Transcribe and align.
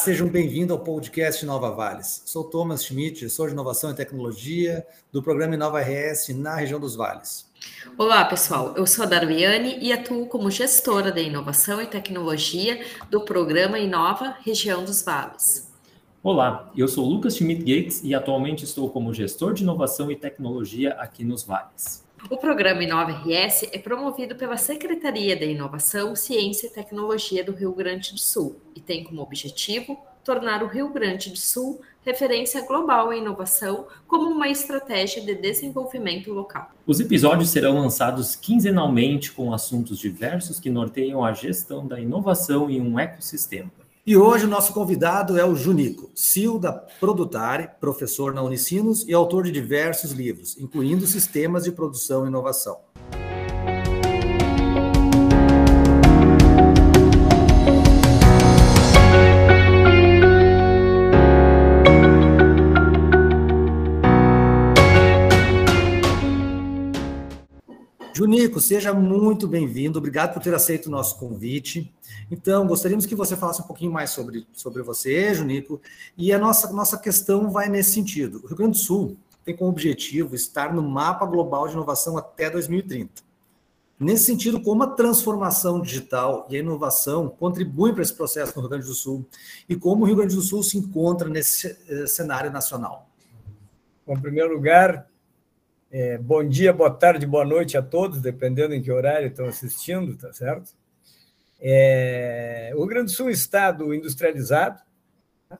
Olá, 0.00 0.06
sejam 0.06 0.28
bem-vindos 0.28 0.70
ao 0.70 0.82
podcast 0.82 1.44
Nova 1.44 1.70
Vales. 1.72 2.22
Sou 2.24 2.42
Thomas 2.42 2.82
Schmidt, 2.86 3.28
sou 3.28 3.46
de 3.46 3.52
Inovação 3.52 3.90
e 3.90 3.94
Tecnologia 3.94 4.86
do 5.12 5.22
programa 5.22 5.54
Inova 5.54 5.78
RS 5.78 6.30
na 6.30 6.56
região 6.56 6.80
dos 6.80 6.96
Vales. 6.96 7.46
Olá, 7.98 8.24
pessoal. 8.24 8.72
Eu 8.78 8.86
sou 8.86 9.04
a 9.04 9.06
Darmiane 9.06 9.78
e 9.78 9.92
atuo 9.92 10.24
como 10.24 10.50
gestora 10.50 11.12
de 11.12 11.22
inovação 11.24 11.82
e 11.82 11.86
tecnologia 11.86 12.82
do 13.10 13.20
programa 13.20 13.78
Inova 13.78 14.36
Região 14.42 14.82
dos 14.82 15.02
Vales. 15.02 15.70
Olá, 16.22 16.72
eu 16.74 16.88
sou 16.88 17.04
Lucas 17.06 17.36
Schmidt 17.36 17.60
Gates 17.60 18.00
e 18.02 18.14
atualmente 18.14 18.64
estou 18.64 18.88
como 18.88 19.12
gestor 19.12 19.52
de 19.52 19.64
inovação 19.64 20.10
e 20.10 20.16
tecnologia 20.16 20.94
aqui 20.94 21.24
nos 21.24 21.42
Vales. 21.42 22.02
O 22.28 22.36
programa 22.36 22.84
Inova 22.84 23.12
RS 23.12 23.68
é 23.72 23.78
promovido 23.78 24.36
pela 24.36 24.56
Secretaria 24.56 25.34
de 25.34 25.46
Inovação, 25.46 26.14
Ciência 26.14 26.66
e 26.66 26.70
Tecnologia 26.70 27.42
do 27.42 27.52
Rio 27.52 27.72
Grande 27.72 28.12
do 28.12 28.18
Sul 28.18 28.60
e 28.74 28.80
tem 28.80 29.02
como 29.02 29.22
objetivo 29.22 29.98
tornar 30.22 30.62
o 30.62 30.66
Rio 30.66 30.90
Grande 30.90 31.30
do 31.30 31.38
Sul 31.38 31.80
referência 32.02 32.66
global 32.66 33.12
em 33.12 33.20
inovação 33.20 33.86
como 34.06 34.30
uma 34.30 34.48
estratégia 34.48 35.22
de 35.22 35.34
desenvolvimento 35.34 36.30
local. 36.32 36.70
Os 36.86 37.00
episódios 37.00 37.50
serão 37.50 37.78
lançados 37.78 38.36
quinzenalmente 38.36 39.32
com 39.32 39.52
assuntos 39.52 39.98
diversos 39.98 40.60
que 40.60 40.68
norteiam 40.68 41.24
a 41.24 41.32
gestão 41.32 41.86
da 41.86 41.98
inovação 41.98 42.68
em 42.68 42.80
um 42.80 42.98
ecossistema. 42.98 43.70
E 44.06 44.16
hoje 44.16 44.46
o 44.46 44.48
nosso 44.48 44.72
convidado 44.72 45.38
é 45.38 45.44
o 45.44 45.54
Junico, 45.54 46.10
CEO 46.14 46.58
da 46.58 46.72
Produtare, 46.72 47.68
professor 47.78 48.32
na 48.32 48.42
Unicinos 48.42 49.06
e 49.06 49.12
autor 49.12 49.44
de 49.44 49.52
diversos 49.52 50.12
livros, 50.12 50.56
incluindo 50.58 51.06
Sistemas 51.06 51.64
de 51.64 51.72
Produção 51.72 52.24
e 52.24 52.28
Inovação. 52.28 52.78
Junico, 68.20 68.60
seja 68.60 68.92
muito 68.92 69.48
bem-vindo. 69.48 69.98
Obrigado 69.98 70.34
por 70.34 70.42
ter 70.42 70.54
aceito 70.54 70.88
o 70.88 70.90
nosso 70.90 71.18
convite. 71.18 71.90
Então, 72.30 72.66
gostaríamos 72.66 73.06
que 73.06 73.14
você 73.14 73.34
falasse 73.34 73.62
um 73.62 73.64
pouquinho 73.64 73.90
mais 73.90 74.10
sobre, 74.10 74.46
sobre 74.52 74.82
você, 74.82 75.32
Junico, 75.32 75.80
e 76.18 76.30
a 76.30 76.38
nossa, 76.38 76.70
nossa 76.70 76.98
questão 76.98 77.50
vai 77.50 77.70
nesse 77.70 77.92
sentido. 77.92 78.42
O 78.44 78.46
Rio 78.46 78.56
Grande 78.58 78.72
do 78.72 78.76
Sul 78.76 79.16
tem 79.42 79.56
como 79.56 79.70
objetivo 79.70 80.34
estar 80.34 80.74
no 80.74 80.82
mapa 80.82 81.24
global 81.24 81.66
de 81.66 81.72
inovação 81.72 82.18
até 82.18 82.50
2030. 82.50 83.22
Nesse 83.98 84.24
sentido, 84.24 84.60
como 84.60 84.82
a 84.82 84.88
transformação 84.88 85.80
digital 85.80 86.46
e 86.50 86.56
a 86.56 86.58
inovação 86.58 87.26
contribuem 87.26 87.94
para 87.94 88.02
esse 88.02 88.12
processo 88.12 88.52
no 88.54 88.60
Rio 88.60 88.68
Grande 88.68 88.86
do 88.86 88.94
Sul 88.94 89.24
e 89.66 89.74
como 89.74 90.02
o 90.02 90.06
Rio 90.06 90.16
Grande 90.16 90.34
do 90.36 90.42
Sul 90.42 90.62
se 90.62 90.76
encontra 90.76 91.26
nesse 91.26 91.74
eh, 91.88 92.06
cenário 92.06 92.52
nacional? 92.52 93.08
Bom, 94.06 94.12
em 94.12 94.20
primeiro 94.20 94.52
lugar, 94.52 95.09
é, 95.92 96.16
bom 96.18 96.46
dia, 96.46 96.72
boa 96.72 96.90
tarde, 96.90 97.26
boa 97.26 97.44
noite 97.44 97.76
a 97.76 97.82
todos, 97.82 98.20
dependendo 98.20 98.72
em 98.72 98.80
que 98.80 98.92
horário 98.92 99.26
estão 99.26 99.46
assistindo, 99.46 100.16
tá 100.16 100.32
certo? 100.32 100.72
É, 101.60 102.70
o 102.74 102.78
Rio 102.78 102.86
Grande 102.86 103.06
do 103.06 103.10
Sul 103.10 103.26
é 103.26 103.30
um 103.30 103.32
estado 103.32 103.92
industrializado. 103.92 104.80
Tá? 105.48 105.58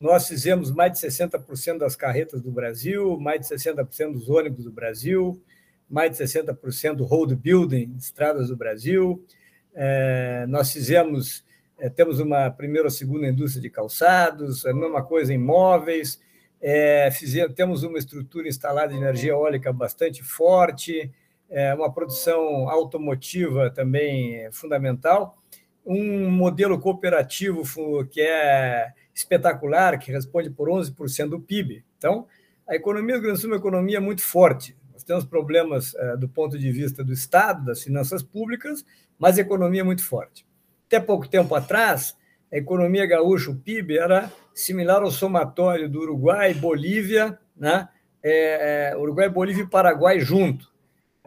Nós 0.00 0.28
fizemos 0.28 0.70
mais 0.70 0.92
de 0.92 0.98
60% 0.98 1.78
das 1.78 1.96
carretas 1.96 2.40
do 2.40 2.52
Brasil, 2.52 3.18
mais 3.18 3.40
de 3.40 3.48
60% 3.48 4.12
dos 4.12 4.30
ônibus 4.30 4.64
do 4.64 4.70
Brasil, 4.70 5.42
mais 5.90 6.16
de 6.16 6.24
60% 6.24 6.94
do 6.94 7.04
road 7.04 7.34
building, 7.34 7.96
estradas 7.98 8.48
do 8.48 8.56
Brasil. 8.56 9.26
É, 9.74 10.46
nós 10.48 10.72
fizemos, 10.72 11.44
é, 11.76 11.90
temos 11.90 12.20
uma 12.20 12.48
primeira 12.48 12.86
ou 12.86 12.90
segunda 12.90 13.26
indústria 13.26 13.60
de 13.60 13.70
calçados, 13.70 14.64
a 14.64 14.72
mesma 14.72 15.02
coisa 15.02 15.34
em 15.34 15.38
móveis. 15.38 16.20
É, 16.60 17.10
fizemos, 17.10 17.54
temos 17.54 17.82
uma 17.82 17.98
estrutura 17.98 18.48
instalada 18.48 18.88
de 18.88 18.98
energia 18.98 19.30
eólica 19.30 19.72
bastante 19.72 20.22
forte, 20.22 21.10
é, 21.48 21.72
uma 21.74 21.92
produção 21.92 22.68
automotiva 22.68 23.70
também 23.70 24.50
fundamental, 24.52 25.38
um 25.86 26.30
modelo 26.30 26.78
cooperativo 26.78 27.62
que 28.06 28.20
é 28.20 28.92
espetacular, 29.14 29.98
que 29.98 30.12
responde 30.12 30.50
por 30.50 30.68
11% 30.68 31.28
do 31.28 31.40
PIB. 31.40 31.84
Então, 31.96 32.26
a 32.68 32.74
economia 32.74 33.14
do 33.14 33.20
Rio 33.20 33.22
Grande 33.22 33.38
do 33.38 33.40
Sul 33.40 33.50
é 33.50 33.52
uma 33.54 33.58
economia 33.58 34.00
muito 34.00 34.22
forte. 34.22 34.76
Nós 34.92 35.02
temos 35.02 35.24
problemas 35.24 35.94
é, 35.94 36.16
do 36.16 36.28
ponto 36.28 36.58
de 36.58 36.70
vista 36.70 37.02
do 37.02 37.12
Estado, 37.12 37.64
das 37.64 37.82
finanças 37.82 38.22
públicas, 38.22 38.84
mas 39.18 39.38
a 39.38 39.40
economia 39.40 39.80
é 39.80 39.84
muito 39.84 40.04
forte. 40.04 40.46
Até 40.86 41.00
pouco 41.00 41.28
tempo 41.28 41.54
atrás, 41.54 42.16
a 42.52 42.56
economia 42.56 43.06
gaúcha, 43.06 43.50
o 43.50 43.56
PIB, 43.56 43.98
era 43.98 44.32
similar 44.54 45.02
ao 45.02 45.10
somatório 45.10 45.88
do 45.88 46.00
Uruguai, 46.00 46.54
Bolívia, 46.54 47.38
né? 47.56 47.88
É, 48.22 48.90
é, 48.92 48.96
Uruguai, 48.96 49.28
Bolívia 49.28 49.62
e 49.62 49.68
Paraguai 49.68 50.18
junto 50.18 50.68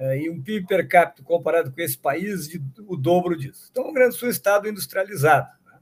é, 0.01 0.17
e 0.17 0.29
um 0.31 0.41
PIB 0.41 0.65
per 0.65 0.87
capita 0.87 1.21
comparado 1.21 1.71
com 1.71 1.79
esse 1.79 1.95
país, 1.95 2.47
de, 2.47 2.59
o 2.87 2.97
dobro 2.97 3.37
disso. 3.37 3.67
Então, 3.69 3.87
o 3.87 3.93
Grande 3.93 4.15
Sul 4.15 4.27
é 4.27 4.29
um 4.29 4.31
estado 4.31 4.67
industrializado. 4.67 5.47
Né? 5.63 5.73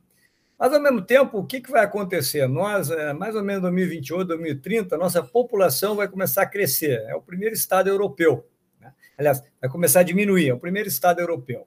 Mas, 0.57 0.73
ao 0.73 0.81
mesmo 0.81 1.01
tempo, 1.01 1.37
o 1.37 1.45
que, 1.45 1.61
que 1.61 1.71
vai 1.71 1.85
acontecer? 1.85 2.45
Nós, 2.45 2.91
é, 2.91 3.13
mais 3.13 3.33
ou 3.33 3.41
menos 3.41 3.59
em 3.59 3.61
2028, 3.61 4.27
2030, 4.27 4.97
nossa 4.97 5.23
população 5.23 5.95
vai 5.95 6.09
começar 6.09 6.41
a 6.41 6.45
crescer. 6.45 7.01
É 7.07 7.15
o 7.15 7.21
primeiro 7.21 7.55
estado 7.55 7.87
europeu. 7.87 8.45
Né? 8.81 8.91
Aliás, 9.17 9.41
vai 9.61 9.69
começar 9.69 10.01
a 10.01 10.03
diminuir, 10.03 10.49
é 10.49 10.53
o 10.53 10.59
primeiro 10.59 10.89
estado 10.89 11.21
europeu. 11.21 11.65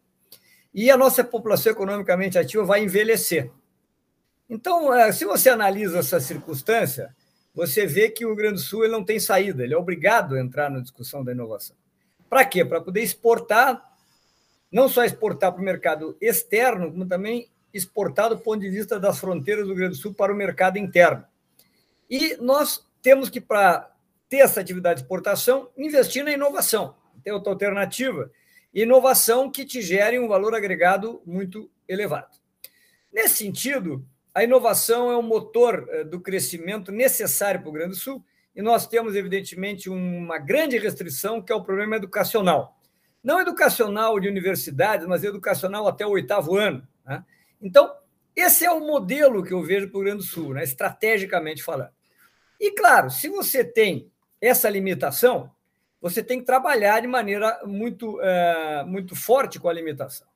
E 0.75 0.91
a 0.91 0.97
nossa 0.97 1.25
população 1.25 1.73
economicamente 1.73 2.39
ativa 2.39 2.65
vai 2.65 2.83
envelhecer. 2.83 3.51
Então, 4.53 4.93
é, 4.93 5.11
se 5.13 5.25
você 5.25 5.49
analisa 5.49 6.01
essa 6.01 6.21
circunstância, 6.21 7.17
você 7.55 7.87
vê 7.87 8.11
que 8.11 8.27
o 8.27 8.37
Grande 8.37 8.61
Sul 8.61 8.85
ele 8.85 8.93
não 8.93 9.03
tem 9.03 9.19
saída, 9.19 9.65
ele 9.65 9.73
é 9.73 9.79
obrigado 9.79 10.35
a 10.35 10.41
entrar 10.41 10.69
na 10.69 10.81
discussão 10.81 11.25
da 11.25 11.33
inovação. 11.33 11.75
Para 12.29 12.45
quê? 12.45 12.63
Para 12.63 12.79
poder 12.79 13.01
exportar, 13.01 13.83
não 14.71 14.91
só 14.91 15.05
exportar 15.05 15.53
para 15.53 15.63
o 15.63 15.65
mercado 15.65 16.19
externo, 16.21 16.93
como 16.93 17.07
também 17.07 17.49
exportar 17.73 18.29
do 18.29 18.37
ponto 18.37 18.61
de 18.61 18.69
vista 18.69 19.01
das 19.01 19.19
fronteiras 19.19 19.65
do 19.65 19.71
Rio 19.71 19.79
Grande 19.79 19.97
do 19.97 20.03
Sul 20.03 20.13
para 20.13 20.31
o 20.31 20.37
mercado 20.37 20.77
interno. 20.77 21.25
E 22.11 22.37
nós 22.37 22.87
temos 23.01 23.31
que, 23.31 23.41
para 23.41 23.91
ter 24.29 24.41
essa 24.41 24.61
atividade 24.61 24.97
de 24.97 25.05
exportação, 25.05 25.71
investir 25.79 26.23
na 26.23 26.31
inovação. 26.31 26.95
Tem 27.25 27.33
outra 27.33 27.55
alternativa, 27.55 28.31
inovação 28.75 29.51
que 29.51 29.65
te 29.65 29.81
gere 29.81 30.19
um 30.19 30.29
valor 30.29 30.55
agregado 30.55 31.23
muito 31.25 31.71
elevado. 31.89 32.37
Nesse 33.11 33.37
sentido, 33.37 34.07
a 34.35 34.43
inovação 34.43 35.11
é 35.11 35.17
o 35.17 35.23
motor 35.23 35.87
eh, 35.91 36.05
do 36.05 36.21
crescimento 36.21 36.91
necessário 36.91 37.61
para 37.61 37.69
o 37.69 37.73
Grande 37.73 37.97
Sul 37.97 38.25
e 38.55 38.63
nós 38.63 38.87
temos, 38.87 39.15
evidentemente, 39.15 39.89
uma 39.89 40.39
grande 40.39 40.79
restrição, 40.79 41.41
que 41.41 41.53
é 41.53 41.55
o 41.55 41.63
problema 41.63 41.97
educacional. 41.97 42.79
Não 43.23 43.41
educacional 43.41 44.19
de 44.21 44.29
universidades, 44.29 45.07
mas 45.07 45.25
educacional 45.25 45.87
até 45.87 46.07
o 46.07 46.11
oitavo 46.11 46.57
ano. 46.57 46.87
Né? 47.05 47.25
Então, 47.61 47.95
esse 48.35 48.65
é 48.65 48.71
o 48.71 48.81
modelo 48.81 49.43
que 49.43 49.53
eu 49.53 49.63
vejo 49.63 49.89
para 49.89 49.99
o 49.99 50.03
Grande 50.03 50.25
Sul, 50.25 50.55
né? 50.55 50.65
estrategicamente 50.65 51.63
falando. 51.63 51.91
E, 52.61 52.73
claro, 52.73 53.11
se 53.11 53.29
você 53.29 53.65
tem 53.65 54.11
essa 54.41 54.69
limitação, 54.69 55.51
você 56.01 56.23
tem 56.23 56.41
que 56.41 56.47
trabalhar 56.47 57.01
de 57.01 57.07
maneira 57.07 57.61
muito, 57.65 58.21
é, 58.21 58.85
muito 58.85 59.15
forte 59.15 59.59
com 59.59 59.69
a 59.69 59.73
limitação. 59.73 60.27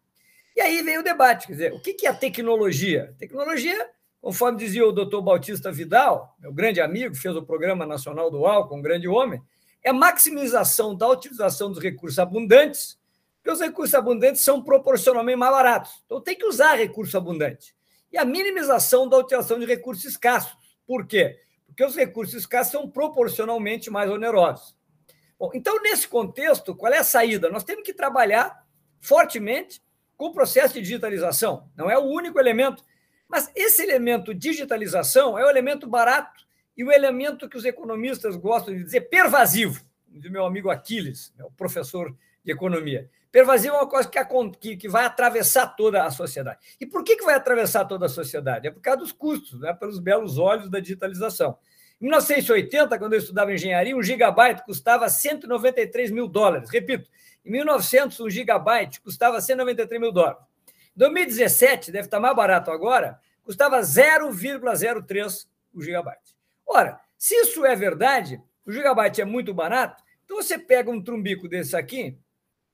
E 0.57 0.61
aí 0.61 0.83
vem 0.83 0.99
o 0.99 1.05
debate, 1.05 1.47
quer 1.47 1.53
dizer, 1.53 1.73
o 1.75 1.81
que 1.81 2.07
é 2.07 2.13
tecnologia? 2.13 3.15
Tecnologia 3.19 3.91
Conforme 4.27 4.59
dizia 4.59 4.85
o 4.85 4.91
doutor 4.91 5.23
Bautista 5.23 5.71
Vidal, 5.71 6.35
meu 6.41 6.53
grande 6.53 6.81
amigo, 6.81 7.15
fez 7.15 7.37
o 7.37 7.45
Programa 7.45 7.87
Nacional 7.87 8.29
do 8.29 8.45
Álcool, 8.45 8.75
um 8.75 8.83
grande 8.83 9.07
homem, 9.07 9.41
é 9.85 9.91
a 9.91 9.93
maximização 9.93 10.97
da 10.97 11.07
utilização 11.09 11.71
dos 11.71 11.81
recursos 11.81 12.19
abundantes, 12.19 12.99
porque 13.37 13.53
os 13.53 13.61
recursos 13.61 13.95
abundantes 13.95 14.43
são 14.43 14.61
proporcionalmente 14.61 15.39
mais 15.39 15.53
baratos. 15.53 16.03
Então 16.05 16.21
tem 16.21 16.37
que 16.37 16.45
usar 16.45 16.75
recurso 16.75 17.17
abundante. 17.17 17.73
E 18.11 18.19
a 18.19 18.25
minimização 18.25 19.09
da 19.09 19.17
utilização 19.19 19.61
de 19.61 19.65
recursos 19.65 20.05
escassos. 20.05 20.57
Por 20.85 21.07
quê? 21.07 21.39
Porque 21.65 21.85
os 21.85 21.95
recursos 21.95 22.35
escassos 22.35 22.73
são 22.73 22.91
proporcionalmente 22.91 23.91
mais 23.91 24.11
onerosos. 24.11 24.77
Bom, 25.39 25.53
então, 25.55 25.81
nesse 25.81 26.09
contexto, 26.09 26.75
qual 26.75 26.93
é 26.93 26.99
a 26.99 27.05
saída? 27.05 27.49
Nós 27.49 27.63
temos 27.63 27.85
que 27.85 27.95
trabalhar 27.95 28.67
fortemente 29.01 29.81
com 30.17 30.27
o 30.27 30.33
processo 30.33 30.75
de 30.75 30.83
digitalização. 30.83 31.69
Não 31.77 31.91
é 31.91 31.99
o 31.99 32.05
único 32.05 32.39
elemento 32.39 32.83
mas 33.29 33.51
esse 33.55 33.83
elemento 33.83 34.35
digitalização 34.35 35.39
é 35.39 35.45
o 35.45 35.51
elemento 35.51 35.87
barato 35.87 36.45
e 36.77 36.85
o 36.85 36.93
elemento 36.93 37.49
que 37.49 37.57
os 37.57 37.65
economistas 37.65 38.37
gostam 38.37 38.75
de 38.75 38.85
dizer 38.85 39.03
pervasivo, 39.03 39.85
do 40.09 40.31
meu 40.31 40.45
amigo 40.45 40.71
Aquiles, 40.71 41.35
o 41.41 41.51
professor 41.51 42.15
de 42.45 42.53
economia. 42.53 43.11
Pervasivo 43.33 43.75
é 43.75 43.79
uma 43.79 43.89
coisa 43.89 44.09
que, 44.59 44.77
que, 44.77 44.89
vai 44.89 45.05
atravessar 45.05 45.67
toda 45.77 46.05
a 46.05 46.11
sociedade. 46.11 46.59
E 46.81 46.87
por 46.87 47.03
que, 47.03 47.17
que 47.17 47.25
vai 47.25 47.35
atravessar 47.35 47.85
toda 47.85 48.07
a 48.07 48.09
sociedade? 48.09 48.69
É 48.69 48.71
por 48.71 48.81
causa 48.81 49.01
dos 49.01 49.13
custos, 49.13 49.61
né? 49.61 49.75
pelos 49.75 49.99
belos 49.99 50.39
olhos 50.39 50.71
da 50.71 50.81
digitalização. 50.81 51.59
Em 52.01 52.05
1980, 52.05 52.99
quando 52.99 53.13
eu 53.15 53.19
estudava 53.19 53.53
engenharia, 53.53 53.97
um 53.97 54.03
gigabyte 54.03 54.65
custava 54.65 55.09
193 55.09 56.11
mil 56.11 56.29
dólares. 56.29 56.71
Repito, 56.71 57.11
em 57.47 57.51
1900, 57.53 58.19
um 58.19 58.29
gigabyte 58.29 59.01
custava 59.01 59.41
193 59.41 60.01
mil 60.01 60.11
dólares. 60.11 60.43
2017 60.97 61.93
deve 61.93 62.07
estar 62.07 62.19
mais 62.19 62.35
barato 62.35 62.73
agora, 62.73 63.21
custava 63.45 63.79
0,03 63.79 65.47
o 65.73 65.81
gigabyte. 65.81 66.35
Ora, 66.67 67.01
se 67.17 67.37
isso 67.37 67.65
é 67.65 67.77
verdade, 67.77 68.43
o 68.67 68.73
gigabyte 68.73 69.21
é 69.21 69.25
muito 69.25 69.55
barato, 69.55 70.03
então 70.25 70.39
você 70.39 70.59
pega 70.59 70.91
um 70.91 71.01
trumbico 71.01 71.49
desse 71.49 71.77
aqui, 71.77 72.19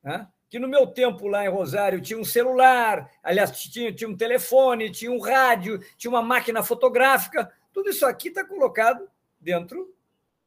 né, 0.03 0.27
que 0.49 0.59
no 0.59 0.69
meu 0.69 0.87
tempo 0.87 1.29
lá 1.29 1.45
em 1.45 1.51
Rosário 1.51 2.01
tinha 2.01 2.19
um 2.19 2.25
celular, 2.25 3.11
aliás, 3.23 3.51
tinha, 3.61 3.93
tinha 3.93 4.09
um 4.09 4.17
telefone, 4.17 4.91
tinha 4.91 5.13
um 5.13 5.21
rádio, 5.21 5.81
tinha 5.99 6.11
uma 6.11 6.23
máquina 6.23 6.63
fotográfica, 6.63 7.53
tudo 7.73 7.91
isso 7.91 8.07
aqui 8.07 8.29
está 8.29 8.43
colocado 8.43 9.07
dentro 9.39 9.95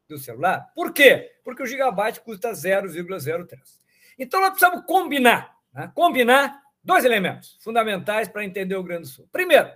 do 0.08 0.18
celular. 0.18 0.72
Por 0.74 0.92
quê? 0.92 1.32
Porque 1.44 1.62
o 1.62 1.66
gigabyte 1.66 2.20
custa 2.20 2.50
0,03. 2.50 3.85
Então 4.18 4.40
nós 4.40 4.50
precisamos 4.50 4.84
combinar, 4.86 5.56
né? 5.72 5.90
combinar 5.94 6.62
dois 6.82 7.04
elementos 7.04 7.58
fundamentais 7.60 8.28
para 8.28 8.44
entender 8.44 8.76
o 8.76 8.82
Grande 8.82 9.08
Sul. 9.08 9.28
Primeiro, 9.30 9.70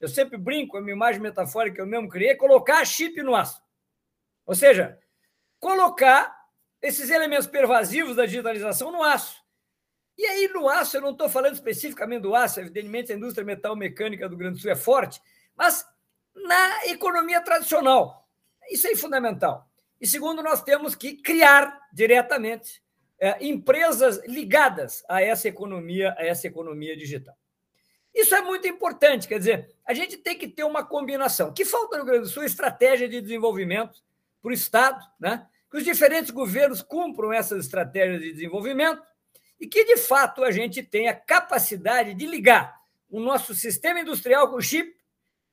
eu 0.00 0.08
sempre 0.08 0.36
brinco, 0.36 0.76
a 0.76 0.80
minha 0.80 0.94
imagem 0.94 1.20
metafórica 1.20 1.76
que 1.76 1.80
eu 1.80 1.86
mesmo 1.86 2.08
criei, 2.08 2.30
é 2.30 2.36
colocar 2.36 2.84
chip 2.84 3.22
no 3.22 3.34
aço. 3.34 3.62
Ou 4.46 4.54
seja, 4.54 4.98
colocar 5.58 6.34
esses 6.82 7.08
elementos 7.08 7.46
pervasivos 7.46 8.16
da 8.16 8.26
digitalização 8.26 8.92
no 8.92 9.02
aço. 9.02 9.42
E 10.16 10.26
aí, 10.26 10.48
no 10.48 10.68
aço, 10.68 10.96
eu 10.96 11.00
não 11.00 11.10
estou 11.10 11.28
falando 11.28 11.54
especificamente 11.54 12.22
do 12.22 12.34
aço, 12.34 12.60
evidentemente 12.60 13.12
a 13.12 13.16
indústria 13.16 13.44
metal 13.44 13.74
mecânica 13.74 14.28
do 14.28 14.36
Grande 14.36 14.60
Sul 14.60 14.70
é 14.70 14.76
forte, 14.76 15.20
mas 15.56 15.86
na 16.34 16.86
economia 16.86 17.40
tradicional. 17.40 18.28
Isso 18.70 18.86
é 18.86 18.94
fundamental. 18.94 19.68
E 20.00 20.06
segundo, 20.06 20.42
nós 20.42 20.62
temos 20.62 20.94
que 20.94 21.16
criar 21.16 21.80
diretamente 21.92 22.83
é, 23.18 23.44
empresas 23.46 24.20
ligadas 24.26 25.04
a 25.08 25.22
essa 25.22 25.48
economia, 25.48 26.14
a 26.18 26.24
essa 26.24 26.46
economia 26.46 26.96
digital. 26.96 27.36
Isso 28.14 28.34
é 28.34 28.40
muito 28.40 28.68
importante, 28.68 29.26
quer 29.26 29.38
dizer, 29.38 29.74
a 29.84 29.92
gente 29.92 30.16
tem 30.16 30.38
que 30.38 30.46
ter 30.46 30.62
uma 30.62 30.84
combinação. 30.84 31.52
Que 31.52 31.64
falta 31.64 31.96
no 31.96 32.04
Rio 32.04 32.12
Grande 32.12 32.28
do 32.28 32.30
Sul 32.30 32.44
é 32.44 32.46
estratégia 32.46 33.08
de 33.08 33.20
desenvolvimento 33.20 34.00
para 34.40 34.50
o 34.50 34.54
Estado, 34.54 35.04
né? 35.18 35.46
que 35.70 35.78
os 35.78 35.84
diferentes 35.84 36.30
governos 36.30 36.80
cumpram 36.80 37.32
essas 37.32 37.64
estratégias 37.64 38.20
de 38.20 38.32
desenvolvimento 38.32 39.02
e 39.58 39.66
que, 39.66 39.84
de 39.84 39.96
fato, 39.96 40.44
a 40.44 40.52
gente 40.52 40.82
tenha 40.82 41.12
capacidade 41.12 42.14
de 42.14 42.26
ligar 42.26 42.80
o 43.10 43.18
nosso 43.18 43.54
sistema 43.54 43.98
industrial 43.98 44.48
com 44.48 44.56
o 44.56 44.62
chip 44.62 44.94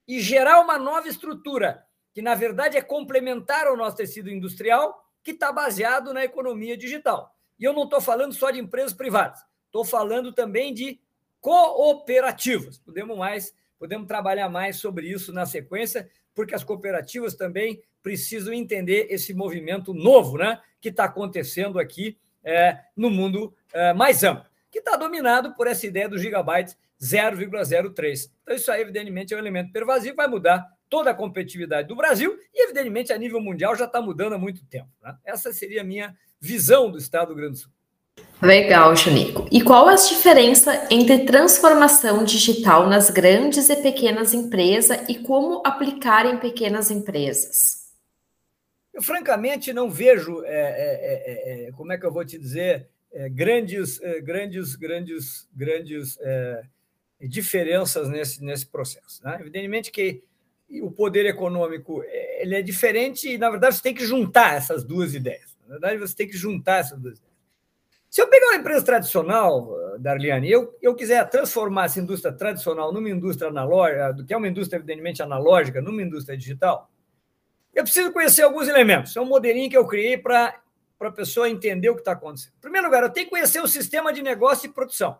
e 0.07 0.19
gerar 0.19 0.59
uma 0.59 0.77
nova 0.77 1.07
estrutura, 1.07 1.83
que, 2.13 2.21
na 2.21 2.35
verdade, 2.35 2.77
é 2.77 2.81
complementar 2.81 3.65
ao 3.65 3.75
nosso 3.75 3.97
tecido 3.97 4.29
industrial, 4.29 5.03
que 5.23 5.31
está 5.31 5.51
baseado 5.51 6.13
na 6.13 6.23
economia 6.23 6.77
digital. 6.77 7.35
E 7.61 7.63
eu 7.63 7.73
não 7.73 7.83
estou 7.83 8.01
falando 8.01 8.33
só 8.33 8.49
de 8.49 8.59
empresas 8.59 8.91
privadas, 8.91 9.39
estou 9.67 9.85
falando 9.85 10.33
também 10.33 10.73
de 10.73 10.99
cooperativas. 11.39 12.79
Podemos 12.79 13.15
mais, 13.15 13.55
podemos 13.77 14.07
trabalhar 14.07 14.49
mais 14.49 14.77
sobre 14.77 15.07
isso 15.07 15.31
na 15.31 15.45
sequência, 15.45 16.09
porque 16.33 16.55
as 16.55 16.63
cooperativas 16.63 17.35
também 17.35 17.83
precisam 18.01 18.51
entender 18.51 19.05
esse 19.11 19.31
movimento 19.31 19.93
novo, 19.93 20.39
né, 20.39 20.59
que 20.81 20.89
está 20.89 21.03
acontecendo 21.03 21.77
aqui 21.77 22.17
é, 22.43 22.79
no 22.97 23.11
mundo 23.11 23.53
é, 23.71 23.93
mais 23.93 24.23
amplo, 24.23 24.49
que 24.71 24.79
está 24.79 24.97
dominado 24.97 25.53
por 25.53 25.67
essa 25.67 25.85
ideia 25.85 26.09
do 26.09 26.17
gigabyte 26.17 26.75
0,03. 26.99 28.31
Então, 28.41 28.55
isso 28.55 28.71
aí, 28.71 28.81
evidentemente, 28.81 29.35
é 29.35 29.37
um 29.37 29.39
elemento 29.39 29.71
pervasivo, 29.71 30.15
vai 30.15 30.27
mudar 30.27 30.67
toda 30.89 31.11
a 31.11 31.13
competitividade 31.15 31.87
do 31.87 31.95
Brasil 31.95 32.37
e, 32.53 32.63
evidentemente, 32.63 33.13
a 33.13 33.17
nível 33.19 33.39
mundial 33.39 33.75
já 33.75 33.85
está 33.85 34.01
mudando 34.01 34.33
há 34.33 34.37
muito 34.37 34.65
tempo. 34.65 34.89
Né? 35.01 35.15
Essa 35.23 35.53
seria 35.53 35.81
a 35.81 35.83
minha 35.83 36.15
visão 36.41 36.89
do 36.89 36.97
Estado 36.97 37.27
do 37.27 37.33
Rio 37.35 37.43
Grande 37.43 37.59
do 37.59 37.59
Sul. 37.59 37.71
Legal, 38.41 38.95
Chanico. 38.95 39.47
E 39.51 39.61
qual 39.61 39.87
a 39.87 39.93
diferença 39.93 40.87
entre 40.89 41.25
transformação 41.25 42.23
digital 42.23 42.89
nas 42.89 43.11
grandes 43.11 43.69
e 43.69 43.75
pequenas 43.75 44.33
empresas 44.33 45.07
e 45.07 45.19
como 45.19 45.61
aplicar 45.63 46.25
em 46.25 46.37
pequenas 46.37 46.89
empresas? 46.89 47.81
Eu, 48.91 49.01
francamente, 49.01 49.71
não 49.71 49.89
vejo, 49.89 50.43
é, 50.43 50.49
é, 50.49 51.67
é, 51.67 51.71
como 51.73 51.93
é 51.93 51.97
que 51.97 52.05
eu 52.05 52.11
vou 52.11 52.25
te 52.25 52.37
dizer, 52.37 52.89
grandes, 53.31 53.99
grandes, 54.23 54.75
grandes, 54.75 55.47
grandes 55.53 56.17
diferenças 57.21 58.09
nesse, 58.09 58.43
nesse 58.43 58.65
processo. 58.65 59.23
Né? 59.23 59.37
Evidentemente 59.39 59.91
que 59.91 60.23
o 60.81 60.89
poder 60.89 61.25
econômico 61.27 62.03
ele 62.39 62.55
é 62.55 62.61
diferente 62.61 63.29
e, 63.29 63.37
na 63.37 63.51
verdade, 63.51 63.75
você 63.75 63.83
tem 63.83 63.93
que 63.93 64.05
juntar 64.05 64.55
essas 64.55 64.83
duas 64.83 65.13
ideias. 65.13 65.50
Na 65.71 65.77
verdade, 65.77 65.99
você 65.99 66.13
tem 66.13 66.27
que 66.27 66.35
juntar 66.35 66.79
essas 66.79 66.99
duas. 66.99 67.23
Se 68.09 68.21
eu 68.21 68.27
pegar 68.27 68.47
uma 68.47 68.57
empresa 68.57 68.83
tradicional, 68.83 69.73
Darliane, 69.99 70.49
e 70.49 70.51
eu, 70.51 70.77
eu 70.81 70.93
quiser 70.93 71.29
transformar 71.29 71.85
essa 71.85 71.97
indústria 71.97 72.33
tradicional 72.33 72.91
numa 72.91 73.09
indústria 73.09 73.47
analógica, 73.47 74.25
que 74.27 74.33
é 74.33 74.37
uma 74.37 74.49
indústria 74.49 74.77
evidentemente 74.77 75.23
analógica, 75.23 75.81
numa 75.81 76.01
indústria 76.01 76.37
digital, 76.37 76.91
eu 77.73 77.83
preciso 77.83 78.11
conhecer 78.11 78.41
alguns 78.41 78.67
elementos. 78.67 79.15
É 79.15 79.21
um 79.21 79.25
modelinho 79.25 79.69
que 79.69 79.77
eu 79.77 79.87
criei 79.87 80.17
para 80.17 80.61
a 80.99 81.11
pessoa 81.11 81.49
entender 81.49 81.89
o 81.89 81.95
que 81.95 82.01
está 82.01 82.11
acontecendo. 82.11 82.51
Em 82.57 82.61
primeiro 82.61 82.87
lugar, 82.87 83.03
eu 83.03 83.09
tenho 83.09 83.27
que 83.27 83.31
conhecer 83.31 83.61
o 83.61 83.67
sistema 83.67 84.11
de 84.11 84.21
negócio 84.21 84.67
e 84.67 84.73
produção. 84.73 85.17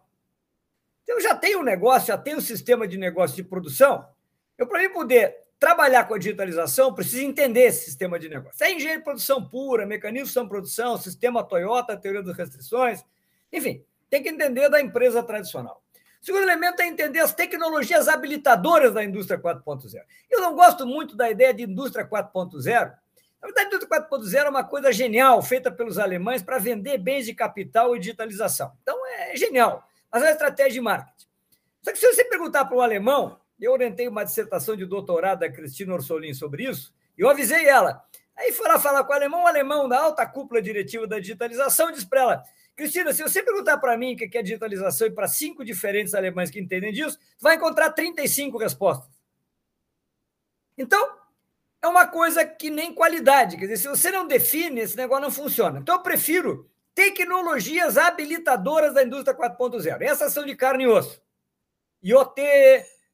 Então, 1.04 1.16
eu 1.16 1.22
já 1.22 1.34
tenho 1.34 1.62
um 1.62 1.64
negócio, 1.64 2.10
já 2.10 2.18
tenho 2.18 2.40
um 2.40 2.42
sistema 2.42 2.86
de 2.86 2.98
negócio 2.98 3.38
de 3.38 3.44
produção. 3.44 4.06
Eu, 4.58 4.68
para 4.68 4.82
mim 4.82 4.90
poder 4.90 5.34
trabalhar 5.62 6.06
com 6.06 6.16
a 6.16 6.18
digitalização, 6.18 6.92
preciso 6.92 7.22
entender 7.22 7.66
esse 7.66 7.86
sistema 7.86 8.18
de 8.18 8.28
negócio. 8.28 8.66
É 8.66 8.72
engenharia 8.72 8.98
de 8.98 9.04
produção 9.04 9.48
pura, 9.48 9.86
mecanismo 9.86 10.42
de 10.42 10.50
produção, 10.50 10.98
sistema 10.98 11.44
Toyota, 11.44 11.96
teoria 11.96 12.24
das 12.24 12.36
restrições, 12.36 13.06
enfim, 13.54 13.86
tem 14.10 14.24
que 14.24 14.30
entender 14.30 14.70
da 14.70 14.82
empresa 14.82 15.22
tradicional. 15.22 15.84
O 16.20 16.26
segundo 16.26 16.42
elemento 16.42 16.82
é 16.82 16.88
entender 16.88 17.20
as 17.20 17.32
tecnologias 17.32 18.08
habilitadoras 18.08 18.92
da 18.92 19.04
indústria 19.04 19.40
4.0. 19.40 20.02
Eu 20.32 20.42
não 20.42 20.56
gosto 20.56 20.84
muito 20.88 21.16
da 21.16 21.30
ideia 21.30 21.54
de 21.54 21.62
indústria 21.62 22.08
4.0. 22.08 22.66
Na 22.66 23.48
verdade, 23.48 23.66
a 23.66 23.76
indústria 23.76 24.02
4.0 24.02 24.46
é 24.46 24.50
uma 24.50 24.64
coisa 24.64 24.92
genial, 24.92 25.44
feita 25.44 25.72
pelos 25.72 26.00
alemães 26.00 26.42
para 26.42 26.58
vender 26.58 26.98
bens 26.98 27.28
de 27.28 27.36
capital 27.36 27.96
e 27.96 28.00
digitalização. 28.00 28.72
Então, 28.82 29.00
é 29.06 29.36
genial, 29.36 29.88
mas 30.12 30.24
é 30.24 30.26
uma 30.26 30.32
estratégia 30.32 30.74
de 30.74 30.82
marketing. 30.82 31.28
Só 31.84 31.92
que 31.92 32.00
se 32.00 32.12
você 32.12 32.26
perguntar 32.26 32.66
para 32.66 32.78
um 32.78 32.82
alemão 32.82 33.41
eu 33.66 33.72
orientei 33.72 34.08
uma 34.08 34.24
dissertação 34.24 34.76
de 34.76 34.86
doutorado 34.86 35.40
da 35.40 35.52
Cristina 35.52 35.94
Orsolin 35.94 36.34
sobre 36.34 36.70
isso, 36.70 36.94
e 37.18 37.22
eu 37.22 37.30
avisei 37.30 37.68
ela. 37.68 38.04
Aí 38.38 38.52
foi 38.52 38.68
lá 38.68 38.80
falar 38.80 39.04
com 39.04 39.12
o 39.12 39.16
alemão, 39.16 39.44
o 39.44 39.48
alemão 39.48 39.88
da 39.88 40.00
alta 40.00 40.26
cúpula 40.26 40.62
diretiva 40.62 41.06
da 41.06 41.20
digitalização, 41.20 41.92
disse 41.92 42.08
para 42.08 42.22
ela: 42.22 42.44
Cristina, 42.76 43.14
se 43.14 43.22
você 43.22 43.44
perguntar 43.44 43.78
para 43.78 43.98
mim 43.98 44.14
o 44.14 44.18
que 44.18 44.38
é 44.38 44.42
digitalização 44.42 45.08
e 45.08 45.12
para 45.12 45.28
cinco 45.28 45.64
diferentes 45.64 46.14
alemães 46.14 46.50
que 46.50 46.60
entendem 46.60 46.92
disso, 46.92 47.18
vai 47.40 47.56
encontrar 47.56 47.92
35 47.92 48.58
respostas. 48.58 49.12
Então, 50.78 51.16
é 51.82 51.88
uma 51.88 52.08
coisa 52.08 52.46
que 52.46 52.70
nem 52.70 52.94
qualidade. 52.94 53.58
Quer 53.58 53.64
dizer, 53.64 53.78
se 53.78 53.88
você 53.88 54.10
não 54.10 54.26
define, 54.26 54.82
esse 54.82 54.98
negócio 54.98 55.24
não 55.24 55.32
funciona. 55.32 55.80
Então, 55.80 55.96
eu 55.96 56.02
prefiro 56.02 56.70
tecnologias 56.96 57.98
habilitadoras 57.98 58.94
da 58.94 59.04
indústria 59.04 59.38
4.0. 59.38 60.02
Essas 60.02 60.34
são 60.34 60.46
de 60.46 60.56
carne 60.56 60.86
e 60.86 60.88
osso. 60.88 61.22
IoT, 62.04 62.42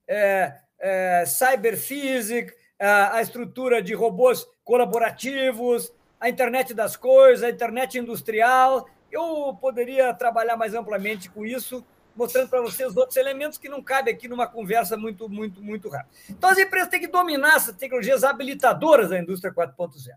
é, 0.07 0.53
é, 0.79 1.25
cyberphysics, 1.25 2.53
a, 2.79 3.17
a 3.17 3.21
estrutura 3.21 3.81
de 3.81 3.93
robôs 3.93 4.47
colaborativos, 4.63 5.91
a 6.19 6.29
internet 6.29 6.73
das 6.73 6.95
coisas, 6.95 7.43
a 7.43 7.49
internet 7.49 7.97
industrial. 7.97 8.87
Eu 9.11 9.57
poderia 9.59 10.13
trabalhar 10.13 10.57
mais 10.57 10.73
amplamente 10.73 11.29
com 11.29 11.45
isso, 11.45 11.85
mostrando 12.15 12.49
para 12.49 12.61
vocês 12.61 12.95
outros 12.97 13.17
elementos 13.17 13.57
que 13.57 13.69
não 13.69 13.81
cabem 13.81 14.13
aqui 14.13 14.27
numa 14.27 14.47
conversa 14.47 14.97
muito, 14.97 15.29
muito, 15.29 15.61
muito 15.61 15.89
rápida. 15.89 16.09
Então, 16.29 16.49
as 16.49 16.57
empresas 16.57 16.89
têm 16.89 16.99
que 16.99 17.07
dominar 17.07 17.55
essas 17.55 17.75
tecnologias 17.75 18.23
habilitadoras 18.23 19.09
da 19.09 19.19
indústria 19.19 19.53
4.0. 19.53 20.11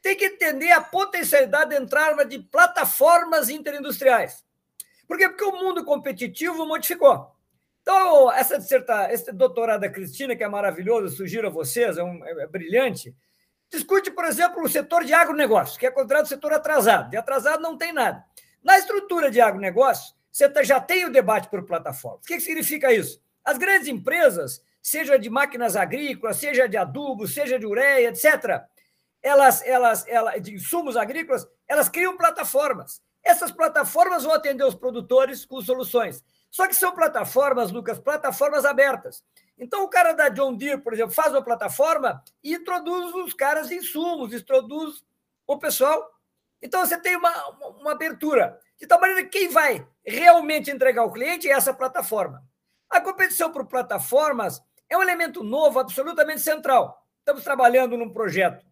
Tem 0.00 0.16
que 0.16 0.26
entender 0.26 0.70
a 0.70 0.80
potencialidade 0.80 1.70
de 1.70 1.76
entrada 1.76 2.24
de 2.24 2.38
plataformas 2.38 3.48
interindustriais. 3.48 4.44
Por 5.06 5.18
quê? 5.18 5.28
Porque 5.28 5.44
o 5.44 5.52
mundo 5.52 5.84
competitivo 5.84 6.64
modificou. 6.66 7.35
Então, 7.88 8.32
essa 8.32 8.58
disserta, 8.58 9.12
esse 9.12 9.30
doutorado 9.30 9.82
da 9.82 9.88
Cristina, 9.88 10.34
que 10.34 10.42
é 10.42 10.48
maravilhoso, 10.48 11.14
sugiro 11.14 11.46
a 11.46 11.50
vocês, 11.50 11.96
é, 11.96 12.02
um, 12.02 12.24
é, 12.26 12.42
é 12.42 12.46
brilhante, 12.48 13.14
discute, 13.70 14.10
por 14.10 14.24
exemplo, 14.24 14.60
o 14.60 14.68
setor 14.68 15.04
de 15.04 15.14
agronegócio, 15.14 15.78
que 15.78 15.86
é 15.86 15.90
considerado 15.92 16.26
setor 16.26 16.52
atrasado. 16.52 17.10
De 17.10 17.16
atrasado 17.16 17.62
não 17.62 17.78
tem 17.78 17.92
nada. 17.92 18.24
Na 18.60 18.76
estrutura 18.76 19.30
de 19.30 19.40
agronegócio, 19.40 20.16
você 20.32 20.48
tá, 20.48 20.64
já 20.64 20.80
tem 20.80 21.04
o 21.04 21.12
debate 21.12 21.48
por 21.48 21.64
plataforma. 21.64 22.18
O 22.18 22.22
que 22.22 22.40
significa 22.40 22.92
isso? 22.92 23.22
As 23.44 23.56
grandes 23.56 23.86
empresas, 23.86 24.60
seja 24.82 25.16
de 25.16 25.30
máquinas 25.30 25.76
agrícolas, 25.76 26.38
seja 26.38 26.68
de 26.68 26.76
adubo, 26.76 27.28
seja 27.28 27.56
de 27.56 27.66
ureia, 27.66 28.08
etc., 28.08 28.64
elas, 29.22 29.64
elas, 29.64 30.04
elas, 30.08 30.42
de 30.42 30.54
insumos 30.54 30.96
agrícolas, 30.96 31.46
elas 31.68 31.88
criam 31.88 32.16
plataformas. 32.16 33.00
Essas 33.22 33.52
plataformas 33.52 34.24
vão 34.24 34.34
atender 34.34 34.64
os 34.64 34.74
produtores 34.74 35.44
com 35.44 35.60
soluções. 35.60 36.24
Só 36.56 36.66
que 36.66 36.74
são 36.74 36.94
plataformas, 36.94 37.70
Lucas, 37.70 37.98
plataformas 37.98 38.64
abertas. 38.64 39.22
Então, 39.58 39.84
o 39.84 39.90
cara 39.90 40.14
da 40.14 40.30
John 40.30 40.54
Deere, 40.54 40.80
por 40.80 40.94
exemplo, 40.94 41.12
faz 41.12 41.30
uma 41.30 41.42
plataforma 41.42 42.24
e 42.42 42.54
introduz 42.54 43.14
os 43.14 43.34
caras 43.34 43.68
de 43.68 43.74
insumos, 43.74 44.32
introduz 44.32 45.04
o 45.46 45.58
pessoal. 45.58 46.10
Então, 46.62 46.80
você 46.80 46.98
tem 46.98 47.14
uma, 47.14 47.30
uma 47.78 47.92
abertura. 47.92 48.58
De 48.80 48.86
tal 48.86 48.98
maneira 48.98 49.24
que 49.24 49.38
quem 49.38 49.48
vai 49.50 49.86
realmente 50.02 50.70
entregar 50.70 51.02
ao 51.02 51.12
cliente 51.12 51.46
é 51.46 51.52
essa 51.52 51.74
plataforma. 51.74 52.42
A 52.88 53.02
competição 53.02 53.52
por 53.52 53.66
plataformas 53.66 54.62
é 54.88 54.96
um 54.96 55.02
elemento 55.02 55.44
novo, 55.44 55.78
absolutamente 55.78 56.40
central. 56.40 57.06
Estamos 57.18 57.44
trabalhando 57.44 57.98
num 57.98 58.08
projeto, 58.08 58.64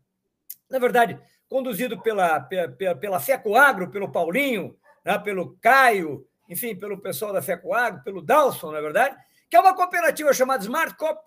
na 0.71 0.79
verdade, 0.79 1.21
conduzido 1.51 2.01
pela, 2.01 2.41
pela, 2.41 2.95
pela 2.95 3.21
FECOAGRO, 3.21 3.91
pelo 3.91 4.11
Paulinho, 4.11 4.75
né, 5.05 5.19
pelo 5.19 5.59
Caio, 5.61 6.27
enfim, 6.49 6.77
pelo 6.77 7.01
pessoal 7.01 7.33
da 7.33 7.43
FECOAGRO, 7.43 8.03
pelo 8.03 8.23
Dalson, 8.23 8.73
na 8.73 8.81
verdade, 8.81 9.17
que 9.49 9.57
é 9.57 9.61
uma 9.61 9.75
cooperativa 9.75 10.33
chamada 10.33 10.63
Smart 10.63 10.97
Cop, 10.97 11.21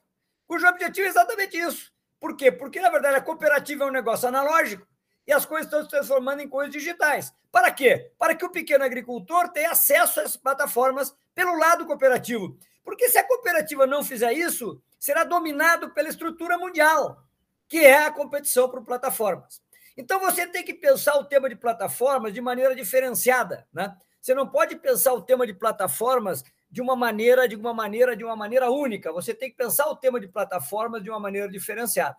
cujo 0.45 0.67
objetivo 0.67 1.07
é 1.07 1.09
exatamente 1.09 1.57
isso. 1.57 1.91
Por 2.19 2.35
quê? 2.35 2.51
Porque, 2.51 2.79
na 2.79 2.89
verdade, 2.89 3.15
a 3.15 3.21
cooperativa 3.21 3.83
é 3.83 3.87
um 3.87 3.91
negócio 3.91 4.27
analógico 4.27 4.85
e 5.25 5.31
as 5.31 5.45
coisas 5.45 5.67
estão 5.67 5.83
se 5.83 5.89
transformando 5.89 6.41
em 6.41 6.49
coisas 6.49 6.71
digitais. 6.71 7.33
Para 7.51 7.71
quê? 7.71 8.11
Para 8.17 8.33
que 8.33 8.45
o 8.45 8.49
pequeno 8.49 8.83
agricultor 8.83 9.49
tenha 9.49 9.71
acesso 9.71 10.19
essas 10.19 10.37
plataformas 10.37 11.15
pelo 11.35 11.57
lado 11.57 11.85
cooperativo. 11.85 12.57
Porque 12.83 13.09
se 13.09 13.17
a 13.17 13.27
cooperativa 13.27 13.85
não 13.85 14.03
fizer 14.03 14.31
isso, 14.33 14.81
será 14.97 15.23
dominado 15.23 15.91
pela 15.91 16.09
estrutura 16.09 16.57
mundial, 16.57 17.23
que 17.67 17.85
é 17.85 18.05
a 18.05 18.11
competição 18.11 18.69
por 18.69 18.83
plataformas. 18.83 19.61
Então 19.97 20.19
você 20.19 20.47
tem 20.47 20.63
que 20.63 20.73
pensar 20.73 21.15
o 21.17 21.25
tema 21.25 21.49
de 21.49 21.55
plataformas 21.55 22.33
de 22.33 22.39
maneira 22.39 22.75
diferenciada, 22.75 23.67
né? 23.73 23.95
Você 24.27 24.33
não 24.33 24.45
pode 24.45 24.75
pensar 24.75 25.13
o 25.13 25.21
tema 25.21 25.47
de 25.47 25.53
plataformas 25.53 26.43
de 26.69 26.81
uma 26.81 26.97
maneira, 26.97 27.47
de 27.47 27.55
uma 27.55 27.73
maneira, 27.73 28.13
de 28.13 28.25
uma 28.25 28.35
maneira 28.35 28.69
única. 28.69 29.09
Você 29.13 29.33
tem 29.33 29.49
que 29.49 29.55
pensar 29.55 29.87
o 29.87 29.95
tema 29.95 30.19
de 30.19 30.27
plataformas 30.27 31.01
de 31.01 31.09
uma 31.09 31.17
maneira 31.17 31.47
diferenciada. 31.47 32.17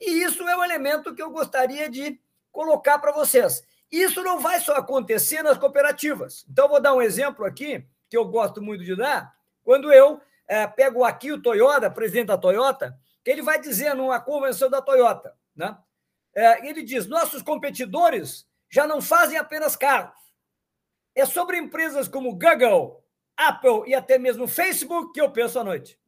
E 0.00 0.24
isso 0.24 0.42
é 0.48 0.56
um 0.56 0.64
elemento 0.64 1.14
que 1.14 1.22
eu 1.22 1.30
gostaria 1.30 1.88
de 1.88 2.20
colocar 2.50 2.98
para 2.98 3.12
vocês. 3.12 3.62
Isso 3.92 4.24
não 4.24 4.40
vai 4.40 4.58
só 4.58 4.74
acontecer 4.74 5.40
nas 5.44 5.56
cooperativas. 5.56 6.44
Então, 6.50 6.68
vou 6.68 6.82
dar 6.82 6.94
um 6.94 7.00
exemplo 7.00 7.44
aqui, 7.44 7.86
que 8.08 8.16
eu 8.16 8.24
gosto 8.24 8.60
muito 8.60 8.82
de 8.82 8.96
dar, 8.96 9.32
quando 9.62 9.92
eu 9.92 10.20
é, 10.48 10.66
pego 10.66 11.04
aqui 11.04 11.30
o 11.30 11.40
Toyota, 11.40 11.88
presidente 11.88 12.26
da 12.26 12.38
Toyota, 12.38 12.98
que 13.22 13.30
ele 13.30 13.40
vai 13.40 13.60
dizer 13.60 13.94
numa 13.94 14.18
convenção 14.18 14.68
da 14.68 14.82
Toyota, 14.82 15.32
né? 15.54 15.78
É, 16.34 16.68
ele 16.68 16.82
diz: 16.82 17.06
nossos 17.06 17.40
competidores 17.40 18.48
já 18.68 18.84
não 18.84 19.00
fazem 19.00 19.38
apenas 19.38 19.76
carros. 19.76 20.18
É 21.20 21.26
sobre 21.26 21.58
empresas 21.58 22.08
como 22.08 22.32
Google, 22.32 23.04
Apple 23.36 23.82
e 23.86 23.94
até 23.94 24.18
mesmo 24.18 24.48
Facebook 24.48 25.12
que 25.12 25.20
eu 25.20 25.30
penso 25.30 25.58
à 25.58 25.64
noite. 25.64 26.00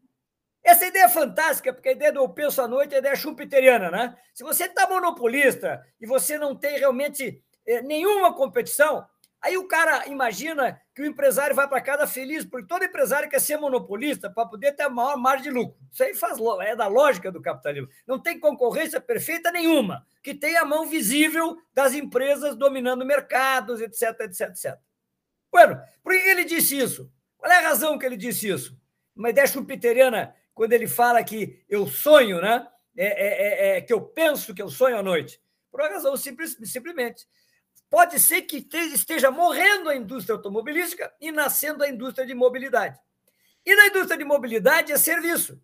Essa 0.65 0.87
ideia 0.87 1.05
é 1.05 1.09
fantástica, 1.09 1.71
porque 1.71 1.91
a 1.91 1.93
ideia 1.93 2.11
do 2.11 2.21
eu 2.21 2.29
penso 2.31 2.63
à 2.63 2.67
noite 2.67 2.95
é 2.95 2.97
a 2.97 2.99
ideia 3.01 3.15
chupiteriana, 3.15 3.91
né? 3.91 4.17
Se 4.33 4.43
você 4.43 4.65
está 4.65 4.89
monopolista 4.89 5.85
e 6.01 6.07
você 6.07 6.39
não 6.39 6.57
tem 6.57 6.79
realmente 6.79 7.43
é, 7.67 7.83
nenhuma 7.83 8.33
competição, 8.33 9.05
aí 9.39 9.59
o 9.59 9.69
cara 9.69 10.07
imagina 10.07 10.81
que 10.95 11.03
o 11.03 11.07
empresário 11.07 11.55
vai 11.55 11.69
para 11.69 11.83
casa 11.83 12.07
feliz, 12.07 12.45
porque 12.47 12.67
todo 12.67 12.85
empresário 12.85 13.29
quer 13.29 13.41
ser 13.41 13.59
monopolista 13.59 14.31
para 14.31 14.49
poder 14.49 14.73
ter 14.73 14.85
a 14.85 14.89
maior 14.89 15.19
margem 15.19 15.43
de 15.43 15.51
lucro. 15.51 15.77
Isso 15.91 16.05
aí 16.05 16.15
faz, 16.15 16.39
é 16.63 16.75
da 16.75 16.87
lógica 16.87 17.31
do 17.31 17.43
capitalismo. 17.43 17.89
Não 18.07 18.19
tem 18.19 18.41
concorrência 18.41 18.99
perfeita 18.99 19.51
nenhuma, 19.51 20.07
que 20.23 20.33
tenha 20.33 20.63
a 20.63 20.65
mão 20.65 20.87
visível 20.87 21.59
das 21.75 21.93
empresas 21.93 22.57
dominando 22.57 23.05
mercados, 23.05 23.83
etc, 23.83 24.21
etc, 24.21 24.49
etc. 24.49 24.79
Bueno, 25.53 25.79
por 26.03 26.15
que 26.15 26.19
ele 26.19 26.45
disse 26.45 26.79
isso? 26.79 27.13
Qual 27.37 27.53
é 27.53 27.59
a 27.59 27.69
razão 27.69 27.99
que 27.99 28.07
ele 28.07 28.17
disse 28.17 28.49
isso? 28.49 28.75
Uma 29.15 29.29
ideia 29.29 29.47
chupiteriana, 29.47 30.35
quando 30.55 30.73
ele 30.73 30.89
fala 30.89 31.23
que 31.23 31.63
eu 31.69 31.87
sonho, 31.87 32.41
né? 32.41 32.67
É, 32.97 33.07
é, 33.07 33.75
é, 33.75 33.77
é 33.77 33.81
que 33.83 33.93
eu 33.93 34.01
penso 34.01 34.55
que 34.55 34.63
eu 34.63 34.69
sonho 34.69 34.99
à 34.99 35.03
noite. 35.03 35.41
Por 35.71 35.81
uma 35.81 35.91
razão 35.91 36.17
simples, 36.17 36.57
simplesmente. 36.65 37.27
Pode 37.91 38.19
ser 38.19 38.43
que 38.43 38.67
esteja 38.95 39.31
morrendo 39.31 39.91
a 39.91 39.97
indústria 39.97 40.35
automobilística 40.35 41.13
e 41.21 41.31
nascendo 41.31 41.85
a 41.85 41.89
indústria 41.89 42.27
de 42.27 42.35
mobilidade. 42.35 42.99
E 43.65 43.77
na 43.77 43.87
indústria 43.87 44.17
de 44.17 44.25
mobilidade 44.25 44.93
é 44.93 44.97
serviço. 44.97 45.61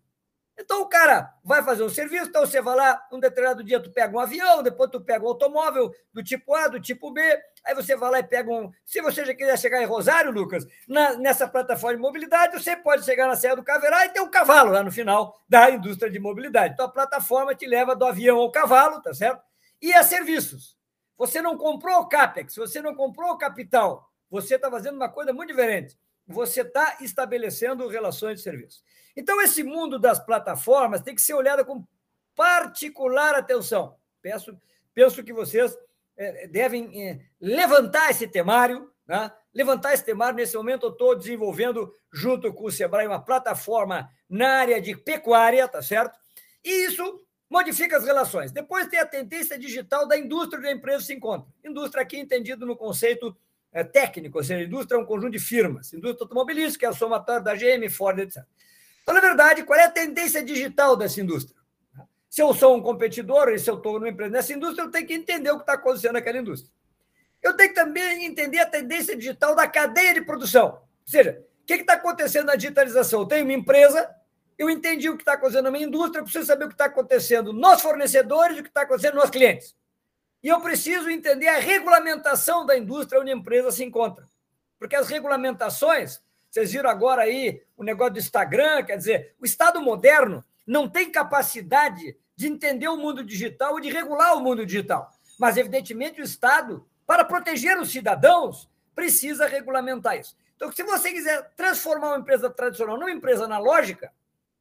Então 0.59 0.81
o 0.81 0.87
cara 0.87 1.33
vai 1.41 1.63
fazer 1.63 1.83
um 1.83 1.89
serviço, 1.89 2.27
então 2.27 2.45
você 2.45 2.61
vai 2.61 2.75
lá, 2.75 3.01
um 3.13 3.19
determinado 3.19 3.63
dia 3.63 3.81
tu 3.81 3.89
pega 3.91 4.13
um 4.13 4.19
avião, 4.19 4.61
depois 4.61 4.91
tu 4.91 4.99
pega 4.99 5.23
um 5.23 5.29
automóvel 5.29 5.89
do 6.13 6.21
tipo 6.21 6.53
A, 6.53 6.67
do 6.67 6.81
tipo 6.81 7.11
B, 7.11 7.21
aí 7.63 7.73
você 7.73 7.95
vai 7.95 8.11
lá 8.11 8.19
e 8.19 8.23
pega 8.23 8.51
um. 8.51 8.69
Se 8.85 9.01
você 9.01 9.25
já 9.25 9.33
quiser 9.33 9.57
chegar 9.57 9.81
em 9.81 9.85
Rosário, 9.85 10.31
Lucas, 10.31 10.67
na, 10.85 11.15
nessa 11.15 11.47
plataforma 11.47 11.95
de 11.95 12.01
mobilidade, 12.01 12.61
você 12.61 12.75
pode 12.75 13.05
chegar 13.05 13.25
na 13.25 13.37
Serra 13.37 13.55
do 13.55 13.63
Caverá 13.63 14.05
e 14.05 14.09
ter 14.09 14.19
um 14.19 14.29
cavalo 14.29 14.71
lá 14.71 14.83
no 14.83 14.91
final 14.91 15.39
da 15.47 15.71
indústria 15.71 16.11
de 16.11 16.19
mobilidade. 16.19 16.73
Então 16.73 16.87
a 16.87 16.91
plataforma 16.91 17.55
te 17.55 17.65
leva 17.65 17.95
do 17.95 18.05
avião 18.05 18.37
ao 18.37 18.51
cavalo, 18.51 19.01
tá 19.01 19.13
certo? 19.13 19.41
E 19.81 19.93
a 19.93 20.03
serviços. 20.03 20.77
Você 21.17 21.41
não 21.41 21.57
comprou 21.57 21.99
o 21.99 22.07
CAPEX, 22.07 22.55
você 22.55 22.81
não 22.81 22.93
comprou 22.93 23.31
o 23.31 23.37
capital, 23.37 24.09
você 24.29 24.55
está 24.55 24.69
fazendo 24.69 24.95
uma 24.95 25.09
coisa 25.09 25.31
muito 25.31 25.49
diferente 25.49 25.97
você 26.29 26.61
está 26.61 26.97
estabelecendo 27.01 27.87
relações 27.87 28.35
de 28.37 28.43
serviço. 28.43 28.83
Então, 29.19 29.41
esse 29.41 29.63
mundo 29.63 29.99
das 29.99 30.17
plataformas 30.17 31.01
tem 31.01 31.13
que 31.13 31.21
ser 31.21 31.33
olhado 31.33 31.65
com 31.65 31.85
particular 32.33 33.35
atenção. 33.35 33.97
Peço, 34.21 34.57
penso 34.93 35.21
que 35.21 35.33
vocês 35.33 35.77
é, 36.15 36.47
devem 36.47 37.05
é, 37.05 37.19
levantar 37.37 38.11
esse 38.11 38.29
temário, 38.29 38.89
né? 39.05 39.29
levantar 39.53 39.93
esse 39.93 40.05
temário. 40.05 40.37
Nesse 40.37 40.55
momento, 40.55 40.85
eu 40.85 40.91
estou 40.91 41.17
desenvolvendo, 41.17 41.93
junto 42.13 42.53
com 42.53 42.67
o 42.67 42.71
Sebrae, 42.71 43.07
uma 43.07 43.21
plataforma 43.21 44.09
na 44.29 44.59
área 44.59 44.81
de 44.81 44.95
pecuária, 44.95 45.67
tá 45.67 45.81
certo? 45.81 46.17
E 46.63 46.85
isso 46.85 47.19
modifica 47.49 47.97
as 47.97 48.05
relações. 48.05 48.53
Depois 48.53 48.87
tem 48.87 49.01
a 49.01 49.05
tendência 49.05 49.59
digital 49.59 50.07
da 50.07 50.17
indústria 50.17 50.61
da 50.61 50.71
empresa 50.71 51.03
se 51.03 51.13
encontra. 51.13 51.45
Indústria 51.61 52.03
aqui 52.03 52.17
entendido 52.17 52.65
no 52.65 52.77
conceito 52.77 53.35
é, 53.73 53.83
técnico, 53.83 54.37
ou 54.37 54.43
seja, 54.45 54.61
a 54.61 54.65
indústria 54.65 54.97
é 54.97 55.01
um 55.01 55.05
conjunto 55.05 55.33
de 55.33 55.39
firmas. 55.39 55.91
Indústria 55.91 56.23
automobilística 56.23 56.85
é 56.85 56.89
a 56.89 56.93
somatória 56.93 57.41
da 57.41 57.53
GM, 57.53 57.89
Ford, 57.89 58.17
etc. 58.19 58.45
Então, 59.09 59.19
na 59.19 59.27
verdade, 59.27 59.63
qual 59.63 59.79
é 59.79 59.85
a 59.85 59.89
tendência 59.89 60.43
digital 60.43 60.95
dessa 60.95 61.19
indústria? 61.19 61.59
Se 62.29 62.43
eu 62.43 62.53
sou 62.53 62.77
um 62.77 62.81
competidor 62.81 63.49
e 63.49 63.57
se 63.57 63.67
eu 63.67 63.77
estou 63.77 63.93
numa 63.93 64.07
empresa 64.07 64.29
nessa 64.29 64.53
indústria, 64.53 64.83
eu 64.83 64.91
tenho 64.91 65.07
que 65.07 65.15
entender 65.15 65.49
o 65.49 65.55
que 65.55 65.63
está 65.63 65.73
acontecendo 65.73 66.13
naquela 66.13 66.37
indústria. 66.37 66.71
Eu 67.41 67.57
tenho 67.57 67.69
que 67.69 67.75
também 67.75 68.23
entender 68.23 68.59
a 68.59 68.67
tendência 68.67 69.17
digital 69.17 69.55
da 69.55 69.67
cadeia 69.67 70.13
de 70.13 70.21
produção. 70.21 70.73
Ou 70.73 71.07
seja, 71.07 71.43
o 71.63 71.65
que 71.65 71.73
está 71.73 71.93
acontecendo 71.93 72.45
na 72.45 72.55
digitalização? 72.55 73.21
Eu 73.21 73.25
tenho 73.25 73.45
uma 73.45 73.53
empresa, 73.53 74.07
eu 74.59 74.69
entendi 74.69 75.09
o 75.09 75.17
que 75.17 75.23
está 75.23 75.33
acontecendo 75.33 75.63
na 75.63 75.71
minha 75.71 75.87
indústria, 75.87 76.19
eu 76.19 76.23
preciso 76.23 76.45
saber 76.45 76.65
o 76.65 76.67
que 76.67 76.75
está 76.75 76.85
acontecendo 76.85 77.51
nos 77.51 77.81
fornedores 77.81 78.57
e 78.57 78.59
o 78.59 78.63
que 78.63 78.69
está 78.69 78.83
acontecendo 78.83 79.15
nos 79.15 79.31
clientes. 79.31 79.75
E 80.43 80.49
eu 80.49 80.61
preciso 80.61 81.09
entender 81.09 81.47
a 81.47 81.57
regulamentação 81.57 82.63
da 82.63 82.77
indústria 82.77 83.19
onde 83.19 83.31
a 83.31 83.35
empresa 83.35 83.71
se 83.71 83.83
encontra. 83.83 84.23
Porque 84.77 84.95
as 84.95 85.07
regulamentações, 85.07 86.21
vocês 86.49 86.71
viram 86.71 86.89
agora 86.89 87.23
aí 87.23 87.61
o 87.77 87.83
negócio 87.83 88.13
do 88.13 88.19
Instagram, 88.19 88.83
quer 88.83 88.97
dizer, 88.97 89.35
o 89.39 89.45
Estado 89.45 89.79
moderno 89.81 90.43
não 90.65 90.89
tem 90.89 91.11
capacidade 91.11 92.17
de 92.35 92.47
entender 92.47 92.87
o 92.87 92.97
mundo 92.97 93.23
digital 93.23 93.77
e 93.77 93.81
de 93.81 93.89
regular 93.89 94.35
o 94.35 94.41
mundo 94.41 94.65
digital. 94.65 95.11
Mas, 95.39 95.57
evidentemente, 95.57 96.21
o 96.21 96.23
Estado, 96.23 96.85
para 97.05 97.23
proteger 97.23 97.79
os 97.79 97.91
cidadãos, 97.91 98.69
precisa 98.95 99.45
regulamentar 99.45 100.17
isso. 100.17 100.35
Então, 100.55 100.71
se 100.71 100.83
você 100.83 101.11
quiser 101.11 101.51
transformar 101.55 102.09
uma 102.09 102.19
empresa 102.19 102.49
tradicional 102.49 102.97
numa 102.97 103.11
empresa 103.11 103.45
analógica, 103.45 104.11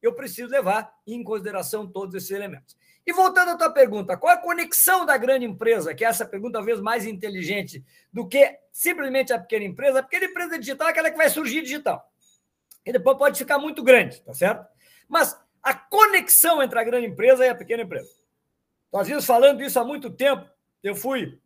eu 0.01 0.13
preciso 0.13 0.49
levar 0.49 0.95
em 1.07 1.23
consideração 1.25 1.87
todos 1.87 2.15
esses 2.15 2.31
elementos. 2.31 2.77
E 3.09 3.13
voltando 3.15 3.53
à 3.53 3.57
tua 3.57 3.71
pergunta, 3.71 4.19
qual 4.19 4.35
a 4.35 4.37
conexão 4.37 5.07
da 5.07 5.17
grande 5.17 5.47
empresa, 5.47 5.95
que 5.95 6.05
é 6.05 6.09
essa 6.09 6.27
pergunta 6.27 6.59
talvez 6.59 6.79
mais 6.79 7.07
inteligente 7.07 7.83
do 8.13 8.29
que 8.29 8.59
simplesmente 8.71 9.33
a 9.33 9.39
pequena 9.39 9.65
empresa? 9.65 10.01
A 10.01 10.03
pequena 10.03 10.27
empresa 10.27 10.59
digital 10.59 10.89
é 10.89 10.91
aquela 10.91 11.11
que 11.11 11.17
vai 11.17 11.31
surgir 11.31 11.63
digital. 11.63 12.07
E 12.85 12.93
depois 12.93 13.17
pode 13.17 13.39
ficar 13.39 13.59
muito 13.59 13.83
grande, 13.83 14.21
tá 14.21 14.35
certo? 14.35 14.67
Mas 15.09 15.35
a 15.63 15.73
conexão 15.73 16.63
entre 16.63 16.79
a 16.79 16.85
grande 16.85 17.07
empresa 17.07 17.47
e 17.47 17.49
a 17.49 17.55
pequena 17.55 17.83
empresa. 17.83 18.11
Nós 18.93 19.09
vimos 19.09 19.25
falando 19.25 19.63
isso 19.63 19.81
há 19.81 19.85
muito 19.85 20.11
tempo. 20.11 20.47
Eu 20.83 20.95
fui 20.95 21.41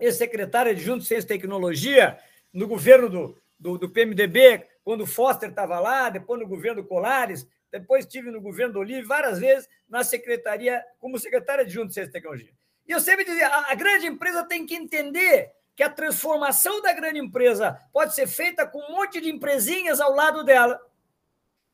ex-secretário 0.00 0.74
de 0.74 0.82
Ciência 0.82 1.18
e 1.18 1.22
Tecnologia 1.22 2.18
no 2.52 2.66
governo 2.66 3.08
do, 3.08 3.38
do, 3.56 3.78
do 3.78 3.88
PMDB, 3.88 4.66
quando 4.82 5.02
o 5.02 5.06
Foster 5.06 5.50
estava 5.50 5.78
lá, 5.78 6.10
depois 6.10 6.40
no 6.40 6.48
governo 6.48 6.82
Colares, 6.82 7.46
depois 7.72 8.04
estive 8.04 8.30
no 8.30 8.40
governo 8.40 8.74
do 8.74 8.80
Olive 8.80 9.02
várias 9.02 9.38
vezes 9.38 9.68
na 9.88 10.04
secretaria, 10.04 10.84
como 11.00 11.18
secretária 11.18 11.64
de 11.64 11.72
Junta 11.72 11.88
de 11.88 11.94
Ciência 11.94 12.10
e 12.10 12.12
Tecnologia. 12.12 12.52
E 12.86 12.92
eu 12.92 13.00
sempre 13.00 13.24
dizia: 13.24 13.48
a, 13.48 13.72
a 13.72 13.74
grande 13.74 14.06
empresa 14.06 14.44
tem 14.44 14.66
que 14.66 14.76
entender 14.76 15.50
que 15.74 15.82
a 15.82 15.88
transformação 15.88 16.82
da 16.82 16.92
grande 16.92 17.18
empresa 17.18 17.80
pode 17.90 18.14
ser 18.14 18.26
feita 18.26 18.66
com 18.66 18.78
um 18.78 18.92
monte 18.92 19.20
de 19.20 19.30
empresinhas 19.30 20.00
ao 20.00 20.14
lado 20.14 20.44
dela, 20.44 20.78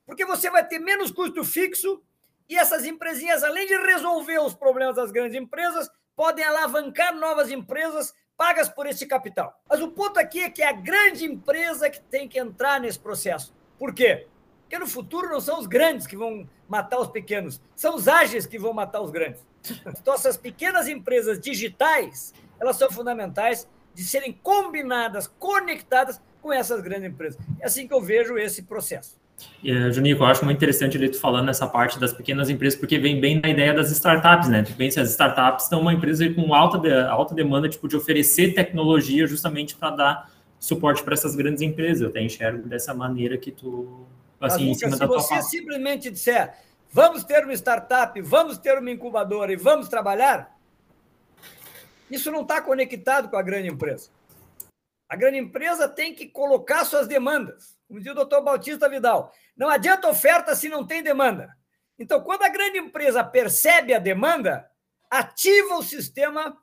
porque 0.07 0.25
você 0.25 0.49
vai 0.49 0.67
ter 0.67 0.79
menos 0.79 1.11
custo 1.11 1.43
fixo 1.43 2.01
e 2.49 2.57
essas 2.57 2.87
empresinhas, 2.87 3.43
além 3.43 3.67
de 3.67 3.77
resolver 3.77 4.39
os 4.39 4.55
problemas 4.55 4.95
das 4.95 5.11
grandes 5.11 5.37
empresas, 5.37 5.91
podem 6.15 6.45
alavancar 6.45 7.15
novas 7.15 7.51
empresas 7.51 8.15
pagas 8.37 8.69
por 8.69 8.87
esse 8.87 9.05
capital. 9.05 9.61
Mas 9.69 9.81
o 9.81 9.91
ponto 9.91 10.19
aqui 10.19 10.41
é 10.41 10.49
que 10.49 10.63
é 10.63 10.69
a 10.69 10.73
grande 10.73 11.25
empresa 11.25 11.91
que 11.91 12.01
tem 12.01 12.29
que 12.29 12.39
entrar 12.39 12.81
nesse 12.81 12.99
processo. 12.99 13.53
Por 13.77 13.93
quê? 13.93 14.29
Porque 14.69 14.79
no 14.79 14.87
futuro 14.87 15.31
não 15.31 15.41
são 15.41 15.59
os 15.59 15.67
grandes 15.67 16.07
que 16.07 16.15
vão 16.15 16.47
matar 16.69 17.01
os 17.01 17.09
pequenos, 17.09 17.59
são 17.75 17.97
os 17.97 18.07
ágeis 18.07 18.45
que 18.45 18.59
vão 18.59 18.75
matar 18.75 19.01
os 19.01 19.11
grandes. 19.11 19.41
Então, 19.99 20.15
essas 20.15 20.37
pequenas 20.37 20.87
empresas 20.89 21.41
digitais, 21.41 22.35
elas 22.61 22.77
são 22.77 22.91
fundamentais 22.91 23.67
de 23.95 24.05
serem 24.05 24.33
combinadas, 24.33 25.27
conectadas 25.39 26.21
com 26.43 26.53
essas 26.53 26.83
grandes 26.83 27.11
empresas. 27.11 27.41
É 27.61 27.67
assim 27.67 27.89
que 27.89 27.95
eu 27.95 28.01
vejo 28.01 28.37
esse 28.37 28.63
processo. 28.63 29.17
Uh, 29.65 29.91
Junico, 29.91 30.23
eu 30.23 30.27
acho 30.27 30.45
muito 30.45 30.59
interessante 30.59 30.97
ele 30.97 31.13
falando 31.15 31.47
nessa 31.47 31.67
parte 31.67 31.99
das 31.99 32.13
pequenas 32.13 32.51
empresas, 32.51 32.79
porque 32.79 32.99
vem 32.99 33.21
bem 33.21 33.41
da 33.41 33.49
ideia 33.49 33.73
das 33.73 33.91
startups, 33.91 34.49
né? 34.49 34.63
Tu 34.63 34.75
pensa, 34.75 35.01
as 35.01 35.11
startups 35.11 35.67
são 35.67 35.81
uma 35.81 35.93
empresa 35.93 36.29
com 36.35 36.55
alta, 36.55 36.79
de, 36.79 36.93
alta 36.93 37.35
demanda 37.35 37.69
tipo, 37.69 37.89
de 37.89 37.97
oferecer 37.97 38.55
tecnologia 38.55 39.27
justamente 39.27 39.75
para 39.77 39.91
dar 39.91 40.31
suporte 40.61 41.03
para 41.03 41.15
essas 41.15 41.35
grandes 41.35 41.63
empresas. 41.63 42.03
Eu 42.03 42.09
até 42.09 42.23
enxergo 42.23 42.69
dessa 42.69 42.93
maneira 42.93 43.39
que 43.39 43.51
tu, 43.51 44.07
assim, 44.41 44.69
Mas, 44.69 44.79
se 44.79 44.99
tua 44.99 45.07
você 45.07 45.43
simplesmente 45.43 46.11
disser, 46.11 46.55
vamos 46.91 47.25
ter 47.25 47.45
uma 47.45 47.55
startup, 47.55 48.21
vamos 48.21 48.59
ter 48.59 48.79
uma 48.79 48.91
incubadora 48.91 49.53
e 49.53 49.57
vamos 49.57 49.89
trabalhar, 49.89 50.57
isso 52.11 52.31
não 52.31 52.43
está 52.43 52.61
conectado 52.61 53.29
com 53.29 53.37
a 53.37 53.43
grande 53.43 53.69
empresa. 53.69 54.11
A 55.09 55.17
grande 55.17 55.39
empresa 55.39 55.89
tem 55.89 56.15
que 56.15 56.27
colocar 56.27 56.85
suas 56.85 57.07
demandas. 57.07 57.79
Como 57.87 57.99
dizia 57.99 58.13
o 58.13 58.15
doutor 58.15 58.43
Bautista 58.43 58.89
Vidal, 58.89 59.33
não 59.57 59.69
adianta 59.69 60.09
oferta 60.09 60.55
se 60.55 60.69
não 60.69 60.87
tem 60.87 61.03
demanda. 61.03 61.57
Então, 61.99 62.23
quando 62.23 62.43
a 62.43 62.49
grande 62.49 62.79
empresa 62.79 63.25
percebe 63.25 63.93
a 63.95 63.99
demanda, 63.99 64.71
ativa 65.11 65.77
o 65.77 65.83
sistema 65.83 66.57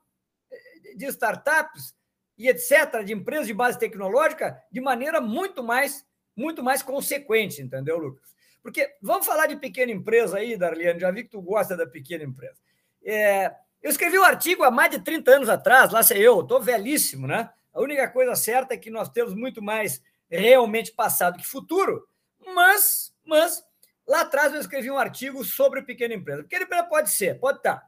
de 0.96 1.06
startups 1.08 1.94
e 2.38 2.48
etc., 2.48 3.04
de 3.04 3.14
empresas 3.14 3.48
de 3.48 3.54
base 3.54 3.80
tecnológica, 3.80 4.62
de 4.72 4.80
maneira 4.80 5.20
muito 5.20 5.64
mais, 5.64 6.06
muito 6.36 6.64
mais 6.64 6.82
consequente, 6.82 7.62
entendeu, 7.62 7.98
Lucas? 7.98 8.36
Porque 8.62 8.96
vamos 9.02 9.26
falar 9.26 9.46
de 9.48 9.56
pequena 9.56 9.92
empresa 9.92 10.38
aí, 10.38 10.58
Darliane, 10.58 11.00
já 11.00 11.12
vi 11.12 11.24
que 11.24 11.30
tu 11.30 11.42
gosta 11.42 11.78
da 11.78 11.86
pequena 11.86 12.24
empresa. 12.24 12.58
É, 13.04 13.54
eu 13.82 13.92
escrevi 13.92 14.18
um 14.18 14.24
artigo 14.24 14.64
há 14.64 14.72
mais 14.72 14.90
de 14.90 15.00
30 15.00 15.32
anos 15.32 15.50
atrás, 15.50 15.92
lá 15.92 16.02
sei 16.02 16.28
eu, 16.28 16.42
estou 16.42 16.60
velhíssimo, 16.60 17.28
né? 17.28 17.52
A 17.72 17.80
única 17.80 18.10
coisa 18.10 18.36
certa 18.36 18.74
é 18.74 18.78
que 18.78 18.90
nós 18.90 19.10
temos 19.10 19.36
muito 19.36 19.62
mais 19.62 20.02
realmente 20.28 20.92
passado 20.92 21.38
que 21.38 21.46
futuro, 21.46 22.08
mas, 22.56 23.14
mas 23.24 23.64
lá 24.08 24.22
atrás 24.22 24.54
eu 24.54 24.60
escrevi 24.60 24.90
um 24.90 24.98
artigo 24.98 25.44
sobre 25.44 25.84
pequena 25.84 26.16
empresa. 26.16 26.42
Pequena 26.44 26.64
empresa 26.64 26.84
pode 26.86 27.12
ser, 27.12 27.40
pode 27.40 27.60
estar. 27.60 27.88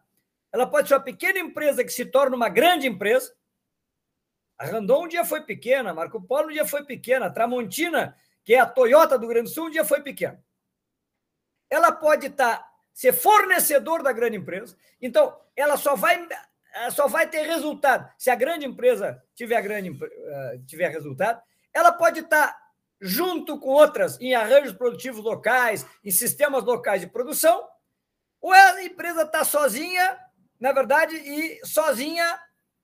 Ela 0.52 0.68
pode 0.68 0.88
ser 0.88 0.94
uma 0.94 1.04
pequena 1.04 1.40
empresa 1.40 1.84
que 1.84 1.92
se 1.92 2.06
torna 2.06 2.36
uma 2.36 2.50
grande 2.50 2.88
empresa. 2.88 3.34
A 4.58 4.66
Randon 4.66 5.06
um 5.06 5.08
dia 5.08 5.26
foi 5.26 5.42
pequena, 5.42 5.94
Marco 5.94 6.22
Polo 6.22 6.50
um 6.50 6.54
dia 6.54 6.66
foi 6.66 6.84
pequena, 6.84 7.28
a 7.28 7.30
Tramontina, 7.30 8.16
que 8.48 8.56
é 8.56 8.62
a 8.62 8.66
Toyota 8.66 9.20
do 9.20 9.28
Grande 9.28 9.50
Sul, 9.50 9.66
um 9.66 9.70
dia 9.70 9.84
foi 9.84 10.02
pequena. 10.02 10.42
Ela 11.70 11.92
pode 11.92 12.28
estar 12.28 12.66
ser 12.94 13.12
fornecedor 13.12 14.02
da 14.02 14.14
grande 14.14 14.38
empresa. 14.38 14.78
Então, 15.02 15.38
ela 15.54 15.76
só 15.76 15.98
vai 15.98 16.26
só 16.92 17.10
vai 17.10 17.28
ter 17.28 17.42
resultado 17.42 18.10
se 18.18 18.30
a 18.30 18.36
grande 18.36 18.66
empresa 18.66 19.22
tiver, 19.36 19.62
grande, 19.62 19.90
uh, 19.90 20.66
tiver 20.66 20.88
resultado. 20.88 21.42
Ela 21.74 21.92
pode 21.92 22.22
estar 22.22 22.58
junto 23.02 23.60
com 23.60 23.68
outras 23.68 24.18
em 24.22 24.34
arranjos 24.34 24.72
produtivos 24.72 25.26
locais, 25.26 25.86
em 26.02 26.10
sistemas 26.10 26.64
locais 26.64 27.02
de 27.02 27.08
produção, 27.08 27.68
ou 28.40 28.54
a 28.54 28.82
empresa 28.82 29.24
está 29.24 29.44
sozinha, 29.44 30.18
na 30.58 30.72
verdade, 30.72 31.18
e 31.18 31.60
sozinha 31.66 32.40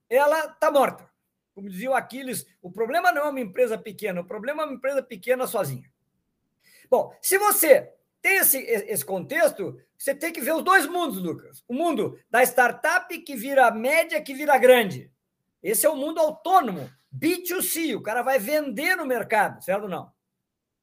ela 0.10 0.46
está 0.48 0.70
morta. 0.70 1.10
Como 1.54 1.70
dizia 1.70 1.92
o 1.92 1.94
Aquiles, 1.94 2.46
o 2.62 2.72
problema 2.72 3.12
não 3.12 3.24
é 3.24 3.30
uma 3.30 3.40
empresa 3.40 3.78
pequena, 3.78 4.22
o 4.22 4.26
problema 4.26 4.64
é 4.64 4.66
uma 4.66 4.74
empresa 4.74 5.04
pequena 5.04 5.46
sozinha. 5.46 5.92
Bom, 6.90 7.16
se 7.22 7.38
você 7.38 7.92
tem 8.22 8.38
esse, 8.38 8.58
esse 8.58 9.06
contexto, 9.06 9.78
você 9.98 10.16
tem 10.16 10.32
que 10.32 10.42
ver 10.42 10.54
os 10.54 10.64
dois 10.64 10.86
mundos, 10.86 11.22
Lucas. 11.22 11.64
O 11.68 11.74
mundo 11.74 12.18
da 12.30 12.42
startup 12.44 13.16
que 13.20 13.36
vira 13.36 13.70
média, 13.72 14.22
que 14.22 14.34
vira 14.34 14.58
grande. 14.58 15.12
Esse 15.62 15.86
é 15.86 15.90
o 15.90 15.96
mundo 15.96 16.20
autônomo, 16.20 16.90
B2C, 17.14 17.96
o 17.96 18.02
cara 18.02 18.22
vai 18.22 18.40
vender 18.40 18.96
no 18.96 19.06
mercado, 19.06 19.64
certo 19.64 19.84
ou 19.84 19.90
não? 19.90 20.12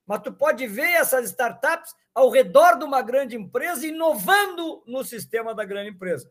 Mas 0.07 0.23
tu 0.23 0.33
pode 0.33 0.67
ver 0.67 0.91
essas 0.91 1.27
startups 1.27 1.95
ao 2.15 2.31
redor 2.31 2.77
de 2.79 2.85
uma 2.85 3.03
grande 3.03 3.37
empresa 3.37 3.87
inovando 3.87 4.83
no 4.87 5.05
sistema 5.05 5.55
da 5.55 5.65
grande 5.65 5.91
empresa. 5.91 6.31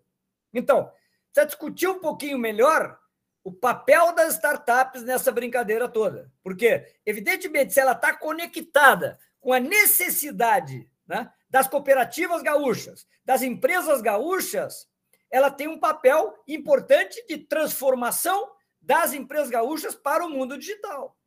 Então, 0.54 0.92
precisa 1.32 1.46
discutir 1.48 1.88
um 1.88 2.00
pouquinho 2.00 2.38
melhor 2.38 2.99
o 3.44 3.52
papel 3.52 4.14
das 4.14 4.36
startups 4.36 5.04
nessa 5.04 5.32
brincadeira 5.32 5.88
toda. 5.88 6.32
Porque, 6.44 6.86
evidentemente, 7.06 7.74
se 7.74 7.80
ela 7.80 7.94
está 7.94 8.14
conectada 8.14 9.20
com 9.40 9.54
a 9.54 9.60
necessidade 9.60 10.90
né, 11.08 11.32
das 11.50 11.68
cooperativas 11.68 12.42
gaúchas, 12.42 13.08
das 13.24 13.42
empresas 13.42 14.02
gaúchas, 14.02 14.88
ela 15.32 15.50
tem 15.50 15.68
um 15.68 15.80
papel 15.80 16.34
importante 16.48 17.26
de 17.28 17.38
transformação 17.38 18.52
das 18.82 19.14
empresas 19.14 19.50
gaúchas 19.50 19.96
para 19.96 20.26
o 20.26 20.30
mundo 20.30 20.58
digital, 20.58 21.18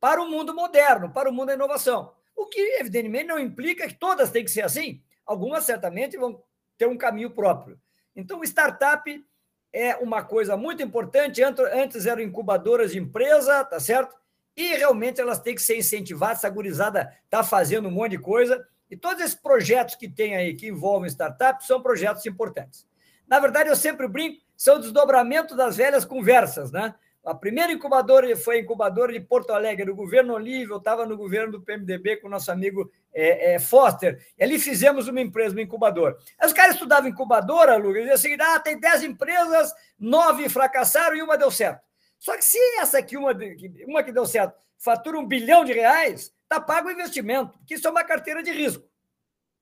para 0.00 0.22
o 0.22 0.30
mundo 0.30 0.54
moderno, 0.54 1.12
para 1.12 1.28
o 1.28 1.32
mundo 1.32 1.48
da 1.48 1.54
inovação. 1.54 2.14
O 2.34 2.46
que, 2.46 2.60
evidentemente, 2.80 3.26
não 3.26 3.38
implica 3.38 3.86
que 3.86 3.94
todas 3.94 4.30
têm 4.30 4.44
que 4.44 4.50
ser 4.50 4.62
assim. 4.62 5.02
Algumas, 5.24 5.64
certamente, 5.64 6.16
vão 6.16 6.42
ter 6.78 6.86
um 6.86 6.96
caminho 6.96 7.30
próprio. 7.30 7.78
Então, 8.16 8.42
startup 8.42 9.24
é 9.72 9.96
uma 9.96 10.22
coisa 10.22 10.56
muito 10.56 10.82
importante. 10.82 11.42
Antes 11.42 12.06
eram 12.06 12.22
incubadoras 12.22 12.92
de 12.92 12.98
empresa, 12.98 13.64
tá 13.64 13.80
certo? 13.80 14.14
E 14.56 14.74
realmente 14.74 15.20
elas 15.20 15.38
têm 15.38 15.54
que 15.54 15.62
ser 15.62 15.78
incentivadas. 15.78 16.38
Essa 16.38 16.50
gurizada 16.50 17.12
está 17.24 17.42
fazendo 17.42 17.88
um 17.88 17.90
monte 17.90 18.12
de 18.12 18.18
coisa. 18.18 18.66
E 18.90 18.96
todos 18.96 19.22
esses 19.22 19.34
projetos 19.34 19.94
que 19.94 20.08
tem 20.08 20.36
aí, 20.36 20.54
que 20.54 20.68
envolvem 20.68 21.08
startups, 21.08 21.66
são 21.66 21.82
projetos 21.82 22.26
importantes. 22.26 22.86
Na 23.26 23.40
verdade, 23.40 23.70
eu 23.70 23.76
sempre 23.76 24.06
brinco, 24.06 24.42
são 24.54 24.78
desdobramento 24.78 25.56
das 25.56 25.76
velhas 25.76 26.04
conversas, 26.04 26.70
né? 26.70 26.94
A 27.24 27.34
primeira 27.34 27.72
incubadora 27.72 28.36
foi 28.36 28.56
a 28.56 28.60
incubadora 28.60 29.12
de 29.12 29.20
Porto 29.20 29.52
Alegre, 29.52 29.86
do 29.86 29.94
governo 29.94 30.34
Olívio, 30.34 30.74
eu 30.74 30.78
estava 30.78 31.06
no 31.06 31.16
governo 31.16 31.52
do 31.52 31.62
PMDB 31.62 32.16
com 32.16 32.26
o 32.26 32.30
nosso 32.30 32.50
amigo 32.50 32.90
é, 33.14 33.54
é, 33.54 33.58
Foster, 33.60 34.20
e 34.36 34.42
ali 34.42 34.58
fizemos 34.58 35.06
uma 35.06 35.20
empresa, 35.20 35.54
uma 35.54 35.62
incubadora. 35.62 36.16
Aí 36.36 36.48
os 36.48 36.52
caras 36.52 36.74
estudavam 36.74 37.08
incubadora, 37.08 37.76
Lucas, 37.76 38.06
e 38.06 38.10
assim, 38.10 38.36
ah, 38.40 38.58
tem 38.58 38.78
10 38.78 39.04
empresas, 39.04 39.72
nove 39.96 40.48
fracassaram 40.48 41.14
e 41.14 41.22
uma 41.22 41.38
deu 41.38 41.50
certo. 41.50 41.80
Só 42.18 42.36
que 42.36 42.44
se 42.44 42.58
essa 42.78 42.98
aqui, 42.98 43.16
uma, 43.16 43.32
uma 43.86 44.02
que 44.02 44.10
deu 44.10 44.26
certo, 44.26 44.56
fatura 44.76 45.16
um 45.16 45.26
bilhão 45.26 45.64
de 45.64 45.72
reais, 45.72 46.34
está 46.42 46.60
pago 46.60 46.88
o 46.88 46.92
investimento, 46.92 47.56
porque 47.58 47.74
isso 47.74 47.86
é 47.86 47.90
uma 47.90 48.02
carteira 48.02 48.42
de 48.42 48.50
risco. 48.50 48.84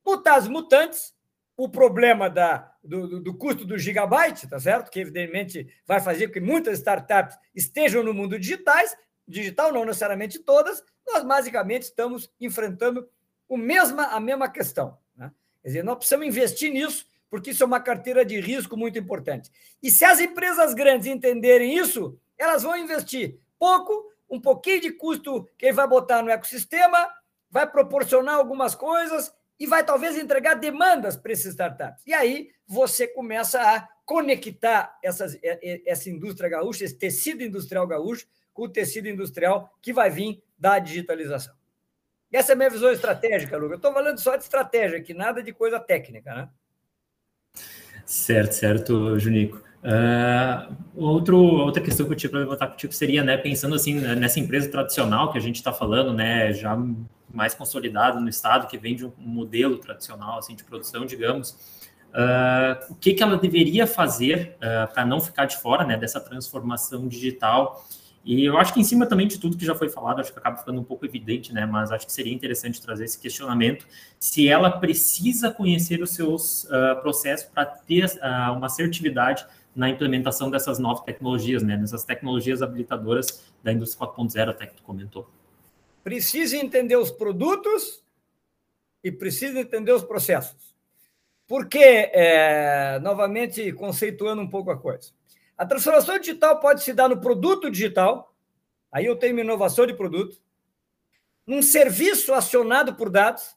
Mutas 0.05 0.49
mutantes, 0.49 1.15
o 1.59 1.69
problema 1.69 2.31
da, 2.31 2.70
do, 2.83 3.21
do, 3.21 3.35
custo 3.35 3.65
do 3.65 3.79
gigabyte, 3.79 4.49
tá 4.49 4.59
certo? 4.59 4.91
Que 4.91 5.01
evidentemente 5.01 5.69
vai 5.87 6.01
fazer 6.01 6.29
com 6.29 6.35
que 6.35 6.41
muitas 6.41 6.79
startups 6.79 7.37
estejam 7.55 8.03
no 8.03 8.15
mundo 8.15 8.39
digitais, 8.39 8.97
digital 9.27 9.73
não 9.73 9.85
necessariamente 9.85 10.39
todas, 10.39 10.83
nós 11.07 11.23
basicamente 11.25 11.83
estamos 11.83 12.31
enfrentando 12.41 13.09
o 13.49 13.57
mesma, 13.57 14.05
a 14.07 14.21
mesma 14.21 14.49
questão. 14.49 14.97
Né? 15.17 15.31
Quer 15.63 15.69
dizer, 15.69 15.85
nós 15.85 15.97
precisamos 15.97 16.27
investir 16.27 16.73
nisso, 16.73 17.07
porque 17.29 17.51
isso 17.51 17.63
é 17.63 17.67
uma 17.67 17.81
carteira 17.81 18.25
de 18.25 18.41
risco 18.41 18.77
muito 18.77 18.99
importante. 18.99 19.51
E 19.83 19.91
se 19.91 20.05
as 20.05 20.21
empresas 20.21 20.75
grandes 20.75 21.07
entenderem 21.07 21.77
isso, 21.77 22.19
elas 22.39 22.63
vão 22.63 22.77
investir 22.77 23.39
pouco 23.59 24.11
um 24.29 24.41
pouquinho 24.41 24.81
de 24.81 24.93
custo 24.93 25.49
que 25.59 25.67
ele 25.67 25.73
vai 25.73 25.89
botar 25.89 26.23
no 26.23 26.31
ecossistema, 26.31 27.09
vai 27.51 27.69
proporcionar 27.69 28.37
algumas 28.37 28.75
coisas 28.75 29.33
e 29.61 29.67
vai 29.67 29.85
talvez 29.85 30.17
entregar 30.17 30.55
demandas 30.55 31.19
para 31.19 31.33
esses 31.33 31.45
startups. 31.45 32.03
E 32.07 32.15
aí 32.15 32.51
você 32.67 33.07
começa 33.07 33.61
a 33.61 33.87
conectar 34.07 34.99
essas, 35.05 35.39
essa 35.87 36.09
indústria 36.09 36.49
gaúcha, 36.49 36.85
esse 36.85 36.97
tecido 36.97 37.45
industrial 37.45 37.87
gaúcho, 37.87 38.27
com 38.55 38.63
o 38.63 38.69
tecido 38.69 39.07
industrial 39.07 39.71
que 39.83 39.93
vai 39.93 40.09
vir 40.09 40.43
da 40.59 40.79
digitalização. 40.79 41.55
Essa 42.33 42.53
é 42.53 42.55
a 42.55 42.57
minha 42.57 42.71
visão 42.71 42.91
estratégica, 42.91 43.57
Lucas. 43.57 43.73
Eu 43.73 43.77
estou 43.77 43.93
falando 43.93 44.19
só 44.19 44.35
de 44.35 44.45
estratégia 44.45 44.99
aqui, 44.99 45.13
nada 45.13 45.43
de 45.43 45.53
coisa 45.53 45.79
técnica, 45.79 46.35
né? 46.35 46.49
Certo, 48.07 48.53
certo, 48.53 49.19
Junico. 49.19 49.63
Uh, 49.83 50.77
outro, 50.95 51.39
outra 51.39 51.83
questão 51.83 52.05
que 52.05 52.13
eu 52.13 52.17
tinha 52.17 52.29
para 52.29 52.41
levantar 52.41 52.67
contigo 52.67 52.93
seria, 52.93 53.25
né, 53.25 53.39
pensando 53.39 53.75
assim 53.75 53.95
né, 53.95 54.15
nessa 54.15 54.39
empresa 54.39 54.71
tradicional 54.71 55.33
que 55.33 55.39
a 55.39 55.41
gente 55.41 55.57
está 55.57 55.73
falando, 55.73 56.13
né, 56.13 56.53
já 56.53 56.79
mais 57.33 57.55
consolidada 57.55 58.21
no 58.21 58.29
estado, 58.29 58.67
que 58.67 58.77
vem 58.77 58.95
de 58.95 59.07
um 59.07 59.13
modelo 59.17 59.79
tradicional 59.79 60.39
assim 60.39 60.55
de 60.55 60.65
produção, 60.65 61.07
digamos, 61.07 61.53
uh, 62.11 62.93
o 62.93 62.95
que, 62.95 63.15
que 63.15 63.23
ela 63.23 63.39
deveria 63.39 63.87
fazer 63.87 64.57
uh, 64.57 64.93
para 64.93 65.07
não 65.07 65.19
ficar 65.19 65.47
de 65.47 65.57
fora, 65.57 65.83
né, 65.85 65.97
dessa 65.97 66.21
transformação 66.21 67.09
digital? 67.09 67.83
E 68.23 68.45
eu 68.45 68.59
acho 68.59 68.75
que 68.75 68.81
em 68.81 68.85
cima 68.85 69.07
também 69.07 69.27
de 69.27 69.39
tudo 69.39 69.57
que 69.57 69.65
já 69.65 69.75
foi 69.75 69.89
falado, 69.89 70.21
acho 70.21 70.31
que 70.31 70.39
acaba 70.39 70.59
ficando 70.59 70.79
um 70.79 70.85
pouco 70.85 71.07
evidente, 71.07 71.55
né? 71.55 71.65
Mas 71.65 71.91
acho 71.91 72.05
que 72.05 72.13
seria 72.13 72.35
interessante 72.35 72.83
trazer 72.83 73.07
esse 73.07 73.19
questionamento 73.19 73.87
se 74.19 74.47
ela 74.47 74.71
precisa 74.71 75.51
conhecer 75.51 76.03
os 76.03 76.11
seus 76.11 76.69
processos 77.01 77.49
para 77.49 77.65
ter 77.65 78.05
uma 78.55 78.67
assertividade 78.67 79.47
na 79.81 79.89
implementação 79.89 80.51
dessas 80.51 80.79
novas 80.79 81.03
tecnologias, 81.05 81.63
né? 81.63 81.75
Nessas 81.75 82.05
tecnologias 82.05 82.61
habilitadoras 82.61 83.51
da 83.63 83.73
indústria 83.73 84.07
4.0, 84.07 84.51
até 84.51 84.67
que 84.67 84.75
tu 84.75 84.83
comentou. 84.83 85.27
Precisa 86.05 86.55
entender 86.59 86.97
os 86.97 87.11
produtos 87.11 88.05
e 89.03 89.11
precisa 89.11 89.59
entender 89.59 89.93
os 89.93 90.05
processos. 90.05 90.77
Porque, 91.47 91.79
é, 91.79 92.99
novamente, 92.99 93.73
conceituando 93.73 94.43
um 94.43 94.51
pouco 94.51 94.71
a 94.71 94.77
coisa. 94.77 95.13
A 95.57 95.65
transformação 95.65 96.19
digital 96.19 96.61
pode 96.61 96.83
se 96.83 96.93
dar 96.93 97.09
no 97.09 97.19
produto 97.19 97.71
digital, 97.71 98.35
aí 98.93 99.07
eu 99.07 99.17
tenho 99.17 99.33
uma 99.33 99.41
inovação 99.41 99.87
de 99.87 99.95
produto. 99.95 100.39
num 101.47 101.63
serviço 101.63 102.35
acionado 102.35 102.97
por 102.97 103.09
dados, 103.09 103.57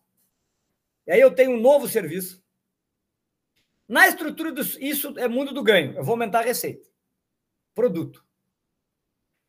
e 1.06 1.12
aí 1.12 1.20
eu 1.20 1.36
tenho 1.36 1.52
um 1.52 1.60
novo 1.60 1.86
serviço. 1.88 2.42
Na 3.94 4.08
estrutura 4.08 4.52
do, 4.52 4.62
isso 4.80 5.14
é 5.20 5.28
mundo 5.28 5.54
do 5.54 5.62
ganho. 5.62 5.96
Eu 5.96 6.04
vou 6.04 6.14
aumentar 6.14 6.40
a 6.40 6.42
receita. 6.42 6.90
Produto. 7.76 8.26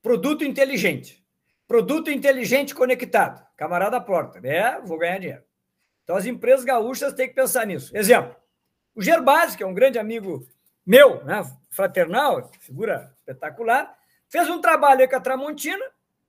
Produto 0.03 0.45
inteligente. 0.45 1.25
Produto 1.67 2.11
inteligente 2.11 2.75
conectado. 2.75 3.43
Camarada 3.57 3.99
porta. 4.03 4.47
É, 4.47 4.79
vou 4.83 4.99
ganhar 4.99 5.19
dinheiro. 5.19 5.43
Então 6.03 6.15
as 6.15 6.27
empresas 6.27 6.63
gaúchas 6.63 7.15
têm 7.15 7.27
que 7.27 7.35
pensar 7.35 7.67
nisso. 7.67 7.97
Exemplo. 7.97 8.37
O 8.95 9.01
Gerbasi, 9.01 9.57
que 9.57 9.63
é 9.63 9.67
um 9.67 9.73
grande 9.73 9.99
amigo 9.99 10.47
meu, 10.85 11.25
né, 11.25 11.43
fraternal, 11.71 12.51
figura 12.61 13.15
espetacular, 13.17 13.97
fez 14.29 14.51
um 14.51 14.61
trabalho 14.61 15.09
com 15.09 15.17
a 15.17 15.21
Tramontina, 15.21 15.87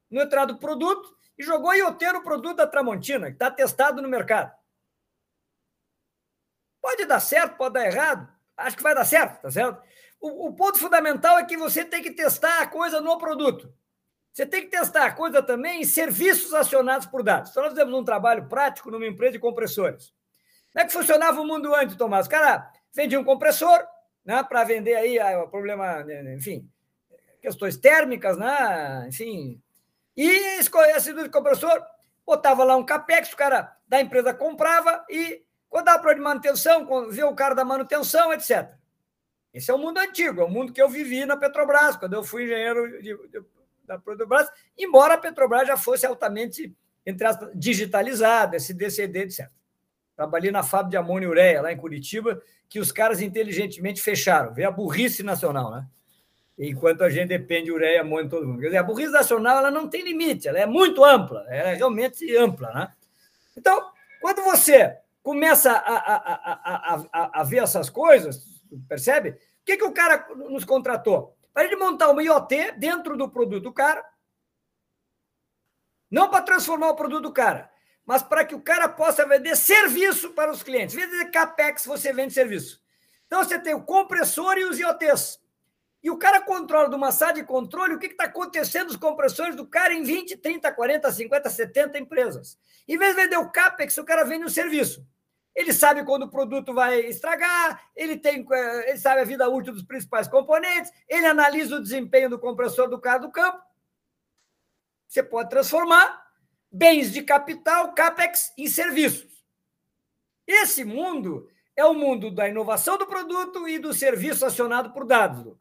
no 0.10 0.21
entrada 0.21 0.54
do 0.54 0.60
produto, 0.60 1.13
e 1.38 1.43
jogou 1.43 1.75
ioteiro 1.75 2.19
o 2.19 2.23
produto 2.23 2.56
da 2.56 2.65
Tramontina, 2.65 3.28
que 3.28 3.34
está 3.34 3.51
testado 3.51 4.01
no 4.01 4.08
mercado. 4.08 4.54
Pode 6.85 7.03
dar 7.05 7.19
certo, 7.19 7.57
pode 7.57 7.73
dar 7.73 7.87
errado. 7.87 8.31
Acho 8.55 8.77
que 8.77 8.83
vai 8.83 8.93
dar 8.93 9.05
certo, 9.05 9.41
tá 9.41 9.49
certo? 9.49 9.81
O, 10.21 10.49
o 10.49 10.53
ponto 10.53 10.77
fundamental 10.77 11.39
é 11.39 11.43
que 11.43 11.57
você 11.57 11.83
tem 11.83 11.99
que 12.03 12.11
testar 12.11 12.61
a 12.61 12.67
coisa 12.67 13.01
no 13.01 13.17
produto. 13.17 13.73
Você 14.31 14.45
tem 14.45 14.61
que 14.61 14.67
testar 14.67 15.07
a 15.07 15.11
coisa 15.11 15.41
também 15.41 15.81
em 15.81 15.83
serviços 15.83 16.53
acionados 16.53 17.07
por 17.07 17.23
dados. 17.23 17.49
Então, 17.49 17.63
nós 17.63 17.71
fizemos 17.71 17.91
um 17.91 18.03
trabalho 18.03 18.47
prático 18.47 18.91
numa 18.91 19.07
empresa 19.07 19.31
de 19.31 19.39
compressores. 19.39 20.13
Como 20.71 20.83
é 20.83 20.85
que 20.85 20.93
funcionava 20.93 21.41
o 21.41 21.47
mundo 21.47 21.73
antes, 21.73 21.95
Tomás? 21.95 22.27
O 22.27 22.29
cara 22.29 22.71
vendia 22.93 23.19
um 23.19 23.23
compressor 23.23 23.83
né, 24.23 24.43
para 24.43 24.63
vender 24.63 24.93
aí 24.93 25.17
ah, 25.17 25.41
o 25.41 25.49
problema, 25.49 26.03
né, 26.03 26.35
enfim, 26.35 26.69
questões 27.41 27.77
térmicas, 27.77 28.37
né, 28.37 29.07
enfim, 29.07 29.59
e 30.15 30.29
esse 30.59 31.13
do 31.13 31.31
compressor, 31.31 31.83
botava 32.23 32.63
lá 32.63 32.75
um 32.75 32.85
capex, 32.85 33.33
o 33.33 33.37
cara 33.37 33.75
da 33.87 33.99
empresa 33.99 34.35
comprava 34.35 35.03
e 35.09 35.44
quando 35.75 35.88
dava 35.88 36.01
para 36.01 36.13
de 36.13 36.21
manutenção, 36.21 37.09
via 37.09 37.27
o 37.27 37.35
cara 37.35 37.53
da 37.53 37.65
manutenção, 37.65 38.31
etc. 38.31 38.69
Esse 39.53 39.69
é 39.69 39.73
o 39.73 39.77
mundo 39.77 39.97
antigo, 39.97 40.39
é 40.39 40.45
o 40.45 40.49
mundo 40.49 40.71
que 40.71 40.81
eu 40.81 40.88
vivi 40.88 41.25
na 41.25 41.35
Petrobras, 41.35 41.97
quando 41.97 42.13
eu 42.13 42.23
fui 42.23 42.45
engenheiro 42.45 43.01
de, 43.01 43.13
de, 43.27 43.43
da 43.83 43.99
Petrobras, 43.99 44.47
embora 44.77 45.15
a 45.15 45.17
Petrobras 45.17 45.67
já 45.67 45.75
fosse 45.75 46.05
altamente, 46.05 46.73
entre 47.05 47.27
aspas, 47.27 47.49
digitalizada, 47.53 48.55
SDCD, 48.55 49.23
etc. 49.23 49.49
Trabalhei 50.15 50.49
na 50.49 50.63
fábrica 50.63 50.91
de 50.91 50.95
amônia 50.95 51.25
e 51.25 51.29
ureia, 51.29 51.61
lá 51.61 51.73
em 51.73 51.77
Curitiba, 51.77 52.41
que 52.69 52.79
os 52.79 52.89
caras 52.89 53.19
inteligentemente 53.19 54.01
fecharam. 54.01 54.53
Vê 54.53 54.63
a 54.63 54.71
burrice 54.71 55.23
nacional, 55.23 55.71
né? 55.71 55.85
enquanto 56.57 57.03
a 57.03 57.09
gente 57.09 57.27
depende 57.27 57.65
de 57.65 57.73
ureia 57.73 58.01
muito 58.01 58.29
todo 58.29 58.47
mundo. 58.47 58.61
Quer 58.61 58.67
dizer, 58.67 58.77
a 58.77 58.83
burrice 58.83 59.11
nacional 59.11 59.57
ela 59.57 59.71
não 59.71 59.89
tem 59.89 60.05
limite, 60.05 60.47
ela 60.47 60.57
é 60.57 60.65
muito 60.65 61.03
ampla, 61.03 61.45
ela 61.49 61.71
é 61.71 61.73
realmente 61.73 62.33
ampla. 62.38 62.73
Né? 62.73 62.88
Então, 63.57 63.91
quando 64.21 64.41
você 64.41 65.03
começa 65.25 65.71
a, 65.71 65.95
a, 65.95 66.95
a, 67.11 67.41
a, 67.41 67.43
ver 67.43 67.63
essas 67.63 67.89
coisas, 67.89 68.45
percebe? 68.88 69.31
O 69.31 69.35
que, 69.65 69.75
que 69.75 69.83
o 69.83 69.91
cara 69.91 70.23
nos 70.35 70.63
contratou? 70.63 71.35
Para 71.51 71.63
ele 71.63 71.77
montar 71.77 72.11
uma 72.11 72.21
IoT 72.21 72.73
dentro 72.73 73.17
do 73.17 73.27
produto 73.27 73.63
do 73.63 73.73
cara, 73.73 74.05
não 76.11 76.29
para 76.29 76.43
transformar 76.43 76.89
o 76.89 76.95
produto 76.95 77.23
do 77.23 77.33
cara, 77.33 77.71
mas 78.05 78.21
para 78.21 78.45
que 78.45 78.53
o 78.53 78.61
cara 78.61 78.88
possa 78.88 79.27
vender 79.27 79.55
serviço 79.55 80.29
para 80.33 80.51
os 80.51 80.61
clientes. 80.61 80.93
Vender 80.93 81.31
CAPEX, 81.31 81.88
você 81.88 82.13
vende 82.13 82.31
serviço. 82.31 82.79
Então, 83.25 83.43
você 83.43 83.57
tem 83.57 83.73
o 83.73 83.81
compressor 83.81 84.59
e 84.59 84.65
os 84.65 84.77
IoTs. 84.77 85.39
E 86.03 86.11
o 86.11 86.19
cara 86.19 86.39
controla 86.39 86.88
de 86.88 86.95
uma 86.95 87.11
sala 87.11 87.33
de 87.33 87.43
controle 87.43 87.95
o 87.95 87.99
que 87.99 88.05
está 88.05 88.25
acontecendo 88.25 88.89
nos 88.89 88.95
compressores 88.95 89.55
do 89.55 89.65
cara 89.65 89.91
em 89.91 90.03
20, 90.03 90.38
30, 90.38 90.71
40, 90.71 91.11
50, 91.11 91.49
70 91.49 91.97
empresas. 91.97 92.59
Em 92.88 92.95
vez 92.95 93.15
de 93.15 93.23
vender 93.23 93.38
o 93.38 93.49
CAPEX, 93.49 93.97
o 93.97 94.05
cara 94.05 94.23
vende 94.23 94.45
um 94.45 94.49
serviço. 94.49 95.03
Ele 95.55 95.71
sabe 95.71 96.03
quando 96.03 96.23
o 96.23 96.29
produto 96.29 96.73
vai 96.73 96.99
estragar, 96.99 97.89
ele, 97.95 98.17
tem, 98.17 98.45
eh, 98.51 98.89
ele 98.89 98.97
sabe 98.97 99.21
a 99.21 99.25
vida 99.25 99.47
útil 99.47 99.73
dos 99.73 99.83
principais 99.83 100.27
componentes, 100.27 100.91
ele 101.07 101.25
analisa 101.25 101.77
o 101.77 101.81
desempenho 101.81 102.29
do 102.29 102.37
compressor 102.37 102.89
do 102.89 102.99
cara 102.99 103.19
do 103.19 103.31
campo. 103.31 103.63
Você 105.07 105.23
pode 105.23 105.49
transformar 105.49 106.29
bens 106.69 107.13
de 107.13 107.21
capital, 107.21 107.93
CAPEX, 107.93 108.53
em 108.57 108.67
serviços. 108.67 109.45
Esse 110.45 110.83
mundo 110.83 111.49
é 111.73 111.85
o 111.85 111.93
mundo 111.93 112.29
da 112.29 112.49
inovação 112.49 112.97
do 112.97 113.07
produto 113.07 113.67
e 113.67 113.79
do 113.79 113.93
serviço 113.93 114.45
acionado 114.45 114.91
por 114.91 115.05
dados. 115.05 115.55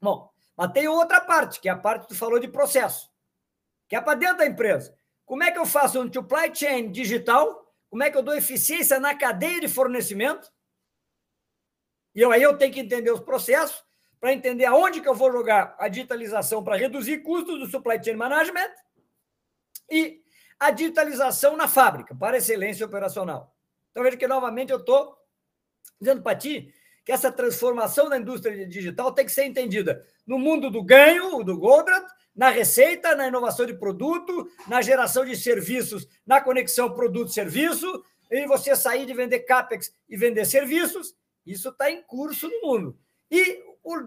Bom, 0.00 0.28
mas 0.56 0.72
tem 0.72 0.88
outra 0.88 1.20
parte, 1.20 1.60
que 1.60 1.68
é 1.68 1.72
a 1.72 1.76
parte 1.76 2.02
que 2.02 2.08
tu 2.08 2.14
falou 2.16 2.40
de 2.40 2.48
processo, 2.48 3.08
que 3.88 3.94
é 3.94 4.00
para 4.00 4.18
dentro 4.18 4.38
da 4.38 4.46
empresa. 4.46 4.92
Como 5.24 5.44
é 5.44 5.52
que 5.52 5.58
eu 5.58 5.66
faço 5.66 6.00
um 6.00 6.12
supply 6.12 6.52
chain 6.52 6.90
digital? 6.90 7.61
Como 7.92 8.02
é 8.02 8.10
que 8.10 8.16
eu 8.16 8.22
dou 8.22 8.34
eficiência 8.34 8.98
na 8.98 9.14
cadeia 9.14 9.60
de 9.60 9.68
fornecimento? 9.68 10.50
E 12.14 12.22
eu, 12.22 12.32
aí 12.32 12.42
eu 12.42 12.56
tenho 12.56 12.72
que 12.72 12.80
entender 12.80 13.10
os 13.10 13.20
processos 13.20 13.84
para 14.18 14.32
entender 14.32 14.64
aonde 14.64 15.02
que 15.02 15.08
eu 15.10 15.14
vou 15.14 15.30
jogar 15.30 15.76
a 15.78 15.88
digitalização 15.88 16.64
para 16.64 16.78
reduzir 16.78 17.18
custos 17.18 17.58
do 17.60 17.66
supply 17.66 18.02
chain 18.02 18.16
management 18.16 18.70
e 19.90 20.22
a 20.58 20.70
digitalização 20.70 21.54
na 21.54 21.68
fábrica 21.68 22.14
para 22.14 22.38
excelência 22.38 22.86
operacional. 22.86 23.54
Então 23.90 24.02
veja 24.02 24.16
que 24.16 24.26
novamente 24.26 24.72
eu 24.72 24.78
estou 24.78 25.14
dizendo 26.00 26.22
para 26.22 26.34
ti 26.34 26.74
que 27.04 27.12
essa 27.12 27.30
transformação 27.30 28.08
da 28.08 28.16
indústria 28.16 28.66
digital 28.66 29.12
tem 29.12 29.26
que 29.26 29.32
ser 29.32 29.44
entendida 29.44 30.02
no 30.26 30.38
mundo 30.38 30.70
do 30.70 30.82
ganho, 30.82 31.44
do 31.44 31.58
Goldratt, 31.58 32.10
na 32.34 32.48
receita, 32.48 33.14
na 33.14 33.28
inovação 33.28 33.66
de 33.66 33.74
produto, 33.74 34.48
na 34.66 34.80
geração 34.80 35.24
de 35.24 35.36
serviços, 35.36 36.08
na 36.26 36.40
conexão 36.40 36.92
produto-serviço, 36.92 38.04
e 38.30 38.46
você 38.46 38.74
sair 38.74 39.04
de 39.04 39.12
vender 39.12 39.40
CAPEX 39.40 39.94
e 40.08 40.16
vender 40.16 40.46
serviços, 40.46 41.14
isso 41.44 41.68
está 41.68 41.90
em 41.90 42.02
curso 42.02 42.48
no 42.48 42.60
mundo. 42.62 42.98
E 43.30 43.62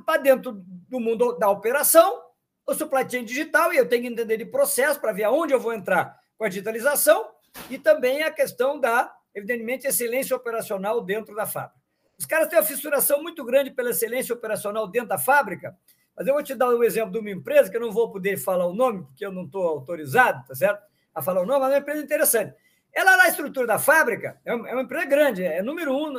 para 0.06 0.22
dentro 0.22 0.54
do 0.54 1.00
mundo 1.00 1.34
da 1.38 1.50
operação, 1.50 2.24
o 2.66 2.74
supply 2.74 3.08
chain 3.10 3.24
digital, 3.24 3.72
e 3.72 3.78
eu 3.78 3.88
tenho 3.88 4.04
que 4.04 4.08
entender 4.08 4.38
de 4.38 4.46
processo 4.46 5.00
para 5.00 5.12
ver 5.12 5.26
aonde 5.26 5.54
eu 5.54 5.60
vou 5.60 5.74
entrar 5.74 6.20
com 6.38 6.46
a 6.46 6.50
digitalização, 6.50 7.30
e 7.70 7.78
também 7.78 8.24
a 8.24 8.32
questão 8.32 8.80
da, 8.80 9.14
evidentemente, 9.34 9.86
excelência 9.86 10.36
operacional 10.36 11.02
dentro 11.02 11.36
da 11.36 11.46
fábrica. 11.46 11.80
Os 12.18 12.26
caras 12.26 12.48
têm 12.48 12.58
uma 12.58 12.66
fissuração 12.66 13.22
muito 13.22 13.44
grande 13.44 13.72
pela 13.72 13.92
excelência 13.92 14.34
operacional 14.34 14.88
dentro 14.88 15.10
da 15.10 15.18
fábrica, 15.18 15.78
mas 16.16 16.28
eu 16.28 16.34
vou 16.34 16.44
te 16.44 16.56
dar 16.56 16.70
o 16.70 16.80
um 16.80 16.84
exemplo 16.84 17.12
de 17.12 17.20
uma 17.20 17.30
empresa, 17.30 17.70
que 17.70 17.76
eu 17.76 17.82
não 17.82 17.92
vou 17.92 18.12
poder 18.12 18.38
falar 18.38 18.66
o 18.66 18.74
nome, 18.74 19.04
porque 19.04 19.26
eu 19.26 19.32
não 19.32 19.44
estou 19.44 19.64
autorizado, 19.68 20.46
tá 20.48 20.56
certo? 20.56 20.82
A 21.14 21.22
falar 21.22 21.42
o 21.42 21.46
nome, 21.46 21.60
mas 21.60 21.72
é 21.72 21.76
uma 21.76 21.82
empresa 21.82 22.02
interessante. 22.02 22.54
Ela, 22.94 23.18
na 23.18 23.28
estrutura 23.28 23.68
da 23.68 23.78
fábrica, 23.78 24.40
é 24.46 24.56
uma 24.56 24.70
é 24.70 24.82
empresa 24.82 25.06
grande, 25.06 25.44
é 25.44 25.62
número 25.62 25.94
um 25.94 26.14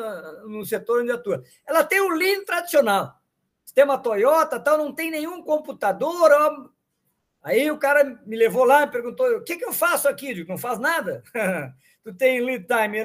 no 0.47 0.65
setor 0.65 1.03
onde 1.03 1.11
atua. 1.11 1.43
Ela 1.67 1.83
tem 1.83 2.01
o 2.01 2.11
Lean 2.11 2.45
tradicional. 2.45 3.15
Sistema 3.65 3.97
Toyota, 3.97 4.61
tal, 4.61 4.77
não 4.77 4.95
tem 4.95 5.11
nenhum 5.11 5.43
computador. 5.43 6.31
Ó. 6.31 6.69
Aí 7.43 7.71
o 7.71 7.79
cara 7.79 8.21
me 8.27 8.37
levou 8.37 8.65
lá 8.65 8.83
e 8.83 8.91
perguntou: 8.91 9.27
o 9.39 9.43
que, 9.43 9.57
que 9.57 9.65
eu 9.65 9.73
faço 9.73 10.07
aqui? 10.07 10.29
Eu 10.29 10.35
digo, 10.35 10.51
não 10.51 10.59
faz 10.59 10.79
nada. 10.79 11.23
tu 12.05 12.15
tem 12.15 12.41
lead 12.41 12.67
time 12.67 12.99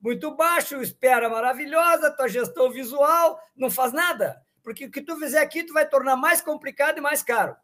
muito 0.00 0.34
baixo, 0.34 0.80
espera 0.82 1.28
maravilhosa, 1.28 2.10
tua 2.10 2.28
gestão 2.28 2.70
visual 2.70 3.38
não 3.54 3.70
faz 3.70 3.92
nada. 3.92 4.42
Porque 4.62 4.86
o 4.86 4.90
que 4.90 5.02
tu 5.02 5.16
fizer 5.16 5.40
aqui, 5.40 5.64
tu 5.64 5.72
vai 5.72 5.88
tornar 5.88 6.16
mais 6.16 6.40
complicado 6.40 6.98
e 6.98 7.00
mais 7.00 7.22
caro. 7.22 7.56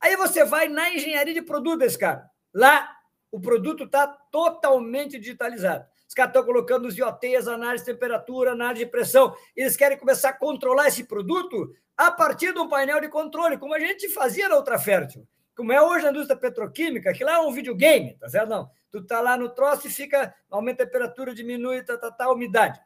Aí 0.00 0.16
você 0.16 0.44
vai 0.44 0.68
na 0.68 0.92
engenharia 0.92 1.34
de 1.34 1.42
produto 1.42 1.80
desse 1.80 1.98
cara. 1.98 2.28
Lá, 2.52 2.90
o 3.30 3.40
produto 3.40 3.84
está 3.84 4.06
totalmente 4.06 5.18
digitalizado. 5.18 5.86
Os 6.08 6.14
caras 6.14 6.30
estão 6.30 6.44
colocando 6.44 6.86
os 6.86 6.96
IoTs, 6.96 7.48
análise 7.48 7.84
de 7.84 7.92
temperatura, 7.92 8.52
análise 8.52 8.84
de 8.84 8.90
pressão. 8.90 9.34
Eles 9.56 9.76
querem 9.76 9.98
começar 9.98 10.30
a 10.30 10.34
controlar 10.34 10.88
esse 10.88 11.04
produto 11.04 11.74
a 11.96 12.10
partir 12.10 12.52
de 12.52 12.58
um 12.58 12.68
painel 12.68 13.00
de 13.00 13.08
controle, 13.08 13.58
como 13.58 13.74
a 13.74 13.78
gente 13.78 14.08
fazia 14.08 14.48
na 14.48 14.56
outra 14.56 14.78
fértil. 14.78 15.26
Como 15.54 15.72
é 15.72 15.80
hoje 15.80 16.04
na 16.04 16.10
indústria 16.10 16.38
petroquímica, 16.38 17.12
que 17.12 17.24
lá 17.24 17.34
é 17.34 17.38
um 17.38 17.52
videogame, 17.52 18.16
tá 18.18 18.28
certo? 18.28 18.48
Não 18.48 18.70
tu 18.92 19.02
tá 19.02 19.22
lá 19.22 19.38
no 19.38 19.48
troço 19.48 19.86
e 19.86 19.90
fica, 19.90 20.34
aumenta 20.50 20.82
a 20.82 20.86
temperatura, 20.86 21.34
diminui, 21.34 21.82
tá, 21.82 21.96
tá, 21.96 22.10
tá, 22.10 22.26
a 22.26 22.32
umidade. 22.32 22.78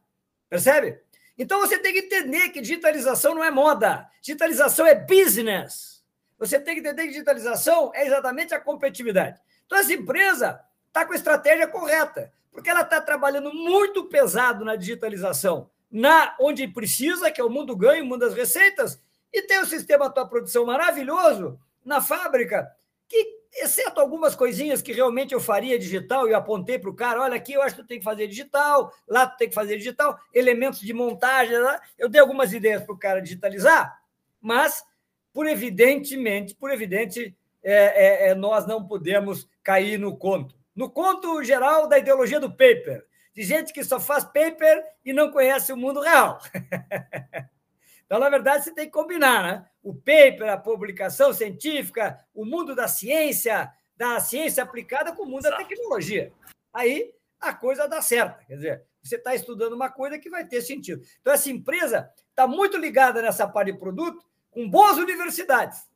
Percebe? 0.48 1.00
Então 1.38 1.61
você 1.61 1.79
tem 1.79 1.92
que 1.92 2.01
entender 2.01 2.49
que 2.49 2.61
digitalização 2.61 3.35
não 3.35 3.44
é 3.44 3.51
moda, 3.51 4.09
digitalização 4.22 4.87
é 4.87 4.94
business. 4.94 6.03
Você 6.38 6.59
tem 6.59 6.75
que 6.75 6.81
entender 6.81 7.03
que 7.03 7.12
digitalização 7.12 7.92
é 7.94 8.07
exatamente 8.07 8.55
a 8.55 8.61
competitividade. 8.61 9.40
Então 9.66 9.79
essa 9.79 9.92
empresa 9.92 10.61
está 10.88 11.05
com 11.05 11.12
a 11.12 11.16
estratégia 11.16 11.66
correta, 11.66 12.33
porque 12.51 12.70
ela 12.70 12.83
está 12.83 13.01
trabalhando 13.01 13.53
muito 13.53 14.05
pesado 14.07 14.64
na 14.64 14.77
digitalização, 14.77 15.70
na 15.90 16.35
onde 16.40 16.66
precisa, 16.66 17.31
que 17.31 17.40
é 17.40 17.44
o 17.44 17.51
mundo 17.51 17.77
ganho, 17.77 18.03
o 18.03 18.07
mundo 18.07 18.20
das 18.20 18.35
receitas, 18.35 19.01
e 19.33 19.42
tem 19.42 19.59
o 19.59 19.66
sistema 19.66 20.09
tua 20.09 20.27
produção 20.27 20.64
maravilhoso 20.64 21.61
na 21.85 22.01
fábrica, 22.01 22.75
que 23.09 23.36
exceto 23.62 24.00
algumas 24.00 24.34
coisinhas 24.34 24.82
que 24.82 24.92
realmente 24.92 25.34
eu 25.34 25.40
faria 25.40 25.78
digital, 25.78 26.28
e 26.28 26.34
apontei 26.34 26.78
para 26.78 26.90
o 26.90 26.94
cara: 26.94 27.22
olha, 27.22 27.36
aqui 27.36 27.52
eu 27.52 27.62
acho 27.62 27.76
que 27.76 27.82
tu 27.82 27.86
tem 27.86 27.98
que 27.98 28.04
fazer 28.04 28.26
digital, 28.26 28.92
lá 29.08 29.26
tu 29.26 29.36
tem 29.36 29.48
que 29.48 29.54
fazer 29.54 29.76
digital, 29.76 30.18
elementos 30.32 30.80
de 30.80 30.92
montagem, 30.92 31.56
eu 31.98 32.08
dei 32.08 32.20
algumas 32.20 32.52
ideias 32.52 32.82
para 32.82 32.94
o 32.94 32.98
cara 32.98 33.20
digitalizar, 33.20 33.98
mas, 34.40 34.84
por 35.32 35.46
evidentemente, 35.46 36.54
por 36.54 36.70
evidente, 36.70 37.36
é, 37.62 37.72
é, 37.72 38.28
é, 38.28 38.34
nós 38.34 38.66
não 38.66 38.86
podemos 38.86 39.48
cair 39.62 39.98
no 39.98 40.16
conto. 40.16 40.54
No 40.74 40.88
conto 40.88 41.42
geral 41.42 41.88
da 41.88 41.98
ideologia 41.98 42.38
do 42.38 42.50
paper, 42.50 43.04
de 43.34 43.42
gente 43.42 43.72
que 43.72 43.82
só 43.82 43.98
faz 43.98 44.24
paper 44.24 44.84
e 45.04 45.12
não 45.12 45.32
conhece 45.32 45.72
o 45.72 45.76
mundo 45.76 46.00
real. 46.00 46.38
então, 48.06 48.20
na 48.20 48.28
verdade, 48.28 48.64
você 48.64 48.72
tem 48.72 48.86
que 48.86 48.92
combinar, 48.92 49.42
né? 49.42 49.66
O 49.87 49.94
paper, 49.94 50.49
a 50.51 50.57
publicação 50.57 51.33
científica, 51.33 52.18
o 52.35 52.44
mundo 52.44 52.75
da 52.75 52.88
ciência, 52.88 53.70
da 53.96 54.18
ciência 54.18 54.61
aplicada 54.61 55.12
com 55.12 55.22
o 55.22 55.27
mundo 55.27 55.44
da 55.44 55.57
tecnologia. 55.57 56.33
Aí 56.75 57.14
a 57.40 57.55
coisa 57.55 57.87
dá 57.87 58.03
certo. 58.03 58.44
Quer 58.49 58.57
dizer, 58.57 58.85
você 59.01 59.14
está 59.14 59.33
estudando 59.33 59.75
uma 59.75 59.88
coisa 59.88 60.18
que 60.18 60.29
vai 60.29 60.44
ter 60.44 60.61
sentido. 60.61 61.01
Então, 61.20 61.33
essa 61.33 61.49
empresa 61.49 62.11
está 62.31 62.49
muito 62.49 62.77
ligada 62.77 63.22
nessa 63.22 63.46
parte 63.46 63.70
de 63.70 63.79
produto 63.79 64.27
com 64.51 64.68
boas 64.68 64.96
universidades, 64.96 65.88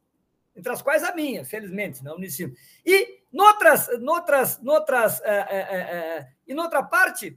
entre 0.54 0.70
as 0.70 0.80
quais 0.80 1.02
a 1.02 1.12
minha, 1.12 1.44
felizmente, 1.44 2.04
na 2.04 2.14
Unicino. 2.14 2.54
E, 2.86 3.24
noutras, 3.32 3.88
noutras, 3.98 4.62
noutras, 4.62 5.20
é, 5.22 5.34
é, 5.34 5.58
é, 5.58 6.28
e 6.46 6.54
noutra 6.54 6.84
parte, 6.84 7.36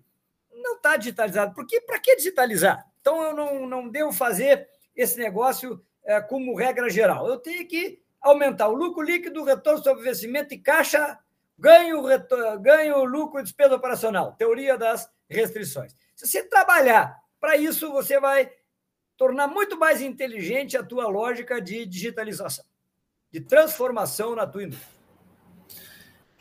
não 0.52 0.76
está 0.76 0.98
digitalizado. 0.98 1.56
Porque 1.56 1.82
para 1.82 1.98
que 1.98 2.16
digitalizar? 2.16 2.86
Então, 3.02 3.24
eu 3.24 3.36
não, 3.36 3.66
não 3.66 3.90
devo 3.90 4.14
fazer 4.14 4.70
esse 4.96 5.18
negócio 5.18 5.84
como 6.28 6.56
regra 6.56 6.90
geral. 6.90 7.28
Eu 7.28 7.38
tenho 7.38 7.68
que 7.68 8.02
aumentar 8.22 8.68
o 8.68 8.74
lucro 8.74 9.04
líquido, 9.04 9.42
o 9.42 9.46
retorno 9.46 9.84
sobre 9.84 10.02
investimento 10.02 10.54
e 10.54 10.60
caixa, 10.60 11.20
ganho, 11.58 12.04
retorno, 12.06 12.60
ganho 12.60 13.04
lucro 13.04 13.40
e 13.40 13.44
despesa 13.44 13.76
operacional. 13.76 14.34
Teoria 14.34 14.78
das 14.78 15.10
restrições. 15.30 15.96
Se 16.16 16.28
você 16.28 16.44
trabalhar 16.44 17.18
para 17.40 17.58
isso, 17.58 17.92
você 17.92 18.20
vai 18.20 18.50
tornar 19.18 19.48
muito 19.48 19.78
mais 19.78 20.02
inteligente 20.02 20.78
a 20.78 20.84
tua 20.84 21.08
lógica 21.08 21.62
de 21.62 21.86
digitalização, 21.86 22.66
de 23.32 23.42
transformação 23.42 24.36
na 24.36 24.48
tua 24.48 24.64
indústria. 24.64 24.93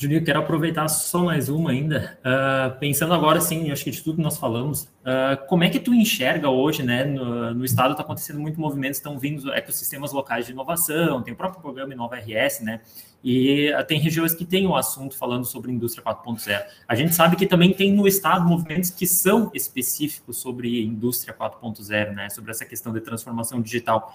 Juninho, 0.02 0.24
quero 0.24 0.40
aproveitar 0.40 0.88
só 0.88 1.22
mais 1.22 1.48
uma 1.48 1.70
ainda. 1.70 2.18
Uh, 2.18 2.76
pensando 2.80 3.14
agora, 3.14 3.40
sim, 3.40 3.70
acho 3.70 3.84
que 3.84 3.90
de 3.92 4.02
tudo 4.02 4.16
que 4.16 4.22
nós 4.22 4.36
falamos, 4.36 4.82
uh, 4.82 5.46
como 5.46 5.62
é 5.62 5.70
que 5.70 5.78
tu 5.78 5.94
enxerga 5.94 6.50
hoje, 6.50 6.82
né? 6.82 7.04
No, 7.04 7.54
no 7.54 7.64
estado 7.64 7.92
está 7.92 8.02
acontecendo 8.02 8.40
muito 8.40 8.60
movimentos, 8.60 8.98
estão 8.98 9.16
vindo 9.16 9.52
ecossistemas 9.54 10.12
locais 10.12 10.46
de 10.46 10.52
inovação, 10.52 11.22
tem 11.22 11.32
o 11.32 11.36
próprio 11.36 11.62
programa 11.62 11.94
Inova 11.94 12.16
RS, 12.16 12.62
né? 12.62 12.80
E 13.22 13.72
uh, 13.72 13.84
tem 13.86 14.00
regiões 14.00 14.34
que 14.34 14.44
têm 14.44 14.66
o 14.66 14.70
um 14.70 14.76
assunto 14.76 15.16
falando 15.16 15.44
sobre 15.44 15.70
indústria 15.70 16.04
4.0. 16.04 16.60
A 16.88 16.96
gente 16.96 17.14
sabe 17.14 17.36
que 17.36 17.46
também 17.46 17.72
tem 17.72 17.92
no 17.92 18.08
estado 18.08 18.44
movimentos 18.44 18.90
que 18.90 19.06
são 19.06 19.52
específicos 19.54 20.38
sobre 20.38 20.82
indústria 20.82 21.32
4.0, 21.32 22.12
né? 22.12 22.28
Sobre 22.28 22.50
essa 22.50 22.64
questão 22.64 22.92
de 22.92 23.00
transformação 23.00 23.62
digital. 23.62 24.12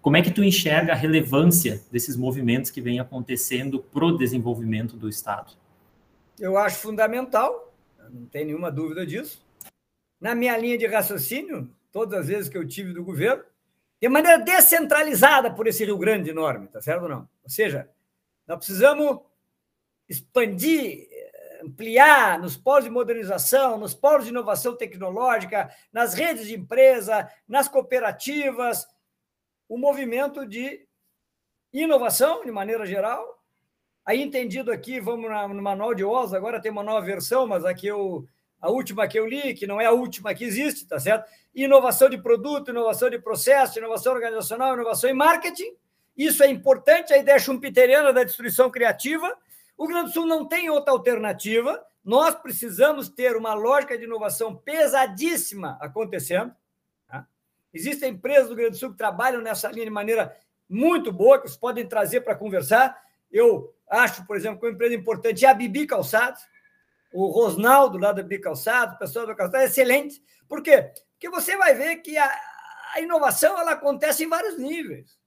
Como 0.00 0.16
é 0.16 0.22
que 0.22 0.30
tu 0.30 0.44
enxerga 0.44 0.92
a 0.92 0.96
relevância 0.96 1.82
desses 1.90 2.16
movimentos 2.16 2.70
que 2.70 2.80
vêm 2.80 3.00
acontecendo 3.00 3.80
para 3.80 4.04
o 4.04 4.16
desenvolvimento 4.16 4.96
do 4.96 5.08
Estado? 5.08 5.52
Eu 6.38 6.56
acho 6.56 6.78
fundamental, 6.78 7.74
não 8.10 8.26
tem 8.26 8.44
nenhuma 8.44 8.70
dúvida 8.70 9.04
disso. 9.04 9.44
Na 10.20 10.34
minha 10.34 10.56
linha 10.56 10.78
de 10.78 10.86
raciocínio, 10.86 11.68
todas 11.92 12.20
as 12.20 12.28
vezes 12.28 12.48
que 12.48 12.56
eu 12.56 12.66
tive 12.66 12.92
do 12.92 13.04
governo, 13.04 13.42
de 14.00 14.08
maneira 14.08 14.38
descentralizada 14.38 15.50
por 15.50 15.66
esse 15.66 15.84
Rio 15.84 15.98
Grande 15.98 16.30
enorme, 16.30 16.68
tá 16.68 16.80
certo 16.80 17.02
ou 17.02 17.08
não? 17.08 17.28
Ou 17.42 17.50
seja, 17.50 17.88
nós 18.46 18.58
precisamos 18.58 19.18
expandir, 20.08 21.08
ampliar 21.62 22.38
nos 22.38 22.56
polos 22.56 22.84
de 22.84 22.90
modernização, 22.90 23.76
nos 23.76 23.94
polos 23.94 24.24
de 24.24 24.30
inovação 24.30 24.76
tecnológica, 24.76 25.68
nas 25.92 26.14
redes 26.14 26.46
de 26.46 26.54
empresa, 26.54 27.28
nas 27.48 27.68
cooperativas, 27.68 28.86
o 29.68 29.76
movimento 29.76 30.46
de 30.46 30.86
inovação, 31.72 32.44
de 32.44 32.50
maneira 32.50 32.86
geral. 32.86 33.38
Aí, 34.04 34.22
entendido 34.22 34.72
aqui, 34.72 34.98
vamos 35.00 35.30
no 35.30 35.62
manual 35.62 35.94
de 35.94 36.02
Oz, 36.04 36.32
agora 36.32 36.60
tem 36.60 36.72
uma 36.72 36.82
nova 36.82 37.04
versão, 37.04 37.46
mas 37.46 37.64
aqui 37.64 37.86
eu, 37.86 38.26
a 38.60 38.70
última 38.70 39.06
que 39.06 39.18
eu 39.18 39.26
li, 39.26 39.52
que 39.52 39.66
não 39.66 39.80
é 39.80 39.84
a 39.84 39.92
última 39.92 40.34
que 40.34 40.44
existe, 40.44 40.86
tá 40.86 40.98
certo? 40.98 41.30
Inovação 41.54 42.08
de 42.08 42.16
produto, 42.16 42.70
inovação 42.70 43.10
de 43.10 43.18
processo, 43.18 43.78
inovação 43.78 44.14
organizacional, 44.14 44.74
inovação 44.74 45.10
em 45.10 45.14
marketing. 45.14 45.76
Isso 46.16 46.42
é 46.42 46.50
importante, 46.50 47.12
a 47.12 47.18
ideia 47.18 47.38
schumpeteriana 47.38 48.12
da 48.12 48.24
destruição 48.24 48.70
criativa. 48.70 49.36
O 49.76 49.84
Rio 49.84 49.94
Grande 49.94 50.08
do 50.08 50.14
Sul 50.14 50.26
não 50.26 50.46
tem 50.46 50.70
outra 50.70 50.92
alternativa. 50.92 51.84
Nós 52.02 52.34
precisamos 52.34 53.08
ter 53.08 53.36
uma 53.36 53.52
lógica 53.52 53.96
de 53.96 54.04
inovação 54.04 54.56
pesadíssima 54.56 55.76
acontecendo. 55.80 56.52
Existem 57.72 58.10
empresas 58.10 58.44
do 58.44 58.54
Rio 58.54 58.64
Grande 58.64 58.72
do 58.72 58.78
Sul 58.78 58.90
que 58.90 58.96
trabalham 58.96 59.40
nessa 59.40 59.70
linha 59.70 59.84
de 59.84 59.90
maneira 59.90 60.36
muito 60.68 61.12
boa, 61.12 61.38
que 61.38 61.48
vocês 61.48 61.58
podem 61.58 61.86
trazer 61.86 62.20
para 62.20 62.34
conversar. 62.34 63.00
Eu 63.30 63.74
acho, 63.88 64.26
por 64.26 64.36
exemplo, 64.36 64.60
que 64.60 64.66
uma 64.66 64.72
empresa 64.72 64.94
importante 64.94 65.44
é 65.44 65.48
a 65.48 65.54
Bibi 65.54 65.86
Calçados, 65.86 66.42
o 67.12 67.26
Rosnaldo 67.26 67.98
lá 67.98 68.12
da 68.12 68.22
Bibi 68.22 68.40
Calçados, 68.40 68.96
o 68.96 68.98
pessoal 68.98 69.26
da 69.26 69.34
Calçados, 69.34 69.66
é 69.66 69.70
excelente. 69.70 70.22
Por 70.48 70.62
quê? 70.62 70.90
Porque 71.12 71.30
você 71.30 71.56
vai 71.56 71.74
ver 71.74 71.96
que 71.96 72.16
a, 72.16 72.30
a 72.94 73.00
inovação 73.00 73.58
ela 73.58 73.72
acontece 73.72 74.24
em 74.24 74.28
vários 74.28 74.58
níveis. 74.58 75.18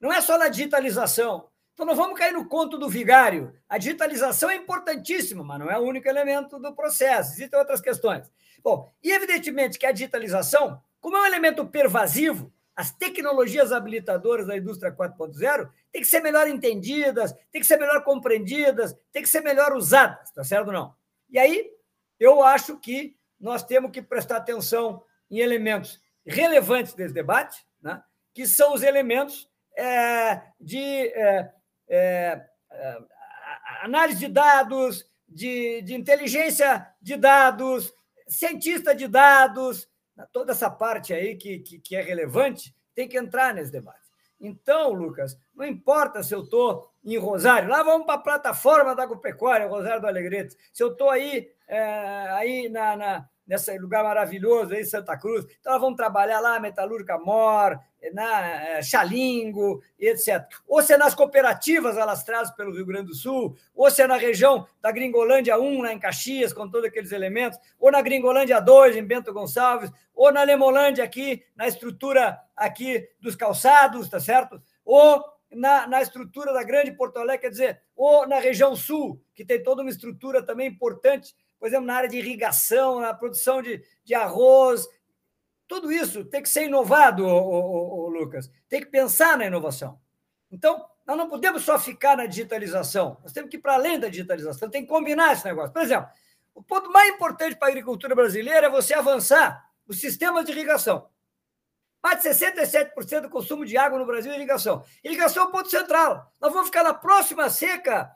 Não 0.00 0.12
é 0.12 0.20
só 0.20 0.38
na 0.38 0.48
digitalização. 0.48 1.48
Então, 1.72 1.84
não 1.84 1.96
vamos 1.96 2.16
cair 2.16 2.32
no 2.32 2.48
conto 2.48 2.78
do 2.78 2.88
vigário. 2.88 3.52
A 3.68 3.78
digitalização 3.78 4.48
é 4.48 4.54
importantíssima, 4.54 5.42
mas 5.42 5.58
não 5.58 5.70
é 5.70 5.76
o 5.76 5.82
único 5.82 6.08
elemento 6.08 6.58
do 6.58 6.72
processo. 6.72 7.32
Existem 7.32 7.58
outras 7.58 7.80
questões. 7.80 8.30
Bom, 8.62 8.92
e 9.02 9.10
evidentemente 9.10 9.78
que 9.78 9.84
a 9.84 9.92
digitalização 9.92 10.80
como 11.04 11.18
é 11.18 11.20
um 11.20 11.26
elemento 11.26 11.66
pervasivo, 11.66 12.50
as 12.74 12.90
tecnologias 12.90 13.72
habilitadoras 13.72 14.46
da 14.46 14.56
indústria 14.56 14.90
4.0 14.90 15.70
têm 15.92 16.00
que 16.00 16.08
ser 16.08 16.20
melhor 16.20 16.48
entendidas, 16.48 17.34
têm 17.52 17.60
que 17.60 17.66
ser 17.66 17.76
melhor 17.76 18.02
compreendidas, 18.02 18.96
têm 19.12 19.20
que 19.22 19.28
ser 19.28 19.42
melhor 19.42 19.74
usadas, 19.74 20.30
tá 20.30 20.42
certo 20.42 20.68
ou 20.68 20.72
não? 20.72 20.94
E 21.28 21.38
aí, 21.38 21.70
eu 22.18 22.42
acho 22.42 22.78
que 22.78 23.14
nós 23.38 23.62
temos 23.62 23.90
que 23.90 24.00
prestar 24.00 24.38
atenção 24.38 25.04
em 25.30 25.40
elementos 25.40 26.00
relevantes 26.24 26.94
desse 26.94 27.12
debate, 27.12 27.62
né? 27.82 28.02
que 28.32 28.46
são 28.46 28.72
os 28.72 28.82
elementos 28.82 29.46
é, 29.76 30.40
de 30.58 31.08
é, 31.08 31.52
é, 31.86 32.46
é 32.70 32.98
análise 33.82 34.20
de 34.20 34.28
dados, 34.28 35.06
de, 35.28 35.82
de 35.82 35.92
inteligência 35.92 36.88
de 36.98 37.14
dados, 37.14 37.92
cientista 38.26 38.94
de 38.94 39.06
dados, 39.06 39.86
toda 40.32 40.52
essa 40.52 40.70
parte 40.70 41.12
aí 41.12 41.36
que, 41.36 41.58
que, 41.58 41.78
que 41.78 41.96
é 41.96 42.00
relevante 42.00 42.74
tem 42.94 43.08
que 43.08 43.18
entrar 43.18 43.54
nesse 43.54 43.72
debate. 43.72 44.04
Então, 44.40 44.92
Lucas, 44.92 45.38
não 45.54 45.64
importa 45.64 46.22
se 46.22 46.34
eu 46.34 46.42
estou 46.42 46.90
em 47.04 47.16
Rosário, 47.16 47.68
lá 47.68 47.82
vamos 47.82 48.06
para 48.06 48.14
a 48.14 48.22
plataforma 48.22 48.94
da 48.94 49.04
agropecuária, 49.04 49.66
Rosário 49.66 50.00
do 50.00 50.06
Alegrete. 50.06 50.56
Se 50.72 50.82
eu 50.82 50.92
estou 50.92 51.10
aí, 51.10 51.50
é, 51.66 51.80
aí 52.30 52.68
na, 52.68 52.96
na, 52.96 53.28
nesse 53.46 53.76
lugar 53.78 54.02
maravilhoso 54.02 54.74
aí, 54.74 54.84
Santa 54.84 55.16
Cruz. 55.16 55.44
Então, 55.60 55.72
nós 55.72 55.80
vamos 55.80 55.96
trabalhar 55.96 56.40
lá, 56.40 56.58
Metalúrgica 56.58 57.18
Mor, 57.18 57.78
na 58.12 58.40
é, 58.40 58.82
Xalingo, 58.82 59.82
etc. 59.98 60.44
Ou 60.66 60.82
se 60.82 60.92
é 60.92 60.96
nas 60.96 61.14
cooperativas 61.14 61.96
alastradas 61.96 62.50
pelo 62.50 62.74
Rio 62.74 62.86
Grande 62.86 63.08
do 63.08 63.14
Sul, 63.14 63.56
ou 63.74 63.90
se 63.90 64.02
é 64.02 64.06
na 64.06 64.16
região 64.16 64.66
da 64.80 64.90
Gringolândia 64.90 65.58
1, 65.58 65.82
lá 65.82 65.92
em 65.92 65.98
Caxias, 65.98 66.52
com 66.52 66.68
todos 66.68 66.86
aqueles 66.86 67.12
elementos, 67.12 67.58
ou 67.78 67.90
na 67.90 68.02
Gringolândia 68.02 68.60
2, 68.60 68.96
em 68.96 69.04
Bento 69.04 69.32
Gonçalves, 69.32 69.90
ou 70.14 70.32
na 70.32 70.42
Lemolândia 70.42 71.04
aqui, 71.04 71.42
na 71.56 71.66
estrutura 71.66 72.38
aqui 72.56 73.08
dos 73.20 73.34
calçados, 73.34 74.08
tá 74.08 74.20
certo? 74.20 74.62
Ou 74.84 75.24
na, 75.50 75.86
na 75.86 76.02
estrutura 76.02 76.52
da 76.52 76.62
Grande 76.62 76.92
Porto 76.92 77.18
Alegre, 77.18 77.42
quer 77.42 77.50
dizer, 77.50 77.80
ou 77.96 78.26
na 78.26 78.38
região 78.38 78.74
sul, 78.74 79.20
que 79.34 79.44
tem 79.44 79.62
toda 79.62 79.82
uma 79.82 79.90
estrutura 79.90 80.42
também 80.42 80.68
importante 80.68 81.34
por 81.64 81.68
exemplo, 81.68 81.86
na 81.86 81.96
área 81.96 82.08
de 82.10 82.18
irrigação, 82.18 83.00
na 83.00 83.14
produção 83.14 83.62
de, 83.62 83.82
de 84.04 84.14
arroz. 84.14 84.86
Tudo 85.66 85.90
isso 85.90 86.22
tem 86.26 86.42
que 86.42 86.48
ser 86.50 86.66
inovado, 86.66 87.26
Lucas. 87.26 88.50
Tem 88.68 88.82
que 88.82 88.86
pensar 88.88 89.38
na 89.38 89.46
inovação. 89.46 89.98
Então, 90.50 90.84
nós 91.06 91.16
não 91.16 91.26
podemos 91.26 91.62
só 91.62 91.78
ficar 91.78 92.18
na 92.18 92.26
digitalização. 92.26 93.16
Nós 93.22 93.32
temos 93.32 93.48
que 93.48 93.56
ir 93.56 93.60
para 93.60 93.76
além 93.76 93.98
da 93.98 94.10
digitalização. 94.10 94.68
Tem 94.68 94.82
que 94.82 94.88
combinar 94.88 95.32
esse 95.32 95.46
negócio. 95.46 95.72
Por 95.72 95.80
exemplo, 95.80 96.06
o 96.54 96.62
ponto 96.62 96.92
mais 96.92 97.14
importante 97.14 97.56
para 97.56 97.68
a 97.68 97.70
agricultura 97.70 98.14
brasileira 98.14 98.66
é 98.66 98.70
você 98.70 98.92
avançar 98.92 99.66
os 99.88 99.98
sistemas 99.98 100.44
de 100.44 100.52
irrigação. 100.52 101.08
Mais 102.02 102.20
de 102.22 102.28
67% 102.28 103.22
do 103.22 103.30
consumo 103.30 103.64
de 103.64 103.78
água 103.78 103.98
no 103.98 104.04
Brasil 104.04 104.30
é 104.30 104.36
irrigação. 104.36 104.84
Irrigação 105.02 105.44
é 105.44 105.46
o 105.46 105.50
ponto 105.50 105.70
central. 105.70 106.30
Nós 106.38 106.52
vamos 106.52 106.66
ficar 106.66 106.82
na 106.82 106.92
próxima 106.92 107.48
seca 107.48 108.14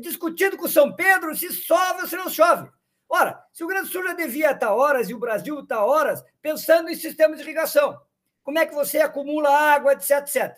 discutindo 0.00 0.56
com 0.56 0.68
São 0.68 0.94
Pedro 0.94 1.34
se 1.36 1.52
chove 1.52 2.02
ou 2.02 2.08
se 2.08 2.16
não 2.16 2.28
chove. 2.28 2.70
Ora, 3.08 3.42
se 3.52 3.64
o 3.64 3.66
Grande 3.66 3.88
Sul 3.88 4.02
já 4.04 4.12
devia 4.12 4.50
estar 4.50 4.74
horas 4.74 5.08
e 5.08 5.14
o 5.14 5.18
Brasil 5.18 5.60
está 5.60 5.84
horas 5.84 6.22
pensando 6.42 6.90
em 6.90 6.94
sistemas 6.94 7.38
de 7.38 7.44
irrigação, 7.44 7.98
como 8.42 8.58
é 8.58 8.66
que 8.66 8.74
você 8.74 8.98
acumula 8.98 9.48
água, 9.48 9.92
etc, 9.92 10.18
etc. 10.18 10.56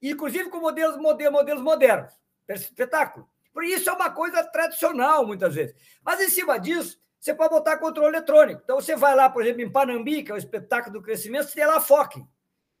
Inclusive 0.00 0.48
com 0.50 0.58
modelos, 0.58 0.96
modelos, 0.96 1.32
modelos 1.32 1.62
modernos. 1.62 2.12
Espetáculo. 2.48 3.28
Por 3.52 3.64
isso 3.64 3.88
é 3.88 3.92
uma 3.92 4.10
coisa 4.10 4.42
tradicional, 4.44 5.26
muitas 5.26 5.54
vezes. 5.54 5.74
Mas 6.02 6.20
em 6.20 6.28
cima 6.28 6.58
disso, 6.58 7.00
você 7.20 7.34
pode 7.34 7.50
botar 7.50 7.76
controle 7.76 8.16
eletrônico. 8.16 8.60
Então 8.64 8.80
você 8.80 8.96
vai 8.96 9.14
lá, 9.14 9.30
por 9.30 9.42
exemplo, 9.42 9.62
em 9.62 9.70
Panambi, 9.70 10.22
que 10.22 10.32
é 10.32 10.34
o 10.34 10.38
espetáculo 10.38 10.94
do 10.94 11.02
crescimento, 11.02 11.48
você 11.48 11.54
tem 11.54 11.66
lá 11.66 11.80
Foque. 11.80 12.24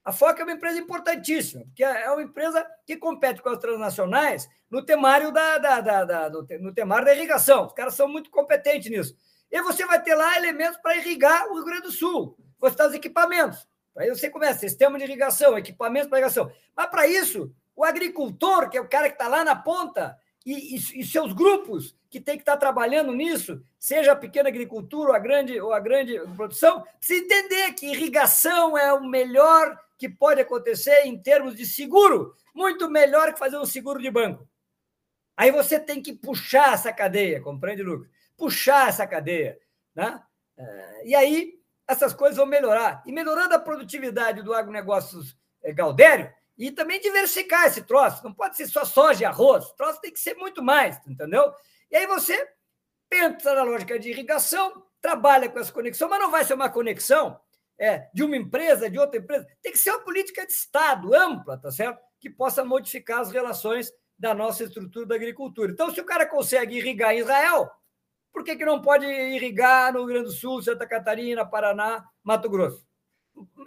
A 0.04 0.10
Foca 0.10 0.42
é 0.42 0.44
uma 0.44 0.52
empresa 0.52 0.78
importantíssima, 0.80 1.64
porque 1.64 1.84
é 1.84 2.10
uma 2.10 2.22
empresa 2.22 2.66
que 2.84 2.96
compete 2.96 3.40
com 3.40 3.48
as 3.48 3.58
transnacionais 3.58 4.48
no 4.68 4.84
temário 4.84 5.30
da, 5.30 5.58
da, 5.58 5.80
da, 5.80 6.04
da 6.04 6.30
no 6.60 6.74
temário 6.74 7.04
da 7.04 7.14
irrigação. 7.14 7.66
Os 7.66 7.72
caras 7.72 7.94
são 7.94 8.08
muito 8.08 8.28
competentes 8.30 8.90
nisso. 8.90 9.16
E 9.50 9.62
você 9.62 9.86
vai 9.86 10.02
ter 10.02 10.14
lá 10.14 10.36
elementos 10.36 10.78
para 10.78 10.96
irrigar 10.96 11.46
o 11.48 11.54
Rio 11.54 11.64
Grande 11.64 11.82
do 11.82 11.92
Sul. 11.92 12.36
Você 12.58 12.74
está 12.74 12.86
os 12.86 12.94
equipamentos. 12.94 13.68
Aí 13.96 14.08
você 14.08 14.30
começa, 14.30 14.60
sistema 14.60 14.98
de 14.98 15.04
irrigação, 15.04 15.56
equipamentos 15.56 16.08
para 16.08 16.18
irrigação. 16.18 16.50
Mas 16.74 16.86
para 16.86 17.06
isso, 17.06 17.54
o 17.76 17.84
agricultor, 17.84 18.70
que 18.70 18.78
é 18.78 18.80
o 18.80 18.88
cara 18.88 19.08
que 19.08 19.14
está 19.14 19.28
lá 19.28 19.44
na 19.44 19.54
ponta, 19.54 20.16
e, 20.44 20.76
e, 20.76 21.00
e, 21.00 21.04
seus 21.04 21.32
grupos 21.32 21.96
que 22.10 22.20
tem 22.20 22.36
que 22.36 22.42
estar 22.42 22.54
tá 22.54 22.58
trabalhando 22.58 23.12
nisso, 23.12 23.62
seja 23.78 24.12
a 24.12 24.16
pequena 24.16 24.48
agricultura 24.48 25.10
ou 25.10 25.14
a 25.14 25.18
grande, 25.18 25.60
ou 25.60 25.72
a 25.72 25.78
grande 25.78 26.18
produção, 26.34 26.82
precisa 26.98 27.22
entender 27.22 27.72
que 27.74 27.86
irrigação 27.86 28.76
é 28.76 28.92
o 28.92 29.04
melhor 29.04 29.78
que 30.02 30.08
pode 30.08 30.40
acontecer 30.40 31.04
em 31.04 31.16
termos 31.16 31.54
de 31.54 31.64
seguro, 31.64 32.34
muito 32.52 32.90
melhor 32.90 33.32
que 33.32 33.38
fazer 33.38 33.56
um 33.56 33.64
seguro 33.64 34.02
de 34.02 34.10
banco. 34.10 34.48
Aí 35.36 35.52
você 35.52 35.78
tem 35.78 36.02
que 36.02 36.12
puxar 36.12 36.74
essa 36.74 36.92
cadeia, 36.92 37.40
compreende, 37.40 37.84
Lucas? 37.84 38.10
Puxar 38.36 38.88
essa 38.88 39.06
cadeia. 39.06 39.56
Né? 39.94 40.20
É, 40.56 41.06
e 41.06 41.14
aí 41.14 41.54
essas 41.86 42.12
coisas 42.12 42.36
vão 42.36 42.46
melhorar. 42.46 43.00
E 43.06 43.12
melhorando 43.12 43.54
a 43.54 43.60
produtividade 43.60 44.42
do 44.42 44.52
agronegócios 44.52 45.38
é, 45.62 45.72
Galdério, 45.72 46.34
e 46.58 46.72
também 46.72 47.00
diversificar 47.00 47.66
esse 47.66 47.82
troço. 47.82 48.24
Não 48.24 48.34
pode 48.34 48.56
ser 48.56 48.66
só 48.66 48.84
soja 48.84 49.22
e 49.22 49.24
arroz. 49.24 49.66
O 49.66 49.76
troço 49.76 50.00
tem 50.00 50.10
que 50.10 50.18
ser 50.18 50.34
muito 50.34 50.60
mais, 50.64 51.00
entendeu? 51.06 51.54
E 51.92 51.96
aí 51.96 52.08
você 52.08 52.48
pensa 53.08 53.54
na 53.54 53.62
lógica 53.62 53.96
de 54.00 54.10
irrigação, 54.10 54.84
trabalha 55.00 55.48
com 55.48 55.60
essa 55.60 55.70
conexão, 55.70 56.08
mas 56.08 56.18
não 56.18 56.30
vai 56.32 56.44
ser 56.44 56.54
uma 56.54 56.68
conexão 56.68 57.38
é, 57.78 58.08
de 58.12 58.22
uma 58.22 58.36
empresa, 58.36 58.90
de 58.90 58.98
outra 58.98 59.18
empresa. 59.18 59.46
Tem 59.62 59.72
que 59.72 59.78
ser 59.78 59.90
uma 59.90 60.04
política 60.04 60.46
de 60.46 60.52
Estado 60.52 61.14
ampla, 61.14 61.58
tá 61.58 61.70
certo? 61.70 62.00
Que 62.20 62.30
possa 62.30 62.64
modificar 62.64 63.20
as 63.20 63.30
relações 63.30 63.92
da 64.18 64.34
nossa 64.34 64.64
estrutura 64.64 65.06
da 65.06 65.14
agricultura. 65.14 65.72
Então, 65.72 65.92
se 65.92 66.00
o 66.00 66.04
cara 66.04 66.26
consegue 66.26 66.78
irrigar 66.78 67.12
em 67.12 67.18
Israel, 67.18 67.70
por 68.32 68.44
que, 68.44 68.56
que 68.56 68.64
não 68.64 68.80
pode 68.80 69.04
irrigar 69.04 69.92
no 69.92 70.00
Rio 70.00 70.08
Grande 70.08 70.26
do 70.26 70.32
Sul, 70.32 70.62
Santa 70.62 70.86
Catarina, 70.86 71.44
Paraná, 71.44 72.04
Mato 72.22 72.48
Grosso? 72.48 72.86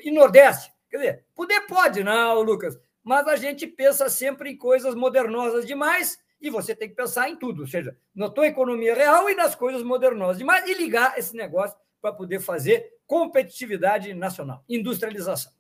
E 0.02 0.12
Nordeste? 0.12 0.72
Quer 0.90 0.98
dizer, 0.98 1.26
poder 1.36 1.62
pode, 1.68 2.04
não, 2.04 2.42
Lucas, 2.42 2.80
mas 3.04 3.28
a 3.28 3.36
gente 3.36 3.68
pensa 3.68 4.10
sempre 4.10 4.52
em 4.52 4.58
coisas 4.58 4.96
modernosas 4.96 5.66
demais 5.66 6.18
e 6.40 6.50
você 6.50 6.76
tem 6.76 6.90
que 6.90 6.96
pensar 6.96 7.30
em 7.30 7.36
tudo, 7.36 7.62
ou 7.62 7.68
seja, 7.68 7.98
na 8.14 8.30
tua 8.30 8.48
economia 8.48 8.96
real 8.96 9.30
e 9.30 9.36
nas 9.36 9.56
coisas 9.56 9.84
modernosas 9.84 10.38
demais 10.38 10.68
e 10.68 10.74
ligar 10.74 11.18
esse 11.18 11.36
negócio 11.36 11.78
para 12.02 12.14
poder 12.14 12.40
fazer 12.40 12.95
competitividade 13.08 14.14
nacional, 14.14 14.64
industrialização. 14.68 15.52